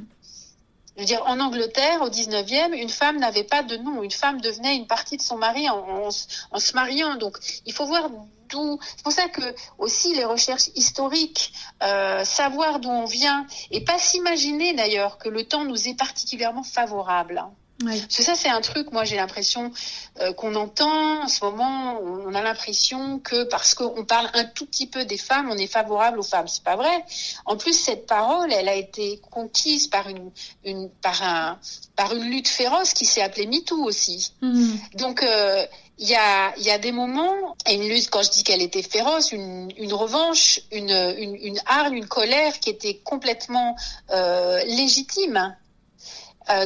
Je 0.97 1.03
veux 1.03 1.05
dire, 1.05 1.21
en 1.27 1.39
Angleterre, 1.39 2.01
au 2.01 2.09
19e, 2.09 2.73
une 2.73 2.89
femme 2.89 3.19
n'avait 3.19 3.43
pas 3.43 3.61
de 3.61 3.77
nom. 3.77 4.01
Une 4.01 4.09
femme 4.09 4.41
devenait 4.41 4.75
une 4.75 4.87
partie 4.87 5.15
de 5.15 5.21
son 5.21 5.37
mari 5.37 5.69
en, 5.69 6.09
en, 6.51 6.59
se 6.59 6.73
mariant. 6.73 7.17
Donc, 7.17 7.37
il 7.67 7.73
faut 7.73 7.85
voir 7.85 8.09
d'où. 8.49 8.79
C'est 8.81 9.03
pour 9.03 9.11
ça 9.11 9.27
que 9.29 9.43
aussi 9.77 10.15
les 10.15 10.25
recherches 10.25 10.69
historiques, 10.73 11.53
euh, 11.83 12.25
savoir 12.25 12.79
d'où 12.79 12.89
on 12.89 13.05
vient, 13.05 13.45
et 13.69 13.81
pas 13.81 13.99
s'imaginer 13.99 14.73
d'ailleurs 14.73 15.19
que 15.19 15.29
le 15.29 15.43
temps 15.43 15.65
nous 15.65 15.87
est 15.87 15.93
particulièrement 15.93 16.63
favorable. 16.63 17.45
Hein. 17.85 17.97
Parce 17.99 18.17
que 18.17 18.23
ça, 18.23 18.35
c'est 18.35 18.49
un 18.49 18.61
truc, 18.61 18.91
moi 18.91 19.03
j'ai 19.03 19.17
l'impression 19.17 19.71
euh, 20.19 20.33
qu'on 20.33 20.55
entend 20.55 21.23
en 21.23 21.27
ce 21.27 21.45
moment, 21.45 21.99
on 22.01 22.33
a 22.33 22.41
l'impression 22.41 23.19
que 23.19 23.43
parce 23.43 23.75
qu'on 23.75 24.03
parle 24.03 24.29
un 24.33 24.45
tout 24.45 24.65
petit 24.65 24.87
peu 24.87 25.05
des 25.05 25.17
femmes, 25.17 25.49
on 25.51 25.57
est 25.57 25.67
favorable 25.67 26.19
aux 26.19 26.23
femmes. 26.23 26.47
C'est 26.47 26.63
pas 26.63 26.75
vrai. 26.75 27.05
En 27.45 27.55
plus, 27.55 27.73
cette 27.73 28.07
parole, 28.07 28.51
elle 28.51 28.67
a 28.67 28.73
été 28.73 29.21
conquise 29.29 29.87
par 29.87 30.09
une, 30.09 30.31
une 30.65 30.89
par 30.89 31.21
un, 31.21 31.59
par 31.95 32.15
une 32.15 32.23
lutte 32.23 32.47
féroce 32.47 32.93
qui 32.93 33.05
s'est 33.05 33.21
appelée 33.21 33.45
MeToo 33.45 33.83
aussi. 33.83 34.33
Mmh. 34.41 34.75
Donc, 34.95 35.21
euh, 35.21 35.65
il 35.99 36.07
y, 36.07 36.15
a, 36.15 36.57
y 36.57 36.69
a 36.69 36.77
des 36.79 36.91
moments, 36.91 37.55
et 37.67 37.75
une 37.75 37.87
lutte, 37.87 38.09
quand 38.09 38.23
je 38.23 38.29
dis 38.29 38.43
qu'elle 38.43 38.61
était 38.61 38.83
féroce, 38.83 39.31
une, 39.31 39.71
une 39.77 39.93
revanche, 39.93 40.61
une, 40.71 40.91
une, 40.91 41.35
une 41.35 41.59
hargne, 41.65 41.95
une 41.95 42.07
colère 42.07 42.59
qui 42.59 42.69
était 42.69 42.97
complètement 43.03 43.75
euh, 44.11 44.63
légitime. 44.65 45.55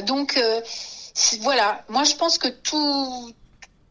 Donc, 0.06 0.40
voilà, 1.40 1.84
moi 1.88 2.04
je 2.04 2.14
pense 2.14 2.38
que 2.38 2.48
tout, 2.48 3.32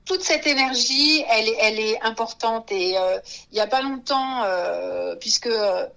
toute 0.06 0.24
cette 0.24 0.48
énergie, 0.48 1.24
elle, 1.30 1.50
elle 1.60 1.80
est 1.80 2.02
importante. 2.02 2.72
Et 2.72 2.98
euh, 2.98 3.20
il 3.52 3.56
n'y 3.56 3.62
a 3.62 3.68
pas 3.68 3.82
longtemps, 3.82 4.44
euh, 4.44 5.16
puisque 5.16 5.48
euh, 5.48 5.88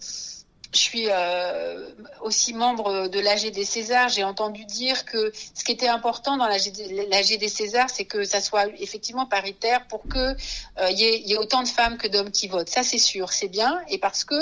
je 0.75 0.81
suis 0.81 1.07
euh, 1.09 1.89
aussi 2.21 2.53
membre 2.53 3.09
de 3.09 3.21
l'AG 3.21 3.51
des 3.51 3.65
Césars. 3.65 4.09
J'ai 4.09 4.25
entendu 4.25 4.65
dire 4.65 5.05
que 5.05 5.33
ce 5.55 5.65
qui 5.65 5.73
était 5.73 5.89
important 5.89 6.37
dans 6.37 6.47
l'AG 6.47 7.39
des 7.39 7.49
Césars, 7.49 7.91
c'est 7.91 8.05
que 8.05 8.25
ça 8.25 8.41
soit 8.41 8.67
effectivement 8.79 9.27
paritaire 9.27 9.87
pour 9.87 10.03
que 10.09 10.19
euh, 10.19 10.91
y, 10.91 11.05
ait, 11.05 11.21
y, 11.21 11.33
ait 11.33 11.37
autant 11.37 11.63
de 11.63 11.69
femmes 11.69 11.97
que 11.97 12.09
d'hommes 12.09 12.31
qui 12.31 12.49
votent. 12.49 12.69
Ça, 12.69 12.83
c'est 12.83 12.99
sûr, 12.99 13.33
c'est 13.33 13.49
bien. 13.49 13.81
Et 13.89 13.99
parce 13.99 14.25
que 14.25 14.35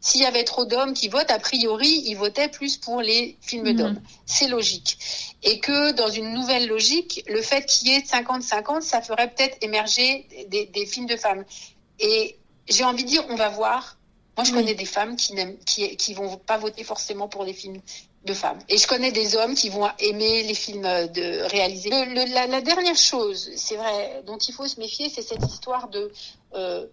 s'il 0.00 0.20
y 0.20 0.26
avait 0.26 0.44
trop 0.44 0.64
d'hommes 0.64 0.92
qui 0.92 1.08
votent, 1.08 1.30
a 1.30 1.38
priori, 1.38 2.02
ils 2.06 2.16
votaient 2.16 2.48
plus 2.48 2.76
pour 2.76 3.00
les 3.00 3.36
films 3.40 3.70
mmh. 3.70 3.76
d'hommes. 3.76 4.00
C'est 4.26 4.48
logique. 4.48 4.98
Et 5.42 5.60
que 5.60 5.92
dans 5.92 6.08
une 6.08 6.32
nouvelle 6.32 6.66
logique, 6.66 7.22
le 7.28 7.42
fait 7.42 7.64
qu'il 7.66 7.88
y 7.88 7.92
ait 7.92 8.00
50-50, 8.00 8.80
ça 8.80 9.00
ferait 9.00 9.30
peut-être 9.30 9.56
émerger 9.62 10.26
des, 10.48 10.66
des 10.66 10.86
films 10.86 11.06
de 11.06 11.16
femmes. 11.16 11.44
Et 12.00 12.36
j'ai 12.68 12.84
envie 12.84 13.04
de 13.04 13.08
dire, 13.08 13.24
on 13.28 13.36
va 13.36 13.48
voir 13.48 13.96
moi, 14.36 14.44
je 14.44 14.52
connais 14.52 14.74
des 14.74 14.84
femmes 14.84 15.16
qui 15.16 15.32
n'aiment, 15.32 15.56
qui, 15.64 15.96
qui 15.96 16.14
vont 16.14 16.36
pas 16.36 16.58
voter 16.58 16.84
forcément 16.84 17.28
pour 17.28 17.44
les 17.44 17.54
films 17.54 17.80
de 18.24 18.34
femmes. 18.34 18.58
Et 18.68 18.76
je 18.76 18.86
connais 18.86 19.12
des 19.12 19.36
hommes 19.36 19.54
qui 19.54 19.70
vont 19.70 19.88
aimer 19.98 20.42
les 20.42 20.54
films 20.54 20.82
de 20.82 21.48
réaliser. 21.48 21.90
Le, 21.90 22.32
la, 22.34 22.46
la, 22.46 22.60
dernière 22.60 22.96
chose, 22.96 23.50
c'est 23.56 23.76
vrai, 23.76 24.22
dont 24.26 24.36
il 24.36 24.52
faut 24.52 24.66
se 24.66 24.78
méfier, 24.78 25.08
c'est 25.08 25.22
cette 25.22 25.44
histoire 25.46 25.88
de 25.88 26.12
euh, 26.54 26.86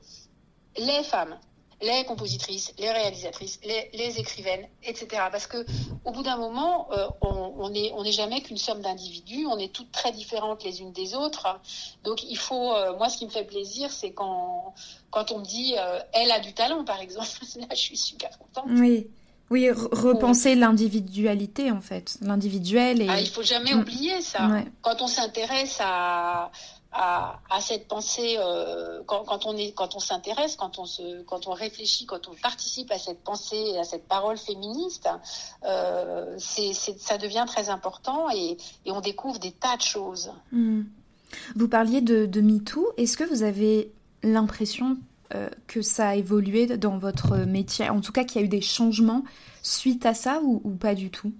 les 0.78 1.04
femmes 1.04 1.38
les 1.84 2.06
compositrices, 2.06 2.74
les 2.80 2.92
réalisatrices, 2.92 3.60
les, 3.64 3.90
les, 3.94 4.20
écrivaines, 4.20 4.66
etc. 4.84 5.08
Parce 5.32 5.48
que 5.48 5.66
au 6.06 6.12
bout 6.12 6.24
d'un 6.24 6.38
moment, 6.38 6.88
euh, 6.92 7.08
on 7.22 7.70
n'est 7.70 7.92
on 7.96 8.04
est 8.04 8.12
jamais 8.12 8.42
qu'une 8.42 8.58
somme 8.58 8.82
d'individus, 8.82 9.46
on 9.46 9.58
est 9.58 9.72
toutes 9.72 9.92
très 9.92 10.12
différentes 10.12 10.64
les 10.64 10.82
unes 10.82 10.92
des 10.92 11.14
autres. 11.16 11.60
Donc 12.04 12.24
il 12.24 12.38
faut, 12.38 12.74
euh, 12.74 12.98
moi 12.98 13.10
ce 13.10 13.18
qui 13.18 13.26
me 13.26 13.32
fait 13.32 13.46
plaisir, 13.46 13.92
c'est 13.92 14.12
quand, 14.12 14.74
quand 15.12 15.32
on 15.32 15.40
me 15.40 15.46
dit 15.46 15.76
euh, 15.78 16.00
elle 16.14 16.32
a 16.32 16.40
du 16.40 16.54
talent, 16.54 16.84
par 16.86 17.02
exemple. 17.02 17.30
Là, 17.60 17.68
je 17.72 17.76
suis 17.76 17.98
super 17.98 18.38
contente. 18.38 18.66
Oui. 18.70 19.08
Oui, 19.50 19.70
repenser 19.70 20.56
l'individualité 20.56 21.70
en 21.70 21.82
fait, 21.82 22.18
l'individuel. 22.22 23.02
Et... 23.02 23.08
Ah, 23.10 23.20
il 23.20 23.30
faut 23.30 23.44
jamais 23.44 23.76
mm. 23.76 23.82
oublier 23.82 24.22
ça. 24.22 24.50
Quand 24.82 25.02
on 25.02 25.08
s'intéresse 25.08 25.78
à, 25.80 26.50
à, 26.94 27.40
cette 27.62 27.88
pensée 27.88 28.36
euh, 28.38 29.02
quand, 29.06 29.46
on 29.46 29.58
est 29.58 29.72
quand 29.72 29.96
on 29.96 30.00
s'intéresse 30.00 30.56
quand 30.56 30.80
on 30.80 30.86
se 30.86 31.24
quand 31.24 31.48
on 31.48 31.54
réfléchit 31.54 32.06
quand 32.06 32.28
on 32.28 32.34
participe 32.36 32.92
à 32.92 33.00
cette 33.00 33.24
pensée 33.24 33.78
à 33.78 33.84
cette 33.84 34.08
parole 34.08 34.38
féministe 34.38 35.10
euh, 35.66 36.36
c'est 36.38 36.74
ça 36.74 37.18
devient 37.18 37.46
très 37.48 37.70
important 37.70 38.30
et, 38.30 38.58
on 38.86 39.02
découvre 39.02 39.40
des 39.40 39.52
tas 39.52 39.76
de 39.76 39.82
choses. 39.82 40.32
Hmm. 40.52 40.84
vous 41.56 41.68
parliez 41.68 42.00
de, 42.00 42.42
MeToo. 42.42 42.94
Est-ce 42.98 43.18
que 43.18 43.24
vous 43.24 43.42
avez 43.42 43.92
l'impression 44.22 44.98
euh, 45.34 45.50
que 45.66 45.82
ça 45.82 46.10
a 46.10 46.16
évolué 46.16 46.78
dans 46.78 47.00
votre 47.00 47.38
métier? 47.38 47.90
En 47.90 48.02
tout 48.02 48.12
cas 48.12 48.24
qu'il 48.24 48.40
y 48.40 48.44
a 48.44 48.46
eu 48.46 48.50
des 48.50 48.62
changements 48.62 49.24
suite 49.64 50.06
à 50.06 50.14
ça 50.14 50.42
ou 50.44 50.76
pas 50.76 50.94
du 50.94 51.10
tout? 51.10 51.34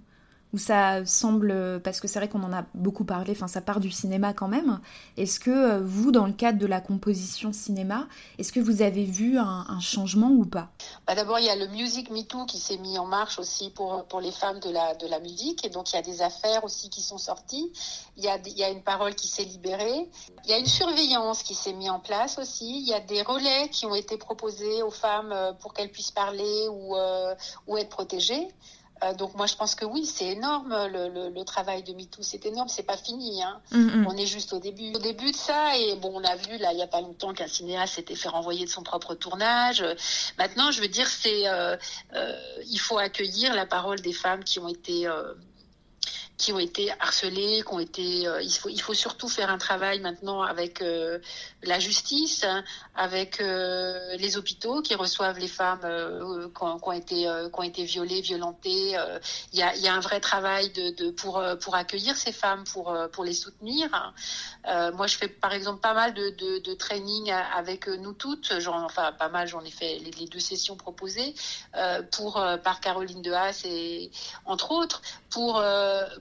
Où 0.54 0.58
ça 0.58 1.04
semble, 1.04 1.80
parce 1.82 1.98
que 1.98 2.06
c'est 2.06 2.20
vrai 2.20 2.28
qu'on 2.28 2.44
en 2.44 2.52
a 2.52 2.64
beaucoup 2.74 3.04
parlé, 3.04 3.32
enfin 3.32 3.48
ça 3.48 3.60
part 3.60 3.80
du 3.80 3.90
cinéma 3.90 4.32
quand 4.32 4.46
même. 4.46 4.78
Est-ce 5.16 5.40
que 5.40 5.50
euh, 5.50 5.80
vous, 5.82 6.12
dans 6.12 6.26
le 6.26 6.32
cadre 6.32 6.60
de 6.60 6.66
la 6.66 6.80
composition 6.80 7.52
cinéma, 7.52 8.06
est-ce 8.38 8.52
que 8.52 8.60
vous 8.60 8.80
avez 8.80 9.04
vu 9.04 9.36
un, 9.36 9.80
changement 9.80 10.28
ou 10.28 10.44
pas? 10.44 10.68
Bah 11.08 11.16
D'abord, 11.16 11.40
il 11.40 11.46
y 11.46 11.50
a 11.50 11.56
le 11.56 11.66
Music 11.66 12.08
Me 12.08 12.22
Too 12.22 12.46
qui 12.46 12.58
s'est 12.58 12.78
mis 12.78 12.96
en 12.98 13.04
marche 13.04 13.40
aussi 13.40 13.70
pour, 13.70 14.04
pour 14.04 14.20
les 14.20 14.30
femmes 14.30 14.60
de 14.60 14.70
la, 14.70 14.94
de 14.94 15.08
la 15.08 15.18
musique, 15.18 15.66
et 15.66 15.70
donc 15.70 15.92
il 15.92 15.96
y 15.96 15.98
a 15.98 16.02
des 16.02 16.22
affaires 16.22 16.62
aussi 16.62 16.88
qui 16.88 17.02
sont 17.02 17.18
sorties. 17.18 17.72
Il 18.16 18.22
y 18.22 18.28
a, 18.28 18.38
il 18.46 18.56
y 18.56 18.62
a 18.62 18.70
une 18.70 18.82
parole 18.84 19.16
qui 19.16 19.26
s'est 19.26 19.42
libérée. 19.42 20.08
Il 20.44 20.50
y 20.50 20.52
a 20.52 20.58
une 20.58 20.66
surveillance 20.66 21.42
qui 21.42 21.56
s'est 21.56 21.72
mise 21.72 21.90
en 21.90 21.98
place 21.98 22.38
aussi. 22.38 22.78
Il 22.78 22.88
y 22.88 22.94
a 22.94 23.00
des 23.00 23.22
relais 23.22 23.68
qui 23.70 23.86
ont 23.86 23.94
été 23.96 24.18
proposés 24.18 24.84
aux 24.84 24.92
femmes 24.92 25.32
euh, 25.32 25.52
pour 25.52 25.74
qu'elles 25.74 25.90
puissent 25.90 26.12
parler 26.12 26.68
ou, 26.70 26.94
euh, 26.94 27.34
ou 27.66 27.76
être 27.76 27.88
protégées. 27.88 28.46
Euh, 29.02 29.12
donc 29.14 29.34
moi 29.34 29.46
je 29.46 29.54
pense 29.56 29.74
que 29.74 29.84
oui, 29.84 30.06
c'est 30.06 30.26
énorme 30.26 30.74
le, 30.92 31.42
travail 31.44 31.82
de 31.82 31.92
MeToo, 31.92 32.22
c'est 32.22 32.46
énorme, 32.46 32.68
c'est 32.68 32.84
pas 32.84 32.96
fini. 32.96 33.42
Hein. 33.42 33.60
Mm-hmm. 33.72 34.06
On 34.06 34.16
est 34.16 34.26
juste 34.26 34.52
au 34.52 34.60
début, 34.60 34.94
au 34.94 34.98
début 34.98 35.30
de 35.30 35.36
ça 35.36 35.76
et 35.76 35.96
bon 35.96 36.12
on 36.14 36.24
a 36.24 36.36
vu 36.36 36.56
là 36.58 36.72
il 36.72 36.78
y 36.78 36.82
a 36.82 36.86
pas 36.86 37.00
longtemps 37.00 37.34
qu'un 37.34 37.48
cinéaste 37.48 37.94
s'était 37.94 38.14
fait 38.14 38.28
renvoyer 38.28 38.64
de 38.64 38.70
son 38.70 38.82
propre 38.82 39.14
tournage. 39.14 39.84
Maintenant 40.38 40.70
je 40.70 40.80
veux 40.80 40.88
dire 40.88 41.08
c'est 41.08 41.44
il 42.66 42.78
faut 42.78 42.98
accueillir 42.98 43.54
la 43.54 43.66
parole 43.66 44.00
des 44.00 44.12
femmes 44.12 44.44
qui 44.44 44.58
ont 44.58 44.68
été 44.68 45.08
qui 46.36 46.52
ont 46.52 46.58
été 46.58 46.90
harcelés, 47.00 47.62
qui 47.66 47.72
ont 47.72 47.78
été. 47.78 48.26
Euh, 48.26 48.42
il 48.42 48.80
faut 48.80 48.94
surtout 48.94 49.28
faire 49.28 49.50
un 49.50 49.58
travail 49.58 50.00
maintenant 50.00 50.42
avec 50.42 50.82
euh, 50.82 51.18
la 51.62 51.78
justice, 51.78 52.44
avec 52.96 53.40
euh, 53.40 54.16
les 54.16 54.36
hôpitaux 54.36 54.82
qui 54.82 54.94
reçoivent 54.96 55.38
les 55.38 55.48
femmes 55.48 55.80
qui 55.80 56.62
ont, 56.62 56.92
été 56.92 57.14
qui 57.14 57.60
ont 57.60 57.62
été 57.62 57.84
violées, 57.84 58.20
violentées. 58.20 58.96
Il 59.52 59.58
y 59.58 59.88
a 59.88 59.94
un 59.94 60.00
vrai 60.00 60.20
travail 60.20 60.72
pour 61.16 61.42
pour 61.60 61.74
accueillir 61.76 62.16
ces 62.16 62.32
femmes, 62.32 62.64
pour 62.64 62.96
pour 63.12 63.24
les 63.24 63.32
soutenir. 63.32 63.88
moi, 64.94 65.06
je 65.06 65.16
fais 65.16 65.28
par 65.28 65.52
exemple 65.52 65.80
pas 65.80 65.94
mal 65.94 66.14
de 66.14 66.30
de, 66.30 66.58
de 66.58 66.74
training 66.74 67.30
avec 67.30 67.86
nous 67.86 68.12
toutes. 68.12 68.52
Enfin 68.66 69.12
pas 69.12 69.28
mal, 69.28 69.46
j'en 69.46 69.62
ai 69.62 69.70
fait 69.70 69.98
les, 69.98 70.26
deux 70.26 70.40
sessions 70.40 70.76
proposées 70.76 71.34
pour 72.10 72.44
par 72.62 72.80
Caroline 72.80 73.22
de 73.22 73.32
Haas 73.32 73.62
et 73.64 74.10
entre 74.46 74.72
autres 74.72 75.00
pour 75.30 75.62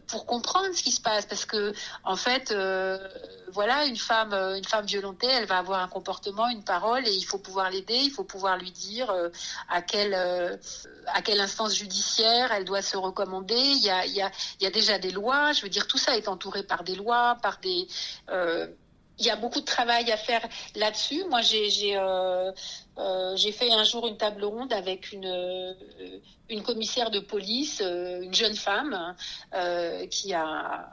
pour 0.08 0.26
comprendre 0.26 0.74
ce 0.76 0.84
qui 0.84 0.92
se 0.92 1.02
passe 1.02 1.26
parce 1.26 1.46
que 1.46 1.74
en 2.04 2.16
fait 2.16 2.52
euh, 2.52 2.98
voilà 3.52 3.86
une 3.86 3.98
femme 3.98 4.34
euh, 4.34 4.58
une 4.58 4.66
femme 4.66 4.86
violentée 4.86 5.28
elle 5.28 5.46
va 5.46 5.60
avoir 5.60 5.82
un 5.82 5.88
comportement 5.88 6.50
une 6.50 6.64
parole 6.64 7.08
et 7.08 7.14
il 7.14 7.24
faut 7.24 7.38
pouvoir 7.38 7.70
l'aider 7.70 7.96
il 7.96 8.12
faut 8.12 8.24
pouvoir 8.24 8.58
lui 8.58 8.72
dire 8.72 9.10
euh, 9.10 9.30
à 9.70 9.82
quelle 9.82 10.14
à 11.08 11.22
quelle 11.22 11.40
instance 11.40 11.76
judiciaire 11.76 12.52
elle 12.52 12.66
doit 12.66 12.82
se 12.82 12.98
recommander 12.98 13.56
il 13.56 13.84
y 13.84 13.90
a 13.90 14.06
il 14.06 14.14
y 14.14 14.22
a 14.22 14.32
il 14.60 14.64
y 14.64 14.68
a 14.68 14.72
déjà 14.72 15.00
des 15.00 15.12
lois 15.12 15.54
je 15.54 15.62
veux 15.62 15.70
dire 15.70 15.88
tout 15.88 15.98
ça 15.98 16.18
est 16.18 16.28
entouré 16.28 16.64
par 16.64 16.84
des 16.84 16.96
lois 16.96 17.38
par 17.42 17.60
des 17.60 17.88
il 19.20 19.26
y 19.26 19.30
a 19.30 19.36
beaucoup 19.36 19.60
de 19.60 19.66
travail 19.66 20.12
à 20.12 20.18
faire 20.18 20.42
là-dessus. 20.76 21.24
Moi, 21.30 21.42
j'ai 21.42 21.96
j'ai 23.36 23.52
fait 23.52 23.72
un 23.72 23.84
jour 23.84 24.08
une 24.08 24.18
table 24.18 24.44
ronde 24.46 24.74
avec 24.74 25.12
une 25.12 25.76
une 26.50 26.62
commissaire 26.62 27.10
de 27.10 27.20
police, 27.20 27.82
euh, 27.82 28.22
une 28.22 28.34
jeune 28.34 28.56
femme, 28.56 29.16
euh, 29.54 30.06
qui 30.08 30.34
a 30.34 30.90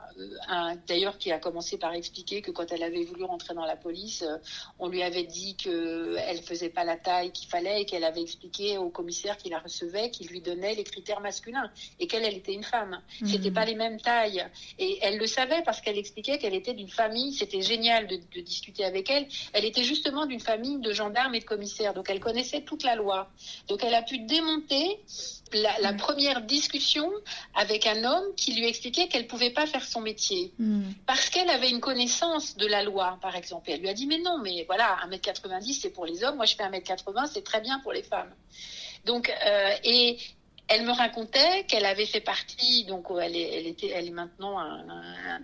d'ailleurs 0.87 1.17
qui 1.17 1.33
a 1.33 1.39
commencé 1.39 1.79
par 1.79 1.95
expliquer 1.95 2.43
que 2.43 2.51
quand 2.51 2.71
elle 2.73 2.83
avait 2.83 3.05
voulu 3.05 3.25
rentrer 3.25 3.55
dans 3.55 3.65
la 3.65 3.77
police, 3.77 4.23
euh, 4.23 4.37
on 4.79 4.89
lui 4.89 5.03
avait 5.03 5.25
dit 5.25 5.57
qu'elle 5.57 6.43
faisait 6.43 6.69
pas 6.69 6.85
la 6.85 6.97
taille 6.97 7.33
qu'il 7.33 7.49
fallait 7.49 7.83
et 7.83 7.85
qu'elle 7.87 8.05
avait 8.05 8.21
expliqué 8.21 8.77
au 8.77 8.91
commissaire 8.91 9.37
qui 9.39 9.49
la 9.49 9.61
recevait, 9.61 10.11
qu'il 10.11 10.27
lui 10.29 10.41
donnait 10.41 10.75
les 10.75 10.85
critères 10.85 11.21
masculins 11.21 11.71
et 11.99 12.07
qu'elle 12.07 12.25
elle 12.25 12.37
était 12.37 12.53
une 12.53 12.65
femme. 12.65 13.01
Mmh. 13.21 13.27
C'était 13.27 13.51
pas 13.51 13.65
les 13.65 13.75
mêmes 13.75 14.01
tailles 14.01 14.45
et 14.79 14.99
elle 15.03 15.17
le 15.17 15.27
savait 15.27 15.63
parce 15.65 15.81
qu'elle 15.81 15.99
expliquait 15.99 16.39
qu'elle 16.39 16.55
était 16.55 16.75
d'une 16.75 16.91
famille. 16.91 17.33
C'était 17.33 17.63
génial 17.63 18.07
de, 18.07 18.17
de 18.17 18.41
discuter 18.41 18.85
avec 18.85 19.09
elle. 19.11 19.27
Elle 19.53 19.65
était 19.65 19.85
justement 19.85 20.27
d'une 20.27 20.41
famille 20.41 20.81
de 20.81 20.93
gendarmes 20.93 21.35
et 21.35 21.41
de 21.41 21.45
commissaires, 21.45 21.90
donc 21.93 22.11
elle 22.11 22.21
connaissait 22.21 22.63
toute 22.63 22.83
la 22.83 22.95
loi. 22.95 23.29
Donc 23.69 23.85
elle 23.85 23.95
a 23.95 24.03
pu 24.03 24.19
démonter 24.19 25.01
la, 25.53 25.93
mm. 25.93 25.97
première 25.97 26.43
discussion 26.43 27.11
avec 27.55 27.87
un 27.87 28.05
homme 28.05 28.35
qui 28.37 28.55
lui 28.55 28.67
expliquait 28.67 29.09
qu'elle 29.09 29.27
pouvait 29.27 29.51
pas 29.51 29.67
faire 29.67 29.85
son 29.85 30.01
métier 30.01 30.53
mm. 30.59 30.83
parce 31.07 31.31
qu'elle 31.31 31.51
avait 31.51 31.71
une 31.71 31.81
connaissance 31.81 32.57
de 32.57 32.67
la 32.67 32.83
loi, 32.83 33.19
par 33.21 33.37
exemple. 33.37 33.71
Et 33.71 33.75
elle 33.75 33.81
lui 33.81 33.89
a 33.89 33.95
dit 33.95 34.07
mais 34.07 34.19
non, 34.19 34.39
mais 34.39 34.65
voilà, 34.67 34.99
1m90 35.09 35.81
c'est 35.81 35.91
pour 35.91 36.07
les 36.07 36.25
hommes, 36.25 36.37
moi 36.37 36.47
je 36.47 36.57
fais 36.57 36.65
1m80, 36.65 37.31
c'est 37.33 37.45
très 37.45 37.61
bien 37.61 37.79
pour 37.81 37.93
les 37.93 38.03
femmes. 38.03 38.33
Donc 39.05 39.31
euh, 39.47 39.71
et 39.85 40.19
elle 40.69 40.85
me 40.85 40.93
racontait 40.93 41.65
qu'elle 41.65 41.85
avait 41.85 42.07
fait 42.07 42.21
partie, 42.21 42.85
donc 42.85 43.07
elle 43.21 43.37
est, 43.37 43.59
elle 43.59 43.67
était, 43.67 43.89
elle 43.89 44.07
est 44.07 44.13
maintenant 44.13 44.59
un 44.59 44.89
un 44.89 45.41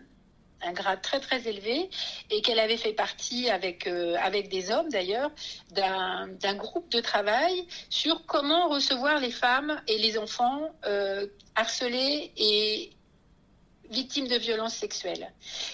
grade 0.72 1.02
très 1.02 1.20
très 1.20 1.46
élevé 1.48 1.88
et 2.30 2.42
qu'elle 2.42 2.58
avait 2.58 2.76
fait 2.76 2.92
partie 2.92 3.50
avec 3.50 3.86
euh, 3.86 4.16
avec 4.22 4.48
des 4.48 4.70
hommes 4.70 4.88
d'ailleurs 4.88 5.30
d'un 5.70 6.54
groupe 6.54 6.90
de 6.90 7.00
travail 7.00 7.66
sur 7.90 8.26
comment 8.26 8.68
recevoir 8.68 9.20
les 9.20 9.30
femmes 9.30 9.80
et 9.86 9.98
les 9.98 10.18
enfants 10.18 10.70
euh, 10.84 11.26
harcelés 11.54 12.32
et 12.36 12.90
victimes 13.90 14.26
de 14.26 14.36
violences 14.36 14.74
sexuelles. 14.74 15.32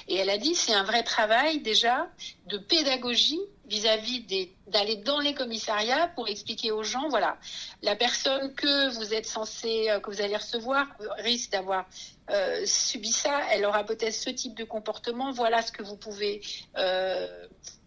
Et 0.09 0.17
elle 0.17 0.31
a 0.31 0.39
dit 0.39 0.55
c'est 0.55 0.75
un 0.75 0.85
vrai 0.85 1.03
travail 1.03 1.61
déjà 1.61 2.09
de 2.47 2.59
pédagogie 2.59 3.41
vis-à-vis 3.67 4.27
d'aller 4.67 4.97
dans 4.97 5.21
les 5.21 5.35
commissariats 5.35 6.09
pour 6.09 6.29
expliquer 6.29 6.73
aux 6.73 6.83
gens 6.83 7.09
voilà 7.09 7.39
la 7.83 7.97
personne 7.97 8.53
que 8.55 8.91
vous 8.91 9.15
êtes 9.15 9.27
censé 9.27 9.89
euh, 9.89 10.01
que 10.01 10.11
vous 10.11 10.21
allez 10.21 10.37
recevoir 10.37 10.87
risque 11.19 11.53
d'avoir 11.53 11.87
euh, 12.33 12.63
subi 12.65 13.13
ça, 13.13 13.41
elle 13.51 13.65
aura 13.67 13.85
peut-être 13.85 14.15
ce 14.15 14.31
type 14.31 14.57
de 14.57 14.65
comportement. 14.65 15.33
Voilà 15.33 15.61
ce 15.61 15.71
que 15.71 15.83
vous 15.83 15.97
pouvez, 15.97 16.41
euh, 16.79 17.29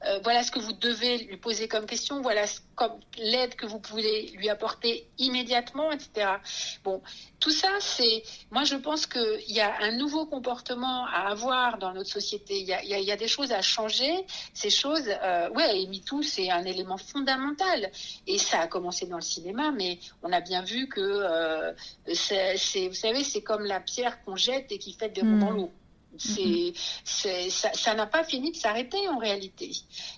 euh, 0.05 0.19
voilà 0.23 0.43
ce 0.43 0.51
que 0.51 0.59
vous 0.59 0.73
devez 0.73 1.17
lui 1.19 1.37
poser 1.37 1.67
comme 1.67 1.87
question. 1.87 2.21
Voilà 2.21 2.45
comme 2.75 2.99
l'aide 3.17 3.55
que 3.55 3.65
vous 3.65 3.79
pouvez 3.79 4.27
lui 4.35 4.49
apporter 4.49 5.09
immédiatement, 5.17 5.91
etc. 5.91 6.33
Bon, 6.83 7.01
tout 7.39 7.49
ça, 7.49 7.69
c'est, 7.79 8.23
moi, 8.51 8.65
je 8.65 8.75
pense 8.75 9.07
qu'il 9.07 9.51
y 9.51 9.61
a 9.61 9.73
un 9.81 9.93
nouveau 9.93 10.25
comportement 10.25 11.05
à 11.07 11.29
avoir 11.29 11.79
dans 11.79 11.93
notre 11.93 12.09
société. 12.09 12.59
Il 12.59 12.67
y 12.67 12.73
a, 12.73 12.83
il 12.83 13.03
y 13.03 13.11
a, 13.11 13.17
des 13.17 13.27
choses 13.27 13.51
à 13.51 13.61
changer. 13.61 14.11
Ces 14.53 14.69
choses, 14.69 15.07
ouais, 15.55 15.81
et 15.81 15.87
MeToo, 15.87 16.21
c'est 16.21 16.51
un 16.51 16.65
élément 16.65 16.97
fondamental. 16.97 17.89
Et 18.27 18.37
ça 18.37 18.59
a 18.59 18.67
commencé 18.67 19.07
dans 19.07 19.15
le 19.15 19.21
cinéma, 19.21 19.71
mais 19.71 19.99
on 20.21 20.31
a 20.33 20.41
bien 20.41 20.61
vu 20.61 20.87
que 20.87 21.73
c'est, 22.13 22.87
vous 22.89 22.93
savez, 22.93 23.23
c'est 23.23 23.41
comme 23.41 23.63
la 23.63 23.79
pierre 23.79 24.21
qu'on 24.23 24.34
jette 24.35 24.71
et 24.71 24.77
qui 24.77 24.93
fait 24.93 25.09
des 25.09 25.21
ronds 25.21 25.37
dans 25.37 25.51
hmm. 25.51 25.57
l'eau. 25.57 25.71
C'est, 26.17 26.73
c'est, 27.03 27.49
ça 27.49 27.93
n'a 27.93 28.05
pas 28.05 28.23
fini 28.23 28.51
de 28.51 28.55
s'arrêter 28.55 29.07
en 29.09 29.17
réalité. 29.17 29.71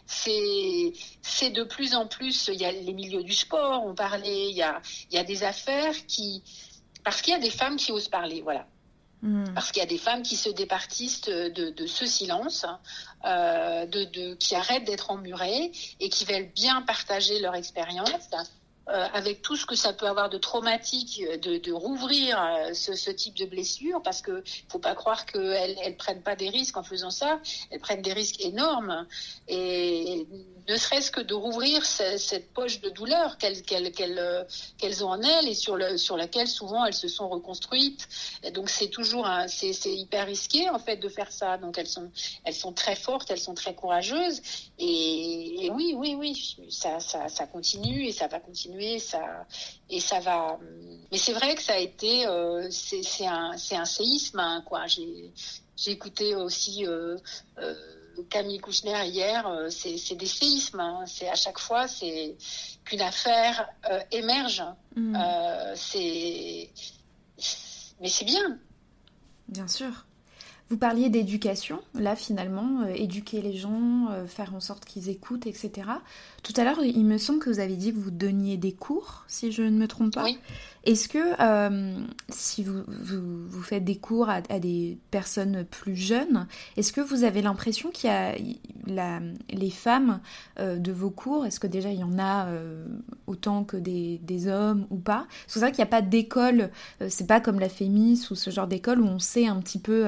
C'est, 0.05 0.93
c'est 1.21 1.49
de 1.49 1.63
plus 1.63 1.95
en 1.95 2.07
plus. 2.07 2.49
Il 2.53 2.59
y 2.61 2.65
a 2.65 2.71
les 2.71 2.93
milieux 2.93 3.23
du 3.23 3.33
sport, 3.33 3.83
on 3.85 3.95
parlait. 3.95 4.49
Il 4.49 4.55
y 4.55 4.61
a, 4.61 4.81
il 5.09 5.15
y 5.15 5.17
a 5.17 5.23
des 5.23 5.43
affaires 5.43 5.95
qui, 6.07 6.43
parce 7.03 7.21
qu'il 7.21 7.33
y 7.33 7.35
a 7.35 7.39
des 7.39 7.49
femmes 7.49 7.77
qui 7.77 7.91
osent 7.91 8.09
parler, 8.09 8.41
voilà. 8.41 8.67
Hmm. 9.23 9.45
Parce 9.55 9.71
qu'il 9.71 9.79
y 9.79 9.85
a 9.85 9.89
des 9.89 9.97
femmes 9.97 10.21
qui 10.21 10.35
se 10.35 10.49
départissent 10.49 11.21
de, 11.21 11.71
de 11.71 11.87
ce 11.87 12.05
silence, 12.05 12.65
euh, 13.25 13.87
de, 13.87 14.03
de, 14.05 14.35
qui 14.35 14.53
arrêtent 14.53 14.85
d'être 14.85 15.09
emmurées 15.09 15.71
et 15.99 16.09
qui 16.09 16.25
veulent 16.25 16.51
bien 16.53 16.83
partager 16.83 17.39
leur 17.39 17.55
expérience. 17.55 18.29
Euh, 18.89 19.05
avec 19.13 19.41
tout 19.41 19.57
ce 19.57 19.65
que 19.65 19.75
ça 19.75 19.91
peut 19.91 20.07
avoir 20.07 20.29
de 20.29 20.37
traumatique, 20.37 21.21
euh, 21.27 21.35
de, 21.37 21.57
de 21.57 21.73
rouvrir 21.73 22.41
euh, 22.41 22.73
ce, 22.73 23.11
type 23.11 23.35
de 23.35 23.43
blessure, 23.43 24.01
parce 24.01 24.21
que 24.21 24.45
faut 24.69 24.79
pas 24.79 24.95
croire 24.95 25.25
qu'elles 25.25 25.75
elles 25.83 25.97
prennent 25.97 26.21
pas 26.21 26.37
des 26.37 26.49
risques 26.49 26.77
en 26.77 26.83
faisant 26.83 27.09
ça, 27.09 27.41
elles 27.69 27.81
prennent 27.81 28.01
des 28.01 28.13
risques 28.13 28.39
énormes, 28.39 29.05
et 29.49 30.25
ne 30.67 30.75
serait-ce 30.75 31.11
que 31.11 31.21
de 31.21 31.33
rouvrir 31.33 31.85
cette, 31.85 32.53
poche 32.53 32.81
de 32.81 32.89
douleur 32.89 33.37
qu'elles 33.37 33.61
qu'elles 33.63 35.03
ont 35.03 35.09
en 35.09 35.21
elles 35.21 35.47
et 35.47 35.53
sur 35.53 35.75
le 35.75 35.97
sur 35.97 36.17
laquelle 36.17 36.47
souvent 36.47 36.85
elles 36.85 36.93
se 36.93 37.07
sont 37.07 37.29
reconstruites. 37.29 38.07
Donc 38.53 38.69
c'est 38.69 38.89
toujours 38.89 39.27
c'est 39.47 39.71
hyper 39.85 40.25
risqué 40.25 40.69
en 40.69 40.79
fait 40.79 40.97
de 40.97 41.09
faire 41.09 41.31
ça. 41.31 41.57
Donc 41.57 41.77
elles 41.77 41.87
sont 41.87 42.11
elles 42.43 42.55
sont 42.55 42.73
très 42.73 42.95
fortes, 42.95 43.31
elles 43.31 43.39
sont 43.39 43.55
très 43.55 43.75
courageuses, 43.75 44.41
et, 44.79 45.69
oui 45.73 45.93
oui 45.95 46.15
oui 46.15 46.57
ça 46.69 46.99
ça 46.99 47.47
continue 47.47 48.05
et 48.07 48.11
ça 48.11 48.27
va 48.27 48.39
continuer 48.39 48.99
ça 48.99 49.45
et 49.89 49.99
ça 49.99 50.19
va. 50.19 50.59
Mais 51.11 51.17
c'est 51.17 51.33
vrai 51.33 51.55
que 51.55 51.61
ça 51.61 51.73
a 51.73 51.77
été, 51.77 52.27
euh, 52.27 52.67
c'est 52.69 53.25
un, 53.25 53.51
un 53.71 53.85
séisme, 53.85 54.39
hein, 54.39 54.63
quoi. 54.65 54.85
J'ai, 54.87 55.31
écouté 55.85 56.35
aussi 56.35 56.85
euh, 56.87 57.17
euh, 57.59 57.75
Camille 58.29 58.59
Kouchner 58.59 59.05
hier. 59.05 59.49
c'est, 59.69 60.15
des 60.15 60.25
séismes. 60.25 60.79
Hein. 60.79 61.03
C'est 61.05 61.29
à 61.29 61.35
chaque 61.35 61.59
fois, 61.59 61.87
c'est 61.87 62.35
qu'une 62.85 63.01
affaire 63.01 63.69
émerge. 64.11 64.63
Mm. 64.95 65.17
c'est, 65.75 66.69
mais 68.01 68.09
c'est 68.09 68.25
bien. 68.25 68.59
Bien 69.47 69.67
sûr. 69.67 70.06
Vous 70.69 70.77
parliez 70.77 71.09
d'éducation, 71.09 71.79
là 71.93 72.17
finalement, 72.17 72.81
euh, 72.81 72.91
éduquer 72.93 73.41
les 73.41 73.55
gens, 73.55 74.09
euh, 74.11 74.27
faire 74.27 74.53
en 74.53 74.59
sorte 74.59 74.83
qu'ils 74.83 75.07
écoutent, 75.07 75.47
etc. 75.47 75.71
Tout 76.43 76.51
à 76.57 76.65
l'heure, 76.65 76.83
il 76.83 77.05
me 77.05 77.17
semble 77.17 77.39
que 77.39 77.49
vous 77.49 77.61
avez 77.61 77.77
dit 77.77 77.93
que 77.93 77.99
vous 77.99 78.11
donniez 78.11 78.57
des 78.57 78.73
cours, 78.73 79.23
si 79.29 79.53
je 79.53 79.63
ne 79.63 79.77
me 79.77 79.87
trompe 79.87 80.13
pas. 80.13 80.25
Oui. 80.25 80.37
Est-ce 80.83 81.07
que 81.09 81.19
euh, 81.41 81.97
si 82.29 82.63
vous, 82.63 82.81
vous, 82.87 83.61
faites 83.61 83.83
des 83.83 83.97
cours 83.97 84.29
à, 84.29 84.41
des 84.41 84.97
personnes 85.11 85.65
plus 85.65 85.97
jeunes, 85.97 86.47
est-ce 86.77 86.93
que 86.93 87.01
vous 87.01 87.25
avez 87.25 87.41
l'impression 87.41 87.89
qu'il 87.89 88.09
y 88.09 88.13
a 88.13 88.35
la, 88.85 89.19
les 89.49 89.69
femmes 89.69 90.21
de 90.57 90.91
vos 90.93 91.09
cours, 91.09 91.45
est-ce 91.45 91.59
que 91.59 91.67
déjà 91.67 91.89
il 91.89 91.99
y 91.99 92.03
en 92.05 92.17
a 92.17 92.47
autant 93.25 93.65
que 93.65 93.75
des, 93.75 94.21
des, 94.23 94.47
hommes 94.47 94.87
ou 94.89 94.95
pas? 94.95 95.27
C'est 95.47 95.59
vrai 95.59 95.71
qu'il 95.71 95.79
n'y 95.79 95.89
a 95.89 95.91
pas 95.91 96.01
d'école, 96.01 96.69
c'est 97.09 97.27
pas 97.27 97.41
comme 97.41 97.59
la 97.59 97.67
Fémis 97.67 98.25
ou 98.31 98.35
ce 98.35 98.49
genre 98.49 98.67
d'école 98.67 99.01
où 99.01 99.07
on 99.07 99.19
sait 99.19 99.45
un 99.45 99.59
petit 99.59 99.79
peu 99.79 100.05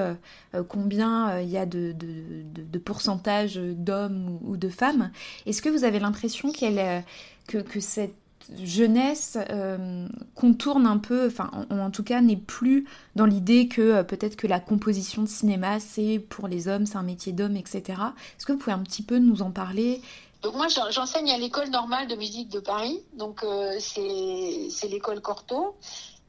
combien 0.67 1.29
euh, 1.29 1.41
il 1.41 1.49
y 1.49 1.57
a 1.57 1.65
de, 1.65 1.93
de, 1.93 2.79
pourcentage 2.79 3.55
d'hommes 3.55 4.39
ou, 4.43 4.57
de 4.57 4.69
femmes. 4.69 5.11
Est-ce 5.45 5.61
que 5.61 5.69
vous 5.69 5.83
avez 5.83 5.99
l'impression 5.99 6.51
qu'elle, 6.51 7.03
que, 7.47 7.57
que 7.57 7.79
cette 7.79 8.15
jeunesse 8.63 9.37
euh, 9.49 10.07
contourne 10.33 10.87
un 10.87 10.97
peu, 10.97 11.27
enfin 11.27 11.51
en, 11.69 11.91
tout 11.91 12.03
cas 12.03 12.21
n'est 12.21 12.35
plus 12.35 12.87
dans 13.15 13.25
l'idée 13.25 13.67
que 13.67 14.01
peut-être 14.01 14.35
que 14.37 14.47
la 14.47 14.59
composition 14.59 15.21
de 15.21 15.27
cinéma 15.27 15.79
c'est 15.79 16.17
pour 16.17 16.47
les 16.47 16.67
hommes, 16.67 16.87
c'est 16.87 16.97
un 16.97 17.03
métier 17.03 17.31
d'homme, 17.31 17.57
etc. 17.57 18.01
Est-ce 18.37 18.47
que 18.47 18.53
vous 18.53 18.57
pouvez 18.57 18.71
un 18.71 18.79
petit 18.79 19.03
peu 19.03 19.19
nous 19.19 19.43
en 19.43 19.51
parler? 19.51 20.01
Donc 20.41 20.55
moi 20.55 20.67
j'enseigne 20.89 21.29
à 21.29 21.37
l'école 21.37 21.69
normale 21.69 22.07
de 22.07 22.15
musique 22.15 22.49
de 22.49 22.59
Paris, 22.59 23.01
donc 23.13 23.45
c'est 23.79 24.87
l'école 24.89 25.21
Cortot. 25.21 25.75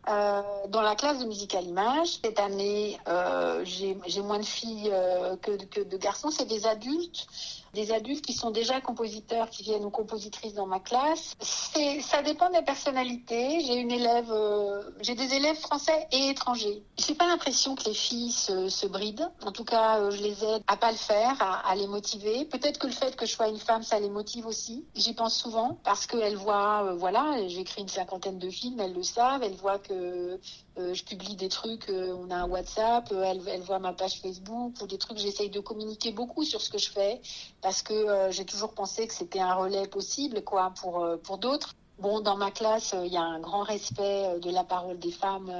Euh, 0.08 0.42
dans 0.68 0.80
la 0.80 0.96
classe 0.96 1.18
de 1.18 1.26
musique 1.26 1.54
à 1.54 1.60
l'image, 1.60 2.18
cette 2.24 2.40
année, 2.40 2.98
euh, 3.06 3.62
j'ai 3.64 4.22
moins 4.22 4.38
de 4.38 4.44
filles 4.44 4.90
euh, 4.92 5.36
que, 5.36 5.62
que, 5.66 5.80
de 5.80 5.96
garçons. 5.98 6.30
C'est 6.30 6.46
des 6.46 6.66
adultes 6.66 7.26
des 7.74 7.92
adultes 7.92 8.24
qui 8.24 8.32
sont 8.32 8.50
déjà 8.50 8.80
compositeurs, 8.80 9.50
qui 9.50 9.62
viennent 9.62 9.84
ou 9.84 9.90
compositrices 9.90 10.54
dans 10.54 10.66
ma 10.66 10.80
classe. 10.80 11.34
C'est, 11.40 12.00
ça 12.00 12.22
dépend 12.22 12.50
des 12.50 12.62
personnalités. 12.62 13.60
J'ai 13.60 13.76
une 13.76 13.90
élève, 13.90 14.30
euh, 14.30 14.82
j'ai 15.00 15.14
des 15.14 15.34
élèves 15.34 15.58
français 15.58 16.08
et 16.12 16.28
étrangers. 16.30 16.82
J'ai 16.98 17.14
pas 17.14 17.26
l'impression 17.26 17.74
que 17.74 17.84
les 17.84 17.94
filles 17.94 18.32
se, 18.32 18.68
se 18.68 18.86
brident. 18.86 19.30
En 19.44 19.52
tout 19.52 19.64
cas, 19.64 20.00
euh, 20.00 20.10
je 20.10 20.22
les 20.22 20.44
aide 20.44 20.62
à 20.66 20.76
pas 20.76 20.90
le 20.90 20.98
faire, 20.98 21.36
à, 21.40 21.68
à 21.68 21.74
les 21.74 21.86
motiver. 21.86 22.44
Peut-être 22.44 22.78
que 22.78 22.86
le 22.86 22.92
fait 22.92 23.16
que 23.16 23.26
je 23.26 23.32
sois 23.32 23.48
une 23.48 23.58
femme, 23.58 23.82
ça 23.82 23.98
les 24.00 24.10
motive 24.10 24.46
aussi. 24.46 24.84
J'y 24.94 25.14
pense 25.14 25.36
souvent 25.36 25.78
parce 25.84 26.06
qu'elles 26.06 26.36
voient, 26.36 26.84
euh, 26.84 26.94
voilà, 26.94 27.46
j'écris 27.48 27.82
une 27.82 27.88
cinquantaine 27.88 28.38
de 28.38 28.50
films, 28.50 28.80
elles 28.80 28.94
le 28.94 29.02
savent, 29.02 29.42
elles 29.42 29.56
voient 29.56 29.78
que 29.78 30.38
euh, 30.80 30.94
je 30.94 31.04
publie 31.04 31.36
des 31.36 31.48
trucs, 31.48 31.88
euh, 31.88 32.16
on 32.18 32.30
a 32.30 32.36
un 32.36 32.48
WhatsApp, 32.48 33.10
euh, 33.12 33.22
elle, 33.22 33.42
elle, 33.48 33.60
voit 33.60 33.78
ma 33.78 33.92
page 33.92 34.20
Facebook 34.20 34.74
ou 34.80 34.86
des 34.86 34.98
trucs. 34.98 35.18
J'essaye 35.18 35.50
de 35.50 35.60
communiquer 35.60 36.12
beaucoup 36.12 36.44
sur 36.44 36.60
ce 36.60 36.70
que 36.70 36.78
je 36.78 36.90
fais 36.90 37.20
parce 37.60 37.82
que 37.82 38.30
j'ai 38.30 38.44
toujours 38.44 38.72
pensé 38.72 39.06
que 39.06 39.14
c'était 39.14 39.40
un 39.40 39.54
relais 39.54 39.86
possible, 39.86 40.42
quoi, 40.42 40.72
pour 40.80 41.06
pour 41.22 41.38
d'autres. 41.38 41.74
Bon, 41.98 42.20
dans 42.20 42.36
ma 42.36 42.50
classe, 42.50 42.94
il 43.04 43.12
y 43.12 43.16
a 43.16 43.22
un 43.22 43.40
grand 43.40 43.62
respect 43.62 44.38
de 44.40 44.50
la 44.50 44.64
parole 44.64 44.98
des 44.98 45.12
femmes 45.12 45.52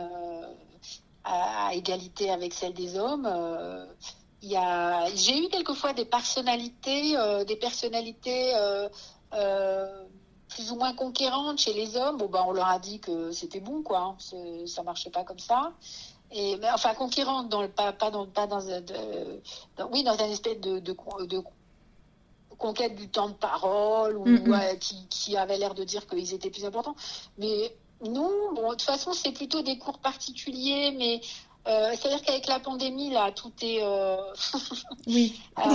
à, 1.25 1.75
égalité 1.75 2.31
avec 2.31 2.55
celle 2.55 2.73
des 2.73 2.99
hommes. 2.99 3.29
Y 4.43 4.57
a, 4.57 5.07
j'ai 5.15 5.45
eu 5.45 5.49
quelquefois 5.49 5.93
des 5.93 6.07
personnalités, 6.07 7.15
des 7.47 7.57
personnalités 7.57 8.55
plus 10.51 10.73
ou 10.73 10.77
moins 10.77 10.95
conquérantes 10.95 11.59
chez 11.59 11.73
les 11.73 11.97
hommes, 11.97 12.19
bon 12.19 12.27
ben 12.27 12.45
on 12.47 12.53
leur 12.53 12.69
a 12.69 12.79
dit 12.79 13.01
que 13.01 13.33
c'était 13.33 13.61
bon 13.61 13.83
quoi, 13.83 14.01
hein, 14.01 14.17
ça 14.67 14.83
marchait 14.83 15.11
pas 15.11 15.25
comme 15.25 15.39
ça. 15.39 15.73
Et 16.33 16.57
mais, 16.59 16.71
enfin 16.71 16.95
conquérantes 16.95 17.49
dans 17.49 17.63
le 17.63 17.69
pas 17.69 17.93
pas 17.93 18.11
dans 18.11 18.27
pas 18.27 18.47
dans, 18.47 18.61
de, 18.61 19.41
oui 19.93 20.05
dans 20.05 20.19
un 20.21 20.29
espèce 20.29 20.61
de, 20.61 20.79
de, 20.79 20.95
de 21.27 21.43
conquête 22.59 22.95
du 22.95 23.09
temps 23.09 23.29
de 23.29 23.35
parole 23.35 24.17
ou 24.17 24.27
mm-hmm. 24.27 24.79
qui, 24.79 25.07
qui 25.09 25.37
avait 25.37 25.59
l'air 25.59 25.75
de 25.75 25.85
dire 25.85 26.07
qu'ils 26.07 26.35
étaient 26.35 26.51
plus 26.51 26.65
importants. 26.65 26.97
Mais 27.39 27.75
non, 28.03 28.53
bon, 28.55 28.63
de 28.63 28.71
toute 28.71 28.83
façon, 28.83 29.13
c'est 29.13 29.33
plutôt 29.33 29.63
des 29.63 29.79
cours 29.79 29.99
particuliers, 29.99 30.93
mais 30.93 31.21
euh, 31.71 31.91
c'est-à-dire 31.93 32.23
qu'avec 32.23 32.47
la 32.49 32.59
pandémie, 32.59 33.11
là, 33.11 33.31
tout 33.33 33.53
est. 33.63 33.83
Euh... 33.83 34.17
oui. 35.07 35.41
euh, 35.59 35.71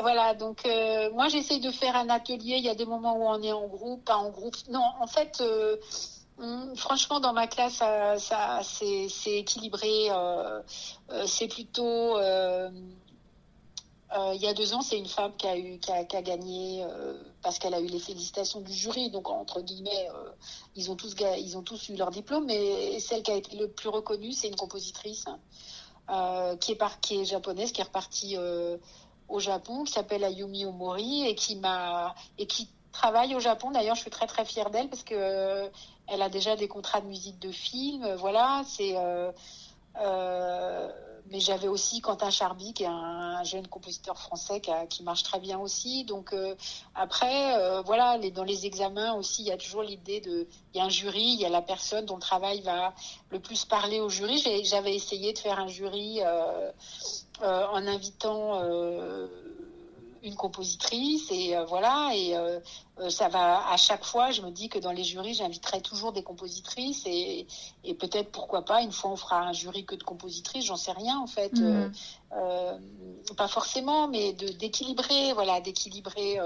voilà, 0.00 0.34
donc 0.34 0.62
moi, 1.14 1.28
j'essaye 1.28 1.60
de 1.60 1.70
faire 1.70 1.96
un 1.96 2.08
atelier. 2.08 2.56
Il 2.58 2.64
y 2.64 2.68
a 2.68 2.74
des 2.74 2.86
moments 2.86 3.16
où 3.16 3.22
on 3.22 3.42
est 3.42 3.52
en 3.52 3.66
groupe, 3.66 4.04
pas 4.04 4.16
en 4.16 4.30
groupe. 4.30 4.56
Non, 4.70 4.84
en 5.00 5.06
fait, 5.06 5.42
hum, 6.38 6.76
franchement, 6.76 7.20
dans 7.20 7.32
ma 7.32 7.46
classe, 7.46 7.74
ça, 7.74 8.18
ça 8.18 8.60
c'est 8.62 9.38
équilibré. 9.38 10.10
c'est 11.26 11.48
plutôt 11.48 12.18
euh, 14.14 14.32
il 14.34 14.42
y 14.42 14.46
a 14.46 14.54
deux 14.54 14.72
ans, 14.72 14.82
c'est 14.82 14.98
une 14.98 15.08
femme 15.08 15.32
qui 15.36 15.48
a, 15.48 16.22
gagné 16.22 16.84
euh, 16.84 17.14
parce 17.42 17.58
qu'elle 17.58 17.74
a 17.74 17.80
eu 17.80 17.86
les 17.86 17.98
félicitations 17.98 18.60
du 18.60 18.72
jury. 18.72 19.10
Donc, 19.10 19.28
entre 19.28 19.60
guillemets, 19.60 20.08
euh, 20.14 20.30
ils, 20.76 20.90
ont 20.90 20.96
tous, 20.96 21.88
eu 21.88 21.96
leur 21.96 22.10
diplôme. 22.10 22.46
Mais 22.46 23.00
celle 23.00 23.22
qui 23.22 23.32
a 23.32 23.34
été 23.34 23.56
le 23.56 23.68
plus 23.68 23.88
reconnue, 23.88 24.32
c'est 24.32 24.48
une 24.48 24.56
compositrice 24.56 25.24
qui, 26.60 26.72
est 26.72 27.24
japonaise, 27.24 27.72
qui 27.72 27.80
est 27.80 27.84
repartie 27.84 28.36
au 29.28 29.40
Japon, 29.40 29.82
qui 29.84 29.92
s'appelle 29.92 30.22
Ayumi 30.22 30.66
Omori 30.66 31.26
et 31.26 31.34
qui, 31.34 31.60
et 32.38 32.46
qui 32.46 32.68
travaille 32.92 33.34
au 33.34 33.40
Japon. 33.40 33.72
D'ailleurs, 33.72 33.96
je 33.96 34.02
suis 34.02 34.10
très, 34.10 34.28
très 34.28 34.44
fière 34.44 34.70
d'elle 34.70 34.88
parce 34.88 35.02
que 35.02 35.68
elle 36.06 36.22
a 36.22 36.28
déjà 36.28 36.54
des 36.54 36.68
contrats 36.68 37.00
de 37.00 37.06
musique 37.06 37.40
de 37.40 37.50
film. 37.50 38.14
Voilà, 38.14 38.62
c'est 38.68 38.94
mais 41.30 41.40
j'avais 41.40 41.68
aussi 41.68 42.00
Quentin 42.00 42.30
Charby, 42.30 42.72
qui 42.72 42.84
est 42.84 42.88
un, 42.88 43.42
jeune 43.44 43.66
compositeur 43.66 44.18
français 44.18 44.60
qui, 44.60 44.70
qui, 44.88 45.02
marche 45.02 45.22
très 45.22 45.40
bien 45.40 45.58
aussi. 45.58 46.04
Donc 46.04 46.32
euh, 46.32 46.54
après, 46.94 47.54
euh, 47.56 47.82
voilà, 47.82 48.16
les, 48.16 48.30
dans 48.30 48.44
les 48.44 48.66
examens 48.66 49.14
aussi, 49.14 49.42
il 49.42 49.48
y 49.48 49.52
a 49.52 49.56
toujours 49.56 49.82
l'idée 49.82 50.20
de, 50.20 50.46
il 50.74 50.78
y 50.78 50.80
a 50.80 50.84
un 50.84 50.88
jury, 50.88 51.22
il 51.22 51.40
y 51.40 51.44
a 51.44 51.48
la 51.48 51.62
personne 51.62 52.06
dont 52.06 52.16
le 52.16 52.20
travail 52.20 52.60
va 52.62 52.94
le 53.30 53.40
plus 53.40 53.64
parler 53.64 54.00
au 54.00 54.08
jury. 54.08 54.42
J'avais 54.64 54.94
essayé 54.94 55.32
de 55.32 55.38
faire 55.38 55.58
un 55.58 55.68
jury 55.68 56.20
euh, 56.22 56.70
en 57.42 57.86
invitant 57.86 58.62
une 60.26 60.34
compositrice 60.34 61.30
et 61.30 61.56
euh, 61.56 61.64
voilà 61.64 62.10
et 62.14 62.36
euh, 62.36 62.58
euh, 62.98 63.10
ça 63.10 63.28
va 63.28 63.70
à 63.70 63.76
chaque 63.76 64.04
fois 64.04 64.32
je 64.32 64.42
me 64.42 64.50
dis 64.50 64.68
que 64.68 64.78
dans 64.78 64.90
les 64.90 65.04
jurys 65.04 65.34
j'inviterai 65.34 65.80
toujours 65.80 66.12
des 66.12 66.22
compositrices 66.22 67.04
et, 67.06 67.46
et 67.84 67.94
peut-être 67.94 68.32
pourquoi 68.32 68.62
pas 68.64 68.82
une 68.82 68.92
fois 68.92 69.10
on 69.12 69.16
fera 69.16 69.40
un 69.40 69.52
jury 69.52 69.84
que 69.84 69.94
de 69.94 70.02
compositrices 70.02 70.64
j'en 70.64 70.76
sais 70.76 70.92
rien 70.92 71.18
en 71.18 71.28
fait 71.28 71.52
mhm. 71.54 71.92
pas 73.36 73.48
forcément 73.48 74.08
mais 74.08 74.32
d'équilibrer 74.32 75.32
voilà 75.32 75.60
d'équilibrer 75.60 76.38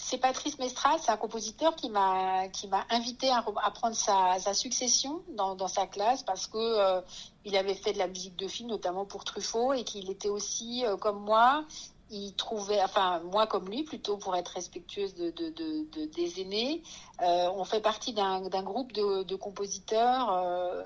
c'est 0.00 0.18
Patrice 0.18 0.60
Mestral, 0.60 1.00
c'est 1.02 1.10
un 1.10 1.16
compositeur 1.16 1.74
qui 1.74 1.90
m'a 1.90 2.46
qui 2.48 2.68
m'a 2.68 2.86
invité 2.88 3.28
à, 3.30 3.44
à 3.64 3.70
prendre 3.72 3.96
sa, 3.96 4.38
sa 4.38 4.54
succession 4.54 5.22
dans, 5.36 5.56
dans, 5.56 5.66
sa 5.66 5.88
classe 5.88 6.22
parce 6.22 6.46
que 6.46 7.02
il 7.44 7.56
avait 7.56 7.74
fait 7.74 7.92
de 7.92 7.98
la 7.98 8.06
musique 8.06 8.36
de 8.36 8.46
film 8.46 8.68
notamment 8.68 9.04
pour 9.04 9.24
Truffaut 9.24 9.72
et 9.72 9.82
qu'il 9.82 10.08
était 10.08 10.28
aussi 10.28 10.84
comme 11.00 11.18
moi 11.18 11.64
il 12.10 12.34
trouvait, 12.34 12.82
enfin 12.82 13.20
moi 13.20 13.46
comme 13.46 13.68
lui 13.68 13.82
plutôt 13.82 14.16
pour 14.16 14.36
être 14.36 14.48
respectueuse 14.48 15.14
de, 15.14 15.30
de, 15.30 15.50
de, 15.50 16.04
des 16.06 16.40
aînés, 16.40 16.82
euh, 17.22 17.50
on 17.54 17.64
fait 17.64 17.80
partie 17.80 18.12
d'un 18.12 18.40
groupe 18.62 18.92
de, 18.92 19.34
compositeurs 19.36 20.32
euh, 20.32 20.82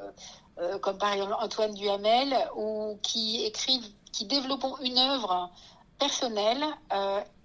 euh, 0.59 0.79
comme 0.79 0.99
par 0.99 1.13
exemple 1.13 1.35
Antoine 1.41 1.75
Duhamel 1.75 2.35
ou 2.57 2.99
qui 3.03 3.45
écrivent, 3.45 3.89
qui 4.13 4.27
développons 4.27 4.77
une 4.79 4.99
œuvre 4.99 5.51
personnelle 5.99 6.65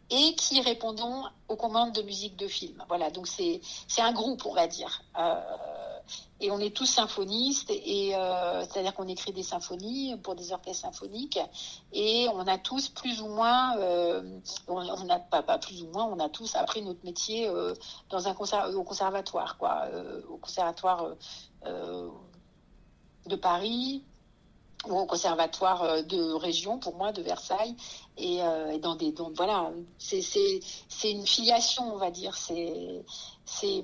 et 0.10 0.36
qui 0.36 0.62
répondons 0.62 1.24
aux 1.48 1.56
commandes 1.56 1.92
de 1.94 2.02
musique 2.02 2.36
de 2.38 2.48
film. 2.48 2.84
Voilà, 2.88 3.12
donc 3.12 3.28
c'est 3.28 3.62
un 4.00 4.12
groupe 4.12 4.46
on 4.46 4.54
va 4.54 4.68
dire 4.68 5.04
et 6.40 6.52
on 6.52 6.60
est 6.60 6.76
tous 6.76 6.86
symphonistes 6.86 7.72
et 7.72 8.16
euh, 8.16 8.62
c'est-à-dire 8.62 8.94
qu'on 8.94 9.08
écrit 9.08 9.34
des 9.34 9.44
symphonies 9.44 10.16
pour 10.18 10.36
des 10.36 10.52
orchestres 10.52 10.82
symphoniques. 10.84 11.40
Et 11.94 12.28
on 12.34 12.46
a 12.48 12.58
tous 12.58 12.90
plus 12.90 13.22
ou 13.22 13.28
moins 13.28 13.78
euh, 13.78 14.40
on 14.68 15.04
n'a 15.06 15.20
pas, 15.20 15.42
plus 15.58 15.82
ou 15.82 15.88
moins 15.88 16.06
on 16.06 16.20
a 16.20 16.30
tous 16.30 16.56
appris 16.56 16.84
notre 16.84 17.04
métier 17.04 17.48
euh, 17.48 17.74
dans 18.10 18.28
un 18.28 18.36
au 18.76 18.84
conservatoire 18.84 19.58
quoi. 19.58 19.88
Au 20.30 20.38
conservatoire 20.38 21.16
de 21.64 23.36
Paris 23.36 24.04
ou 24.88 24.96
au 24.96 25.06
conservatoire 25.08 26.04
de 26.04 26.34
région 26.34 26.78
pour 26.78 26.96
moi 26.96 27.12
de 27.12 27.22
Versailles. 27.24 27.76
Et, 28.18 28.42
dans 28.82 28.96
des 28.96 29.12
donc 29.12 29.34
voilà 29.36 29.72
c'est 29.98 31.12
une 31.12 31.26
filiation 31.26 31.94
on 31.94 31.98
va 31.98 32.12
dire. 32.12 32.38
C'est 32.38 33.84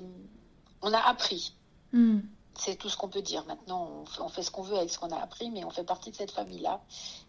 on 0.82 0.92
a 0.92 1.00
appris 1.00 1.54
Hmm. 1.94 2.22
C'est 2.56 2.76
tout 2.76 2.88
ce 2.88 2.96
qu'on 2.96 3.08
peut 3.08 3.22
dire. 3.22 3.44
Maintenant, 3.46 4.04
on 4.20 4.28
fait, 4.28 4.42
ce 4.42 4.50
qu'on 4.50 4.62
veut 4.62 4.76
avec 4.76 4.90
ce 4.90 4.98
qu'on 4.98 5.10
a 5.10 5.18
appris, 5.18 5.50
mais 5.50 5.64
on 5.64 5.70
fait 5.70 5.84
partie 5.84 6.10
de 6.10 6.16
cette 6.16 6.32
famille-là. 6.32 6.80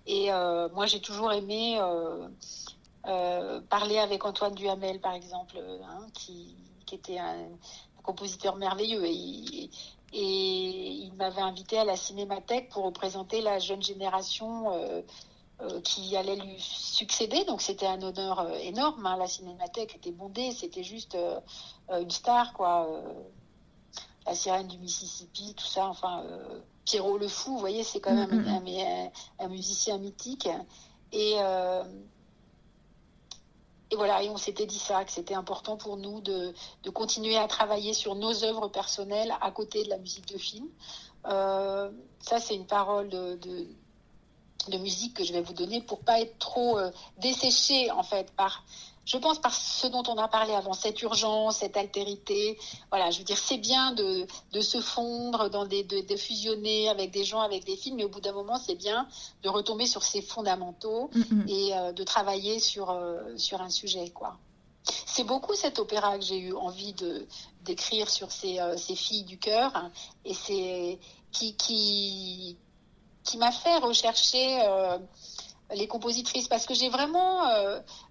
Et 0.07 0.31
euh, 0.31 0.69
moi, 0.73 0.87
j'ai 0.87 1.01
toujours 1.01 1.31
aimé 1.31 1.77
euh, 1.79 2.27
euh, 3.07 3.61
parler 3.61 3.99
avec 3.99 4.25
Antoine 4.25 4.55
Duhamel, 4.55 4.99
par 4.99 5.13
exemple, 5.13 5.59
hein, 5.83 6.07
qui, 6.13 6.55
était 6.91 7.19
un, 7.19 7.47
compositeur 8.03 8.55
merveilleux. 8.55 9.05
Et, 9.05 9.69
il 10.13 11.13
m'avait 11.13 11.41
invité 11.41 11.77
à 11.77 11.85
la 11.85 11.95
Cinémathèque 11.97 12.69
pour 12.69 12.85
représenter 12.85 13.41
la 13.41 13.59
jeune 13.59 13.83
génération 13.83 15.03
qui 15.83 16.15
allait 16.15 16.37
lui 16.37 16.55
succéder. 16.59 17.43
Donc 17.45 17.61
c'était 17.61 17.85
un 17.87 18.01
honneur 18.01 18.49
énorme. 18.61 19.05
Hein. 19.05 19.17
La 19.17 19.27
Cinémathèque 19.27 19.95
était 19.95 20.11
bondée, 20.11 20.51
c'était 20.51 20.83
juste 20.83 21.17
une 21.91 22.11
star, 22.11 22.53
quoi. 22.53 22.87
La 24.25 24.33
sirène 24.35 24.67
du 24.67 24.77
Mississippi, 24.77 25.53
tout 25.55 25.65
ça. 25.65 25.87
Enfin, 25.87 26.23
Pierrot 26.85 27.17
le 27.17 27.27
Fou, 27.27 27.53
vous 27.53 27.59
voyez, 27.59 27.83
c'est 27.83 27.99
quand 27.99 28.13
même 28.13 28.45
un, 28.47 29.43
un, 29.43 29.47
musicien 29.47 29.97
mythique. 29.97 30.47
Et 31.11 31.37
et 33.91 33.95
voilà, 33.95 34.23
et 34.23 34.29
on 34.29 34.37
s'était 34.37 34.65
dit 34.65 34.79
ça, 34.79 35.05
que 35.05 35.11
c'était 35.11 35.35
important 35.35 35.77
pour 35.77 35.97
nous 35.97 36.19
de, 36.21 36.53
continuer 36.93 37.37
à 37.37 37.47
travailler 37.47 37.93
sur 37.93 38.15
nos 38.15 38.43
œuvres 38.43 38.67
personnelles 38.67 39.33
à 39.41 39.51
côté 39.51 39.83
de 39.83 39.89
la 39.89 39.97
musique 39.97 40.27
de 40.27 40.37
film. 40.37 40.67
Euh, 41.27 41.91
ça, 42.19 42.39
c'est 42.39 42.55
une 42.55 42.65
parole 42.65 43.09
de, 43.09 43.35
de, 43.35 44.77
musique 44.77 45.15
que 45.15 45.23
je 45.23 45.31
vais 45.31 45.41
vous 45.41 45.53
donner 45.53 45.81
pour 45.81 45.99
pas 45.99 46.19
être 46.19 46.37
trop 46.39 46.77
euh, 46.79 46.91
desséché 47.19 47.91
en 47.91 48.03
fait 48.03 48.31
par 48.31 48.63
je 49.05 49.17
pense 49.17 49.39
par 49.39 49.53
ce 49.53 49.87
dont 49.87 50.03
on 50.07 50.17
a 50.17 50.27
parlé 50.27 50.53
avant, 50.53 50.73
cette 50.73 51.01
urgence, 51.01 51.57
cette 51.57 51.77
altérité. 51.77 52.57
Voilà, 52.89 53.11
je 53.11 53.19
veux 53.19 53.23
dire, 53.23 53.37
c'est 53.37 53.57
bien 53.57 53.91
de, 53.91 54.25
de 54.51 54.61
se 54.61 54.81
fondre, 54.81 55.49
dans 55.49 55.65
des, 55.65 55.83
de, 55.83 56.01
de, 56.01 56.15
fusionner 56.15 56.89
avec 56.89 57.11
des 57.11 57.23
gens, 57.23 57.41
avec 57.41 57.65
des 57.65 57.77
films, 57.77 57.97
mais 57.97 58.03
au 58.03 58.09
bout 58.09 58.21
d'un 58.21 58.31
moment, 58.31 58.57
c'est 58.57 58.75
bien 58.75 59.07
de 59.43 59.49
retomber 59.49 59.85
sur 59.85 60.03
ses 60.03 60.21
fondamentaux 60.21 61.11
et 61.47 61.75
euh, 61.75 61.91
de 61.91 62.03
travailler 62.03 62.59
sur, 62.59 62.89
euh, 62.89 63.21
sur 63.37 63.61
un 63.61 63.69
sujet, 63.69 64.09
quoi. 64.09 64.37
C'est 65.05 65.23
beaucoup 65.23 65.55
cet 65.55 65.79
opéra 65.79 66.17
que 66.17 66.25
j'ai 66.25 66.37
eu 66.37 66.53
envie 66.53 66.93
de 66.93 67.25
d'écrire 67.63 68.07
sur 68.07 68.31
ces, 68.31 68.59
euh, 68.59 68.77
ces 68.77 68.95
filles 68.95 69.23
du 69.23 69.39
cœur 69.39 69.89
et 70.23 70.35
c'est 70.35 70.99
qui 71.31 71.55
qui 71.55 72.55
qui 73.23 73.37
m'a 73.39 73.51
fait 73.51 73.77
rechercher 73.79 74.59
les 75.73 75.87
compositrices 75.87 76.47
parce 76.47 76.65
que 76.65 76.73
j'ai 76.73 76.89
vraiment 76.89 77.41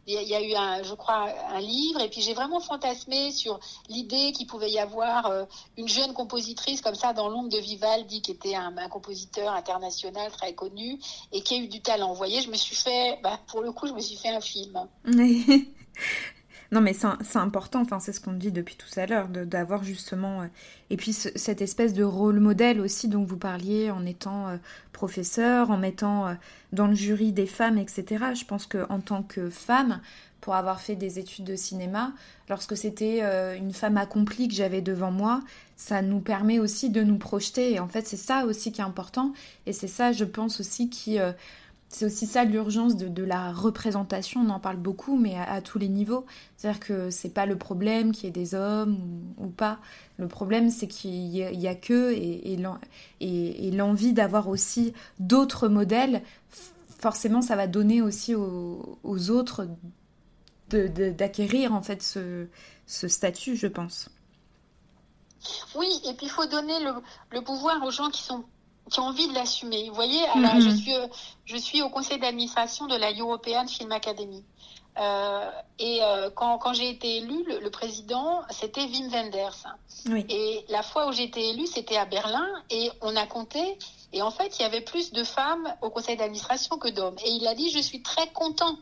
il 0.06 0.28
y, 0.28 0.34
a 0.34 0.42
eu 0.42 0.54
un 0.54 0.82
je 0.82 0.94
crois 0.94 1.28
un 1.48 1.60
livre 1.60 2.00
et 2.00 2.08
puis 2.08 2.20
j'ai 2.20 2.34
vraiment 2.34 2.60
fantasmé 2.60 3.30
sur 3.30 3.58
l'idée 3.88 4.32
qu'il 4.32 4.46
pouvait 4.46 4.70
y 4.70 4.78
avoir 4.78 5.26
euh, 5.26 5.44
une 5.78 5.88
jeune 5.88 6.12
compositrice 6.12 6.80
comme 6.80 6.94
ça 6.94 7.12
dans 7.12 7.28
l'ombre 7.28 7.48
de 7.48 7.58
Vivaldi 7.58 8.20
qui 8.20 8.32
était 8.32 8.54
un, 8.54 8.74
compositeur 8.88 9.52
international 9.52 10.30
très 10.32 10.54
connu 10.54 10.98
et 11.32 11.42
qui 11.42 11.54
a 11.54 11.58
eu 11.58 11.68
du 11.68 11.80
talent 11.80 12.08
vous 12.08 12.16
voyez 12.16 12.42
je 12.42 12.50
me 12.50 12.56
suis 12.56 12.76
fait 12.76 13.18
bah, 13.22 13.38
pour 13.46 13.62
le 13.62 13.72
coup 13.72 13.86
je 13.86 13.92
me 13.92 14.00
suis 14.00 14.16
fait 14.16 14.30
un 14.30 14.40
film 14.40 14.86
Non, 16.74 16.80
mais 16.80 16.92
c'est 16.92 17.38
important, 17.38 17.82
enfin, 17.82 18.00
c'est 18.00 18.12
ce 18.12 18.20
qu'on 18.20 18.32
dit 18.32 18.50
depuis 18.50 18.74
tout 18.74 18.88
à 18.98 19.06
l'heure, 19.06 19.28
d'avoir 19.28 19.84
justement. 19.84 20.42
Euh, 20.42 20.46
et 20.90 20.96
puis 20.96 21.12
cette 21.12 21.62
espèce 21.62 21.94
de 21.94 22.02
rôle 22.02 22.40
modèle 22.40 22.80
aussi 22.80 23.06
dont 23.06 23.22
vous 23.22 23.36
parliez 23.36 23.92
en 23.92 24.04
étant 24.04 24.48
euh, 24.48 24.56
professeur, 24.92 25.70
en 25.70 25.78
mettant 25.78 26.26
euh, 26.26 26.34
dans 26.74 26.86
le 26.86 26.94
jury 26.94 27.32
des 27.32 27.46
femmes, 27.46 27.78
etc. 27.78 28.04
Je 28.34 28.44
pense 28.44 28.66
qu'en 28.66 29.00
tant 29.00 29.22
que 29.22 29.48
femme, 29.48 30.00
pour 30.40 30.54
avoir 30.54 30.80
fait 30.80 30.96
des 30.96 31.18
études 31.18 31.44
de 31.44 31.56
cinéma, 31.56 32.12
lorsque 32.50 32.76
c'était 32.76 33.20
une 33.56 33.72
femme 33.72 33.96
accomplie 33.96 34.48
que 34.48 34.54
j'avais 34.54 34.82
devant 34.82 35.10
moi, 35.10 35.40
ça 35.76 36.02
nous 36.02 36.20
permet 36.20 36.58
aussi 36.58 36.90
de 36.90 37.02
nous 37.02 37.16
projeter. 37.16 37.72
Et 37.72 37.80
en 37.80 37.88
fait, 37.88 38.06
c'est 38.06 38.18
ça 38.18 38.44
aussi 38.44 38.70
qui 38.70 38.82
est 38.82 38.84
important. 38.84 39.32
Et 39.64 39.72
c'est 39.72 39.88
ça, 39.88 40.12
je 40.12 40.24
pense 40.24 40.60
aussi, 40.60 40.90
qui 40.90 41.18
c'est 41.88 42.06
aussi 42.06 42.26
ça 42.26 42.44
l'urgence 42.44 42.96
de, 42.96 43.22
la 43.22 43.52
représentation, 43.52 44.40
on 44.40 44.50
en 44.50 44.58
parle 44.58 44.78
beaucoup, 44.78 45.16
mais 45.16 45.38
à, 45.38 45.60
tous 45.60 45.78
les 45.78 45.88
niveaux. 45.88 46.26
C'est-à-dire 46.56 46.80
que 46.80 47.10
c'est 47.10 47.32
pas 47.32 47.46
le 47.46 47.56
problème 47.56 48.12
qu'il 48.12 48.24
y 48.24 48.28
ait 48.28 48.32
des 48.32 48.54
hommes 48.54 48.98
ou, 49.38 49.46
pas. 49.46 49.78
Le 50.18 50.26
problème, 50.26 50.70
c'est 50.70 50.88
qu'il 50.88 51.14
y, 51.36 51.68
a 51.68 51.74
que 51.76 52.12
et, 52.12 52.58
et, 53.20 53.70
l'envie 53.70 54.12
d'avoir 54.12 54.48
aussi 54.48 54.92
d'autres 55.20 55.68
modèles. 55.68 56.22
Forcément, 56.98 57.42
ça 57.42 57.54
va 57.54 57.66
donner 57.66 58.02
aussi 58.02 58.34
aux, 58.34 59.30
autres 59.30 59.68
d'acquérir 60.70 61.72
en 61.74 61.82
fait 61.82 62.02
ce, 62.02 62.48
statut, 62.86 63.56
je 63.56 63.68
pense. 63.68 64.08
Oui, 65.76 66.00
et 66.08 66.14
puis 66.14 66.26
il 66.26 66.30
faut 66.30 66.46
donner 66.46 66.82
le, 66.82 66.92
le 67.30 67.42
pouvoir 67.42 67.84
aux 67.84 67.90
gens 67.90 68.10
qui 68.10 68.22
sont 68.22 68.44
qui 68.90 69.00
ont 69.00 69.04
envie 69.04 69.28
de 69.28 69.34
l'assumer. 69.34 69.88
Vous 69.88 69.94
voyez, 69.94 70.24
alors, 70.34 70.60
je, 70.60 70.70
suis, 70.70 70.94
je 71.44 71.56
suis 71.56 71.82
au 71.82 71.88
conseil 71.88 72.18
d'administration 72.18 72.86
de 72.86 72.96
la 72.96 73.12
European 73.12 73.66
Film 73.66 73.92
Academy. 73.92 74.44
Euh, 74.96 75.50
et 75.80 76.00
euh, 76.02 76.30
quand, 76.30 76.58
quand 76.58 76.72
j'ai 76.72 76.90
été 76.90 77.16
élue, 77.16 77.44
le, 77.60 77.70
président, 77.70 78.42
c'était 78.50 78.84
Wim 78.84 79.08
Wenders. 79.08 79.66
Et 80.28 80.64
la 80.68 80.82
fois 80.82 81.08
où 81.08 81.12
j'ai 81.12 81.24
été 81.24 81.50
élue, 81.50 81.66
c'était 81.66 81.96
à 81.96 82.04
Berlin, 82.04 82.46
et 82.70 82.90
on 83.00 83.16
a 83.16 83.26
compté, 83.26 83.78
et 84.12 84.22
en 84.22 84.30
fait, 84.30 84.58
il 84.58 84.62
y 84.62 84.64
avait 84.64 84.82
plus 84.82 85.12
de 85.12 85.24
femmes 85.24 85.74
au 85.82 85.90
conseil 85.90 86.16
d'administration 86.16 86.78
que 86.78 86.88
d'hommes. 86.88 87.16
Et 87.24 87.30
il 87.30 87.46
a 87.48 87.54
dit, 87.54 87.70
je 87.70 87.80
suis 87.80 88.02
très 88.02 88.28
content 88.28 88.76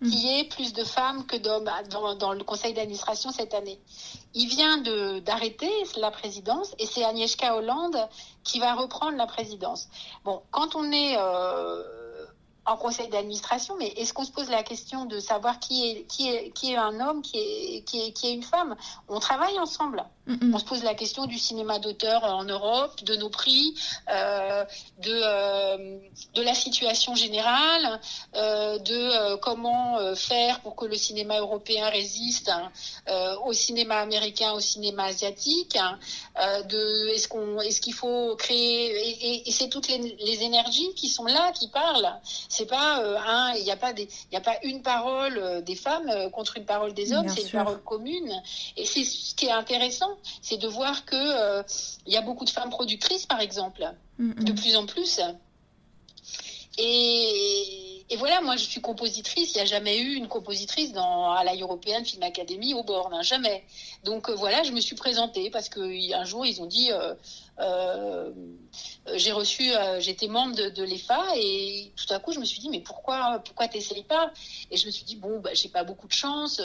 Mm. 0.00 0.10
qu'il 0.10 0.18
y 0.20 0.40
ait 0.40 0.44
plus 0.44 0.72
de 0.72 0.82
femmes 0.84 1.24
que 1.26 1.36
d'hommes 1.36 1.70
dans, 1.90 2.14
dans, 2.16 2.32
le 2.32 2.42
conseil 2.42 2.74
d'administration 2.74 3.30
cette 3.30 3.54
année. 3.54 3.78
Il 4.34 4.48
vient 4.48 4.78
d'arrêter 5.20 5.70
la 5.96 6.10
présidence 6.10 6.74
et 6.78 6.86
c'est 6.86 7.04
Agnieszka 7.04 7.56
Hollande 7.56 7.96
qui 8.42 8.58
va 8.58 8.74
reprendre 8.74 9.16
la 9.16 9.26
présidence. 9.26 9.88
Bon, 10.24 10.42
quand 10.50 10.74
on 10.74 10.90
est 10.90 11.16
euh, 11.16 12.03
en 12.66 12.76
conseil 12.76 13.08
d'administration, 13.08 13.76
mais 13.78 13.88
est-ce 13.88 14.12
qu'on 14.12 14.24
se 14.24 14.32
pose 14.32 14.50
la 14.50 14.62
question 14.62 15.04
de 15.04 15.18
savoir 15.20 15.58
qui 15.58 15.88
est, 15.88 16.04
qui 16.08 16.28
est, 16.28 16.50
qui 16.50 16.72
est 16.72 16.76
un 16.76 17.00
homme, 17.00 17.22
qui 17.22 17.38
est, 17.38 17.82
qui 17.84 18.00
est, 18.00 18.12
qui 18.12 18.28
est 18.28 18.34
une 18.34 18.42
femme? 18.42 18.76
On 19.08 19.20
travaille 19.20 19.58
ensemble. 19.58 20.04
On 20.26 20.58
se 20.58 20.64
pose 20.64 20.82
la 20.82 20.94
question 20.94 21.26
du 21.26 21.38
cinéma 21.38 21.78
d'auteur 21.78 22.24
en 22.24 22.44
Europe, 22.44 23.04
de 23.04 23.14
nos 23.14 23.28
prix, 23.28 23.74
euh, 24.08 24.64
de, 25.02 25.12
euh, 25.12 25.98
de 26.34 26.42
la 26.42 26.54
situation 26.54 27.14
générale, 27.14 28.00
euh, 28.34 28.78
de 28.78 29.36
comment 29.36 30.14
faire 30.14 30.60
pour 30.60 30.76
que 30.76 30.86
le 30.86 30.96
cinéma 30.96 31.38
européen 31.40 31.90
résiste 31.90 32.48
hein, 32.50 32.70
au 33.44 33.52
cinéma 33.52 33.96
américain, 33.96 34.52
au 34.52 34.60
cinéma 34.60 35.04
asiatique, 35.04 35.76
hein, 35.76 35.98
de 36.68 37.08
est-ce 37.08 37.28
qu'on 37.28 37.60
est-ce 37.60 37.82
qu'il 37.82 37.94
faut 37.94 38.34
créer 38.36 38.64
et, 38.96 39.48
et, 39.48 39.52
c'est 39.52 39.68
toutes 39.68 39.88
les, 39.88 39.98
les, 39.98 40.42
énergies 40.42 40.94
qui 40.94 41.08
sont 41.08 41.26
là 41.26 41.52
qui 41.52 41.68
parlent. 41.68 42.14
C'est 42.54 42.66
pas 42.66 43.02
un, 43.26 43.54
il 43.54 43.64
n'y 43.64 43.72
a 43.72 43.76
pas 43.76 43.92
des, 43.92 44.08
il 44.30 44.36
a 44.36 44.40
pas 44.40 44.56
une 44.62 44.82
parole 44.82 45.62
des 45.64 45.74
femmes 45.74 46.10
contre 46.30 46.56
une 46.56 46.64
parole 46.64 46.94
des 46.94 47.12
hommes, 47.12 47.28
c'est 47.28 47.42
une 47.42 47.50
parole 47.50 47.82
commune 47.82 48.32
et 48.76 48.84
c'est 48.84 49.04
ce 49.04 49.34
qui 49.34 49.46
est 49.46 49.50
intéressant 49.50 50.14
c'est 50.42 50.58
de 50.58 50.68
voir 50.68 51.04
que 51.04 51.16
euh, 51.16 51.62
il 52.06 52.12
y 52.12 52.16
a 52.16 52.22
beaucoup 52.22 52.44
de 52.44 52.50
femmes 52.50 52.70
productrices, 52.70 53.26
par 53.26 53.40
exemple, 53.40 53.84
de 54.18 54.52
plus 54.52 54.76
en 54.76 54.86
plus. 54.86 55.20
Et, 56.78 58.16
voilà, 58.18 58.40
moi 58.40 58.56
je 58.56 58.64
suis 58.64 58.80
compositrice. 58.80 59.54
Il 59.54 59.56
n'y 59.56 59.62
a 59.62 59.64
jamais 59.64 59.98
eu 59.98 60.14
une 60.14 60.28
compositrice 60.28 60.92
dans 60.92 61.32
à 61.32 61.42
la 61.42 61.56
European 61.56 62.04
Film 62.04 62.22
Academy 62.22 62.74
au 62.74 62.84
bord, 62.84 63.10
hein, 63.12 63.22
jamais. 63.22 63.64
Donc 64.04 64.28
euh, 64.28 64.34
voilà, 64.34 64.62
je 64.62 64.70
me 64.70 64.80
suis 64.80 64.94
présentée 64.94 65.50
parce 65.50 65.68
qu'un 65.68 66.24
jour 66.24 66.46
ils 66.46 66.60
ont 66.60 66.66
dit. 66.66 66.90
Euh, 67.60 68.32
j'ai 69.14 69.32
reçu, 69.32 69.70
j'étais 69.98 70.26
membre 70.28 70.56
de, 70.56 70.82
l'EFA 70.82 71.22
et 71.36 71.92
tout 71.96 72.12
à 72.12 72.18
coup 72.18 72.32
je 72.32 72.40
me 72.40 72.44
suis 72.44 72.60
dit 72.60 72.68
mais 72.68 72.80
pourquoi 72.80 73.40
pourquoi 73.44 73.68
t'essayes 73.68 74.02
pas 74.02 74.32
Et 74.70 74.76
je 74.76 74.86
me 74.86 74.90
suis 74.90 75.04
dit 75.04 75.16
bon 75.16 75.40
bah, 75.40 75.50
j'ai 75.52 75.68
pas 75.68 75.84
beaucoup 75.84 76.08
de 76.08 76.12
chance, 76.12 76.60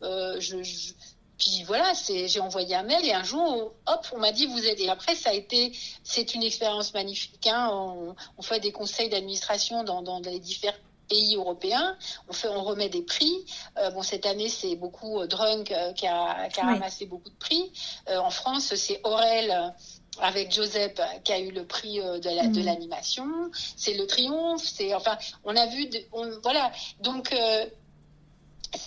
je 0.00 0.92
puis 1.38 1.64
voilà, 1.64 1.94
c'est, 1.94 2.28
j'ai 2.28 2.40
envoyé 2.40 2.74
un 2.76 2.84
mail 2.84 3.04
et 3.04 3.12
un 3.12 3.24
jour, 3.24 3.74
hop, 3.86 4.06
on 4.12 4.18
m'a 4.18 4.32
dit 4.32 4.46
vous 4.46 4.66
êtes. 4.66 4.78
Et 4.80 4.88
après, 4.88 5.14
ça 5.14 5.30
a 5.30 5.32
été, 5.32 5.72
c'est 6.04 6.34
une 6.34 6.42
expérience 6.42 6.94
magnifique. 6.94 7.46
Hein. 7.46 7.70
On, 7.72 8.14
on, 8.38 8.42
fait 8.42 8.60
des 8.60 8.72
conseils 8.72 9.08
d'administration 9.08 9.82
dans, 9.82 10.02
dans 10.02 10.20
les 10.20 10.38
différents 10.38 10.78
pays 11.08 11.36
européens. 11.36 11.96
On 12.28 12.32
fait, 12.32 12.48
on 12.48 12.62
remet 12.62 12.88
des 12.88 13.02
prix. 13.02 13.44
Euh, 13.78 13.90
bon, 13.90 14.02
cette 14.02 14.26
année, 14.26 14.48
c'est 14.48 14.76
beaucoup 14.76 15.20
euh, 15.20 15.26
Drunk 15.26 15.70
euh, 15.70 15.92
qui, 15.92 16.06
a, 16.06 16.48
qui 16.48 16.60
a 16.60 16.64
ramassé 16.64 17.06
beaucoup 17.06 17.30
de 17.30 17.36
prix. 17.36 17.72
Euh, 18.08 18.18
en 18.18 18.30
France, 18.30 18.74
c'est 18.74 19.00
Aurel 19.04 19.74
avec 20.20 20.52
Joseph 20.52 21.00
qui 21.24 21.32
a 21.32 21.38
eu 21.38 21.50
le 21.50 21.64
prix 21.64 21.96
de, 21.98 22.36
la, 22.36 22.46
de 22.46 22.60
mm. 22.60 22.64
l'animation. 22.64 23.26
C'est 23.76 23.94
le 23.94 24.06
triomphe. 24.06 24.64
C'est 24.64 24.94
enfin, 24.94 25.18
on 25.44 25.56
a 25.56 25.66
vu, 25.66 25.86
de, 25.86 26.00
on, 26.12 26.30
voilà. 26.42 26.70
Donc, 27.00 27.34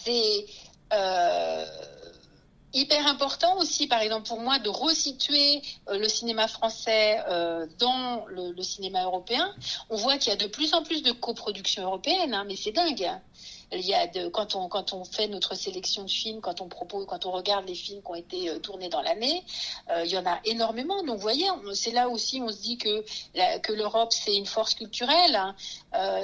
c'est 0.04 0.46
hyper 2.74 3.08
important 3.08 3.58
aussi, 3.58 3.88
par 3.88 4.02
exemple 4.02 4.28
pour 4.28 4.40
moi, 4.40 4.60
de 4.60 4.70
resituer 4.70 5.62
euh, 5.90 5.98
le 5.98 6.08
cinéma 6.08 6.48
français 6.48 7.20
euh, 7.28 7.66
dans 7.80 8.26
le, 8.28 8.62
cinéma 8.62 9.04
européen. 9.04 9.54
On 9.90 9.96
voit 9.96 10.18
qu'il 10.18 10.30
y 10.30 10.34
a 10.34 10.38
de 10.38 10.48
plus 10.48 10.74
en 10.74 10.84
plus 10.84 11.02
de 11.02 11.12
coproductions 11.12 11.84
européennes, 11.84 12.34
hein, 12.34 12.46
mais 12.48 12.56
c'est 12.56 12.72
dingue. 12.72 13.10
Il 13.72 13.86
y 13.86 13.94
a 13.94 14.08
de, 14.08 14.28
quand 14.30 14.56
on 14.56 14.70
quand 14.70 14.94
on 14.94 15.04
fait 15.04 15.28
notre 15.28 15.56
sélection 15.56 16.04
de 16.04 16.10
films, 16.10 16.42
quand 16.42 16.62
on 16.62 16.68
propose, 16.68 17.06
quand 17.06 17.26
on 17.26 17.32
regarde 17.32 17.68
les 17.68 17.76
films 17.76 18.02
qui 18.02 18.12
ont 18.12 18.16
été 18.16 18.50
euh, 18.50 18.60
tournés 18.60 18.90
dans 18.90 19.02
l'année, 19.02 19.44
il 20.04 20.10
y 20.10 20.18
en 20.18 20.26
a 20.26 20.40
énormément. 20.46 21.04
Donc, 21.04 21.16
vous 21.16 21.22
voyez, 21.22 21.48
c'est 21.74 21.92
là 21.92 22.10
aussi 22.10 22.42
on 22.42 22.50
se 22.50 22.62
dit 22.62 22.78
que 22.78 23.04
que 23.60 23.74
l'Europe 23.74 24.12
c'est 24.12 24.36
une 24.36 24.46
force 24.46 24.74
culturelle. 24.76 25.36
Hein. 25.36 25.56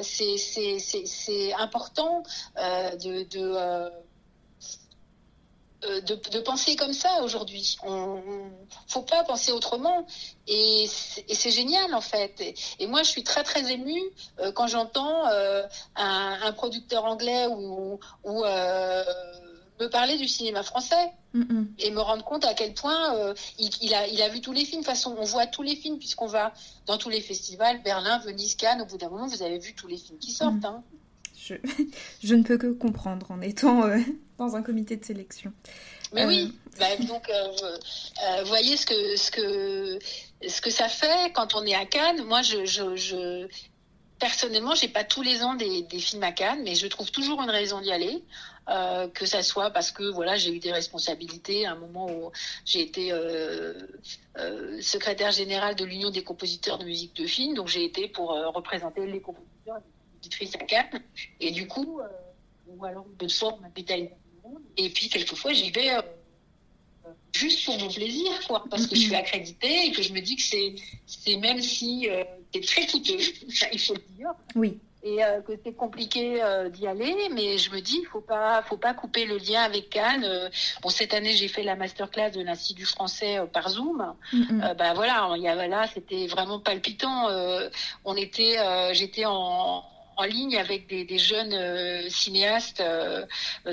c'est 0.04 0.38
c'est 0.38 0.80
c'est 0.80 1.54
important 1.54 2.24
de, 2.56 3.24
de 3.24 4.03
euh, 5.88 6.02
de, 6.02 6.40
penser 6.40 6.76
comme 6.76 6.94
ça 6.94 7.22
aujourd'hui. 7.24 7.78
On, 7.84 8.22
faut 8.88 9.02
pas 9.02 9.24
penser 9.24 9.52
autrement. 9.52 10.06
Et 10.48 10.88
c'est 10.88 11.52
génial 11.52 11.94
en 11.94 12.02
fait. 12.02 12.56
Et, 12.80 12.88
moi, 12.88 13.04
je 13.04 13.10
suis 13.10 13.24
très 13.24 13.44
très 13.44 13.72
émue 13.72 14.02
euh, 14.40 14.52
quand 14.52 14.68
j'entends 14.68 15.28
euh, 15.28 15.64
un, 15.96 16.52
producteur 16.54 17.06
anglais 17.06 17.48
ou, 17.48 18.00
ou 18.24 18.44
me 18.44 19.88
parler 19.88 20.18
du 20.18 20.28
cinéma 20.28 20.64
français. 20.64 21.12
Et 21.80 21.90
me 21.90 22.00
rendre 22.00 22.24
compte 22.24 22.46
à 22.46 22.54
quel 22.54 22.76
point 22.76 23.34
il, 23.58 23.96
a, 23.96 24.06
il 24.06 24.22
a 24.22 24.30
vu 24.30 24.40
tous 24.40 24.54
les 24.54 24.66
films. 24.66 24.82
De 24.82 24.86
toute 24.86 24.94
façon, 24.94 25.16
on 25.18 25.24
voit 25.24 25.48
tous 25.48 25.64
les 25.64 25.76
films 25.76 25.98
puisqu'on 25.98 26.28
va 26.28 26.54
dans 26.86 27.00
tous 27.00 27.10
les 27.10 27.22
festivals, 27.22 27.82
Berlin, 27.82 28.20
Venise, 28.20 28.54
Cannes. 28.54 28.84
Au 28.84 28.86
bout 28.86 29.00
d'un 29.00 29.10
moment, 29.10 29.26
vous 29.26 29.42
avez 29.42 29.58
vu 29.58 29.74
tous 29.74 29.88
les 29.88 29.98
films 29.98 30.20
qui 30.20 30.32
sortent. 30.32 30.54
Mm. 30.54 30.66
Hein. 30.66 30.84
Je, 31.46 31.56
je, 32.24 32.36
ne 32.36 32.44
peux 32.44 32.58
que 32.58 32.72
comprendre 32.72 33.32
en 33.32 33.42
étant 33.42 33.84
dans 34.38 34.56
un 34.56 34.62
comité 34.62 34.96
de 34.96 35.04
sélection. 35.04 35.52
Mais 36.14 36.26
oui, 36.26 36.54
euh, 36.54 36.70
bah, 36.80 37.06
donc 37.06 37.30
euh, 37.30 37.34
euh, 37.34 38.44
vous 38.44 38.48
voyez 38.48 38.78
ce 38.78 38.86
que 38.86 39.16
ce 39.16 39.32
que 39.32 40.00
ce 40.48 40.62
que 40.62 40.70
ça 40.70 40.88
fait 40.88 41.32
quand 41.34 41.56
on 41.56 41.66
est 41.66 41.76
à 41.76 41.86
Cannes. 41.86 42.24
Moi, 42.24 42.42
je, 42.42 42.66
je, 42.66 42.96
je 42.96 43.48
personnellement, 44.20 44.76
j'ai 44.76 44.88
pas 44.88 45.04
tous 45.04 45.22
les 45.22 45.44
ans 45.44 45.56
des, 45.56 45.82
des, 45.82 46.00
films 46.00 46.24
à 46.24 46.32
Cannes, 46.32 46.62
mais 46.64 46.76
je 46.76 46.88
trouve 46.88 47.12
toujours 47.12 47.42
une 47.42 47.50
raison 47.50 47.82
d'y 47.82 47.92
aller. 47.92 48.24
Euh, 48.70 49.10
que 49.10 49.26
ça 49.26 49.44
soit 49.44 49.72
parce 49.72 49.92
que 49.92 50.04
voilà 50.04 50.38
j'ai 50.38 50.56
eu 50.56 50.60
des 50.60 50.72
responsabilités 50.72 51.66
à 51.66 51.74
un 51.74 51.76
moment 51.76 52.10
où 52.10 52.32
j'ai 52.64 52.80
été 52.80 53.12
euh, 53.12 53.74
euh, 54.38 54.80
secrétaire 54.80 55.34
général 55.34 55.76
de 55.76 55.84
l'union 55.84 56.12
des 56.12 56.24
compositeurs 56.24 56.78
de 56.78 56.86
musique 56.86 57.14
de 57.14 57.28
film 57.28 57.56
donc 57.56 57.68
j'ai 57.68 57.84
été 57.84 58.08
pour 58.08 58.30
représenter 58.56 59.06
les 59.06 59.20
compositeurs 59.20 59.82
à 60.56 60.58
Cannes 60.66 61.02
et 61.40 61.52
du 61.52 61.68
coup 61.68 62.00
ou 62.68 62.86
alors 62.86 63.06
de 63.20 63.28
fois 63.28 63.56
on 63.56 63.62
m'invite 63.62 63.92
à 63.92 63.98
une 63.98 64.10
et 64.78 64.90
puis, 64.90 65.10
quelquefois, 65.10 65.54
j'y 65.54 65.72
vais 65.72 65.92
euh, 65.92 66.02
juste 67.34 67.66
pour 67.66 67.78
mon 67.80 67.90
plaisir, 67.90 68.32
quoi, 68.48 68.64
parce 68.70 68.88
que 68.88 68.96
je 68.96 69.02
suis 69.02 69.16
accréditée 69.16 69.88
et 69.88 69.92
que 69.92 70.02
je 70.02 70.14
me 70.14 70.20
dis 70.20 70.36
que 70.36 70.42
c'est, 70.42 70.76
c'est 71.06 71.38
même 71.38 71.62
si 71.62 72.10
euh, 72.10 72.24
c'est 72.54 72.66
très 72.66 72.88
coûteux, 72.88 73.18
il 73.72 73.80
faut 73.80 73.94
le 73.94 74.16
dire. 74.16 74.32
Oui. 74.56 74.80
Et 75.06 75.22
euh, 75.22 75.42
que 75.42 75.52
c'est 75.66 75.74
compliqué 75.74 76.42
d'y 76.72 76.88
aller, 76.88 77.28
mais 77.30 77.58
je 77.58 77.70
me 77.72 77.82
dis, 77.82 78.00
il 78.00 78.06
faut 78.06 78.22
pas, 78.22 78.64
faut 78.64 78.78
pas 78.78 78.94
couper 78.94 79.26
le 79.26 79.38
lien 79.38 79.62
avec 79.62 79.90
Cannes. 79.90 80.26
bon, 80.82 80.88
cette 80.88 81.14
année, 81.14 81.36
j'ai 81.36 81.50
fait 81.50 81.64
la 81.64 81.76
masterclass 81.76 82.32
de 82.32 82.42
l'Institut 82.42 82.86
français 82.86 83.38
par 83.52 83.68
Zoom. 83.68 84.16
ben 84.32 84.94
voilà, 84.94 85.34
il 85.36 85.44
y 85.44 85.50
a, 85.50 85.68
là, 85.68 85.88
c'était 85.94 86.28
vraiment 86.28 86.62
palpitant. 86.62 87.28
on 88.06 88.16
était, 88.16 88.56
j'étais 88.94 89.26
en 89.26 89.84
en 90.18 90.24
ligne 90.24 90.58
avec 90.58 90.88
des, 90.88 91.18
jeunes 91.18 91.54
euh, 91.54 92.10
cinéastes 92.10 92.82
euh, 92.82 93.26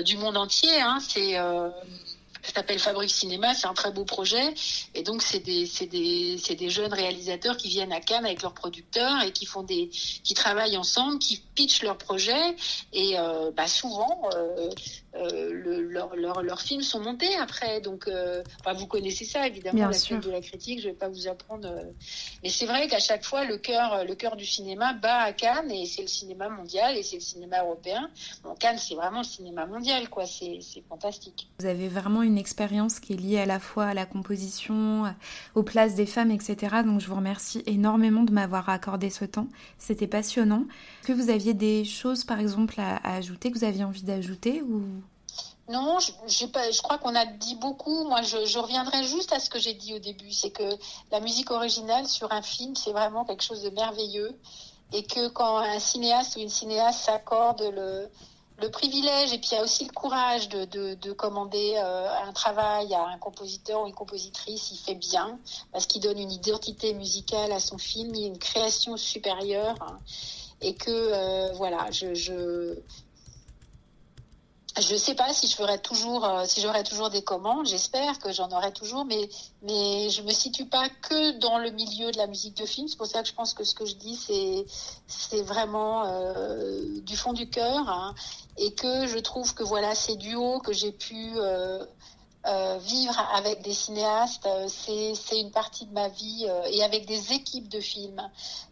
du 0.03 0.17
monde 0.17 0.37
entier. 0.37 0.81
Hein. 0.81 0.99
C'est 1.01 1.37
euh, 1.37 1.69
ça 2.43 2.53
s'appelle 2.55 2.79
Fabrique 2.79 3.11
Cinéma, 3.11 3.53
c'est 3.53 3.67
un 3.67 3.73
très 3.73 3.91
beau 3.91 4.03
projet. 4.03 4.53
Et 4.95 5.03
donc, 5.03 5.21
c'est 5.21 5.39
des, 5.39 5.69
des, 5.87 6.55
des 6.55 6.69
jeunes 6.69 6.93
réalisateurs 6.93 7.55
qui 7.57 7.69
viennent 7.69 7.93
à 7.93 8.01
Cannes 8.01 8.25
avec 8.25 8.41
leurs 8.41 8.53
producteurs 8.53 9.21
et 9.21 9.31
qui 9.31 9.45
font 9.45 9.63
des, 9.63 9.89
qui 9.89 10.33
travaillent 10.33 10.77
ensemble, 10.77 11.19
qui 11.19 11.41
pitchent 11.55 11.83
leurs 11.83 11.97
projets. 11.97 12.55
Et 12.93 13.19
euh, 13.19 13.51
bah, 13.51 13.67
souvent, 13.67 14.29
euh, 14.33 14.69
euh, 15.10 15.10
le, 15.13 15.81
leurs 15.89 16.15
leur, 16.15 16.41
leur 16.41 16.61
films 16.61 16.81
sont 16.81 16.99
montés 17.01 17.35
après. 17.35 17.81
Donc, 17.81 18.07
euh, 18.07 18.43
enfin, 18.59 18.73
vous 18.73 18.87
connaissez 18.87 19.25
ça 19.25 19.47
évidemment, 19.47 19.75
Bien 19.75 19.87
la 19.87 19.93
sûr. 19.93 20.19
de 20.19 20.31
la 20.31 20.41
critique. 20.41 20.79
Je 20.81 20.87
vais 20.87 20.93
pas 20.93 21.09
vous 21.09 21.27
apprendre. 21.27 21.67
Euh. 21.67 21.83
Mais 22.43 22.49
c'est 22.49 22.65
vrai 22.65 22.87
qu'à 22.87 22.99
chaque 22.99 23.25
fois, 23.25 23.45
le 23.45 23.57
cœur, 23.57 24.05
le 24.05 24.15
cœur 24.15 24.35
du 24.35 24.45
cinéma 24.45 24.93
bat 24.93 25.19
à 25.23 25.33
Cannes 25.33 25.69
et 25.71 25.85
c'est 25.85 26.01
le 26.01 26.07
cinéma 26.07 26.49
mondial 26.49 26.97
et 26.97 27.03
c'est 27.03 27.17
le 27.17 27.21
cinéma 27.21 27.61
européen. 27.61 28.09
Bon, 28.43 28.55
Cannes, 28.55 28.77
c'est 28.77 28.95
vraiment 28.95 29.19
le 29.19 29.25
cinéma 29.25 29.65
mondial, 29.65 30.09
quoi. 30.09 30.25
C'est, 30.25 30.59
c'est 30.61 30.83
fantastique. 30.87 31.49
Vous 31.59 31.65
avez 31.65 31.87
vraiment 31.87 32.23
une 32.23 32.37
expérience 32.37 32.99
qui 32.99 33.13
est 33.13 33.17
liée 33.17 33.39
à 33.39 33.45
la 33.45 33.59
fois 33.59 33.85
à 33.85 33.93
la 33.93 34.05
composition, 34.05 35.13
aux 35.55 35.63
places 35.63 35.95
des 35.95 36.05
femmes, 36.05 36.31
etc. 36.31 36.77
Donc, 36.85 37.01
je 37.01 37.07
vous 37.07 37.15
remercie 37.15 37.63
énormément 37.65 38.23
de 38.23 38.31
m'avoir 38.31 38.69
accordé 38.69 39.09
ce 39.09 39.25
temps. 39.25 39.47
C'était 39.77 40.07
passionnant. 40.07 40.65
Est-ce 41.01 41.07
que 41.07 41.13
vous 41.13 41.29
aviez 41.29 41.53
des 41.53 41.83
choses, 41.83 42.23
par 42.23 42.39
exemple, 42.39 42.79
à, 42.79 42.95
à 42.97 43.15
ajouter 43.15 43.51
que 43.51 43.57
vous 43.57 43.65
aviez 43.65 43.83
envie 43.83 44.03
d'ajouter 44.03 44.61
ou 44.61 44.81
non, 45.71 45.99
je, 45.99 46.81
crois 46.81 46.97
qu'on 46.97 47.15
a 47.15 47.25
dit 47.25 47.55
beaucoup. 47.55 48.03
Moi, 48.05 48.21
je, 48.21 48.59
reviendrai 48.59 49.03
juste 49.03 49.31
à 49.33 49.39
ce 49.39 49.49
que 49.49 49.59
j'ai 49.59 49.73
dit 49.73 49.93
au 49.93 49.99
début, 49.99 50.31
c'est 50.31 50.51
que 50.51 50.77
la 51.11 51.19
musique 51.19 51.51
originale 51.51 52.07
sur 52.07 52.31
un 52.31 52.41
film, 52.41 52.75
c'est 52.75 52.91
vraiment 52.91 53.25
quelque 53.25 53.43
chose 53.43 53.63
de 53.63 53.69
merveilleux, 53.69 54.37
et 54.93 55.03
que 55.03 55.29
quand 55.29 55.57
un 55.57 55.79
cinéaste 55.79 56.35
ou 56.35 56.39
une 56.39 56.49
cinéaste 56.49 57.01
s'accorde 57.01 57.61
le, 57.61 58.09
privilège 58.71 59.33
et 59.33 59.39
puis 59.39 59.49
il 59.53 59.55
y 59.55 59.57
a 59.57 59.63
aussi 59.63 59.85
le 59.85 59.91
courage 59.91 60.47
de, 60.47 60.65
de, 60.65 60.93
de 60.93 61.11
commander 61.13 61.73
euh, 61.77 62.07
un 62.27 62.31
travail 62.31 62.93
à 62.93 63.07
un 63.07 63.17
compositeur 63.17 63.81
ou 63.81 63.87
une 63.87 63.93
compositrice, 63.95 64.69
il 64.71 64.77
fait 64.77 64.93
bien 64.93 65.39
parce 65.71 65.87
qu'il 65.87 65.99
donne 65.99 66.19
une 66.19 66.31
identité 66.31 66.93
musicale 66.93 67.51
à 67.53 67.59
son 67.59 67.79
film, 67.79 68.13
il 68.13 68.21
y 68.21 68.23
a 68.25 68.27
une 68.27 68.37
création 68.37 68.97
supérieure. 68.97 69.75
Et 70.63 70.75
que 70.75 70.91
euh, 70.91 71.51
voilà, 71.53 71.89
je 71.89 72.75
je 74.79 74.93
ne 74.93 74.97
sais 74.97 75.15
pas 75.15 75.33
si 75.33 75.47
je 75.47 75.55
ferai 75.55 75.79
toujours, 75.79 76.23
euh, 76.23 76.45
si 76.45 76.61
j'aurai 76.61 76.83
toujours 76.83 77.09
des 77.09 77.21
commandes. 77.21 77.67
J'espère 77.67 78.19
que 78.19 78.31
j'en 78.31 78.49
aurai 78.51 78.71
toujours, 78.71 79.03
mais 79.03 79.29
mais 79.63 80.09
je 80.09 80.21
me 80.21 80.31
situe 80.31 80.65
pas 80.65 80.87
que 80.89 81.31
dans 81.39 81.57
le 81.57 81.71
milieu 81.71 82.11
de 82.11 82.17
la 82.17 82.27
musique 82.27 82.55
de 82.55 82.65
film. 82.65 82.87
C'est 82.87 82.97
pour 82.97 83.07
ça 83.07 83.21
que 83.21 83.27
je 83.27 83.33
pense 83.33 83.53
que 83.53 83.65
ce 83.65 83.75
que 83.75 83.85
je 83.85 83.95
dis 83.95 84.15
c'est 84.15 84.65
c'est 85.07 85.41
vraiment 85.41 86.05
euh, 86.05 87.01
du 87.01 87.17
fond 87.17 87.33
du 87.33 87.49
cœur 87.49 87.89
hein, 87.89 88.15
et 88.57 88.73
que 88.73 89.07
je 89.07 89.19
trouve 89.19 89.53
que 89.53 89.63
voilà 89.63 89.93
ces 89.93 90.15
duos 90.15 90.59
que 90.59 90.71
j'ai 90.71 90.93
pu 90.93 91.33
euh, 91.35 91.85
euh, 92.47 92.79
vivre 92.79 93.15
avec 93.35 93.61
des 93.61 93.73
cinéastes, 93.73 94.47
euh, 94.47 94.67
c'est 94.67 95.39
une 95.39 95.51
partie 95.51 95.85
de 95.85 95.93
ma 95.93 96.07
vie 96.07 96.47
euh, 96.49 96.63
et 96.71 96.83
avec 96.83 97.05
des 97.05 97.33
équipes 97.33 97.69
de 97.69 97.79
films, 97.79 98.19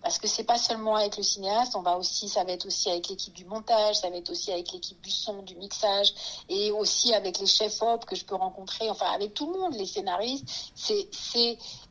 parce 0.02 0.18
que 0.18 0.28
c'est 0.28 0.44
pas 0.44 0.58
seulement 0.58 0.96
avec 0.96 1.18
le 1.18 1.24
cinéaste, 1.24 1.76
on 1.76 1.84
va 1.84 1.96
aussi, 1.96 2.30
ça 2.30 2.44
va 2.44 2.54
être 2.54 2.66
aussi 2.66 2.90
avec 2.90 3.10
l'équipe 3.10 3.34
du 3.34 3.46
montage, 3.46 3.98
ça 3.98 4.10
va 4.10 4.18
être 4.18 4.32
aussi 4.32 4.52
avec 4.52 4.72
l'équipe 4.72 5.00
du 5.02 5.12
son, 5.12 5.44
du 5.44 5.56
mixage, 5.56 6.16
et 6.50 6.72
aussi 6.72 7.14
avec 7.14 7.38
les 7.38 7.46
chefs 7.46 7.80
op 7.84 8.06
que 8.06 8.16
je 8.16 8.26
peux 8.26 8.34
rencontrer, 8.34 8.90
enfin 8.90 9.12
avec 9.14 9.36
tout 9.36 9.54
le 9.54 9.60
monde, 9.60 9.76
les 9.76 9.86
scénaristes. 9.86 10.48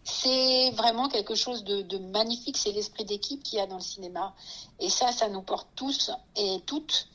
C'est 0.03 0.71
vraiment 0.71 1.09
quelque 1.09 1.37
chose 1.37 1.63
de 1.63 1.99
magnifique, 1.99 2.57
c'est 2.57 2.73
l'esprit 2.73 3.05
d'équipe 3.05 3.41
qu'il 3.45 3.59
y 3.59 3.61
a 3.61 3.69
dans 3.69 3.77
le 3.77 3.83
cinéma, 3.83 4.35
et 4.81 4.91
ça, 4.91 5.13
ça 5.13 5.29
nous 5.29 5.43
porte 5.43 5.69
tous 5.77 6.11
et 6.35 6.61
toutes 6.67 7.07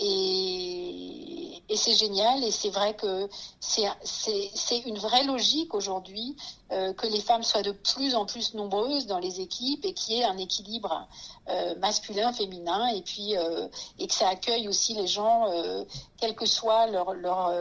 et, 0.00 1.76
c'est 1.76 1.94
génial. 1.94 2.42
Et 2.42 2.50
c'est 2.50 2.70
vrai 2.70 2.94
que 2.94 3.28
c'est 3.60 4.78
une 4.86 4.98
vraie 4.98 5.24
logique 5.24 5.74
aujourd'hui 5.74 6.36
euh, 6.72 6.92
que 6.92 7.06
les 7.06 7.20
femmes 7.20 7.42
soient 7.42 7.62
de 7.62 7.72
plus 7.72 8.14
en 8.14 8.26
plus 8.26 8.54
nombreuses 8.54 9.06
dans 9.06 9.18
les 9.18 9.40
équipes 9.40 9.84
et 9.84 9.94
qu'il 9.94 10.16
y 10.16 10.20
ait 10.20 10.24
un 10.24 10.36
équilibre 10.36 11.06
euh, 11.48 11.74
masculin-féminin 11.76 12.88
et 12.88 13.02
puis 13.02 13.36
euh, 13.36 13.68
et 13.98 14.06
que 14.06 14.14
ça 14.14 14.28
accueille 14.28 14.68
aussi 14.68 14.94
les 14.94 15.06
gens, 15.06 15.50
euh, 15.50 15.84
quel 16.18 16.34
que 16.34 16.46
soit 16.46 16.86
leur 16.86 17.14
leur 17.14 17.52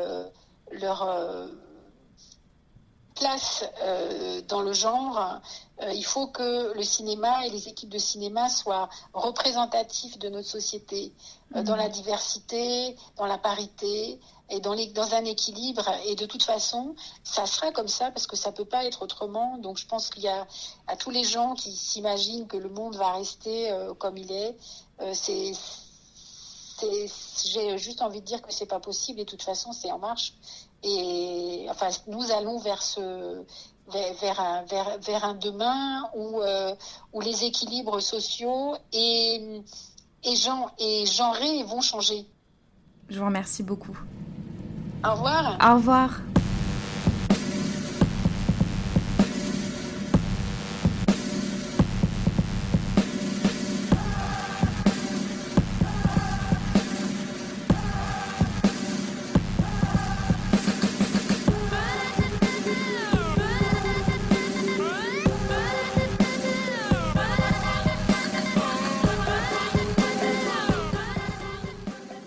leur 0.72 1.50
place 3.16 3.66
dans 4.48 4.62
le 4.62 4.74
genre, 4.74 5.42
euh, 5.82 5.94
il 5.94 6.04
faut 6.04 6.28
que 6.28 6.74
le 6.74 6.84
cinéma 6.84 7.46
et 7.46 7.50
les 7.50 7.68
équipes 7.68 7.90
de 7.90 7.98
cinéma 7.98 8.50
soient 8.50 8.90
représentatifs 9.14 10.18
de 10.20 10.30
notre 10.30 10.48
société, 10.48 11.14
euh, 11.56 11.64
dans 11.64 11.74
mhm. 11.74 11.80
la 11.80 11.90
diversité, 11.90 12.96
dans 13.18 13.26
la 13.26 13.38
parité 13.38 14.20
et 14.50 14.60
dans, 14.60 14.74
les, 14.74 14.88
dans 14.88 15.14
un 15.14 15.24
équilibre. 15.26 15.90
Et 16.06 16.16
de 16.16 16.26
toute 16.26 16.44
façon, 16.44 16.96
ça 17.24 17.46
sera 17.46 17.72
comme 17.72 17.88
ça 17.88 18.12
parce 18.12 18.28
que 18.28 18.36
ça 18.36 18.52
peut 18.52 18.66
pas 18.66 18.86
être 18.86 19.04
autrement. 19.04 19.58
Donc 19.58 19.78
je 19.78 19.86
pense 19.86 20.10
qu'il 20.10 20.24
y 20.24 20.28
a 20.28 20.48
à 20.88 20.96
tous 20.98 21.12
les 21.12 21.24
gens 21.24 21.56
qui 21.56 21.72
s'imaginent 21.72 22.48
que 22.48 22.58
le 22.58 22.70
monde 22.70 22.96
va 22.96 23.14
rester 23.14 23.74
comme 24.00 24.18
il 24.18 24.32
est, 24.32 24.58
c'est 25.14 25.54
j'ai 27.46 27.78
juste 27.78 28.02
envie 28.02 28.22
de 28.22 28.26
dire 28.26 28.42
que 28.42 28.54
c'est 28.54 28.66
pas 28.66 28.80
possible 28.80 29.20
et 29.20 29.26
de 29.26 29.30
toute 29.30 29.44
façon 29.44 29.74
c'est 29.74 29.92
en 29.92 30.00
marche 30.00 30.34
et 30.84 31.66
enfin, 31.70 31.90
nous 32.08 32.32
allons 32.32 32.58
vers 32.58 32.82
ce 32.82 33.44
vers, 33.90 34.40
un, 34.40 34.64
vers, 34.64 35.00
vers 35.00 35.26
un 35.26 35.34
demain 35.34 36.10
où, 36.16 36.42
euh, 36.42 36.74
où 37.14 37.22
les 37.22 37.44
équilibres 37.44 38.02
sociaux 38.02 38.76
et, 38.94 39.62
et, 40.24 40.36
genre, 40.36 40.72
et 40.80 41.06
genrés 41.06 41.64
vont 41.64 41.82
changer. 41.82 42.26
Je 43.10 43.20
vous 43.20 43.26
remercie 43.26 43.64
beaucoup. 43.64 43.98
Au 45.06 45.12
revoir. 45.12 45.58
Au 45.62 45.76
revoir. 45.76 46.22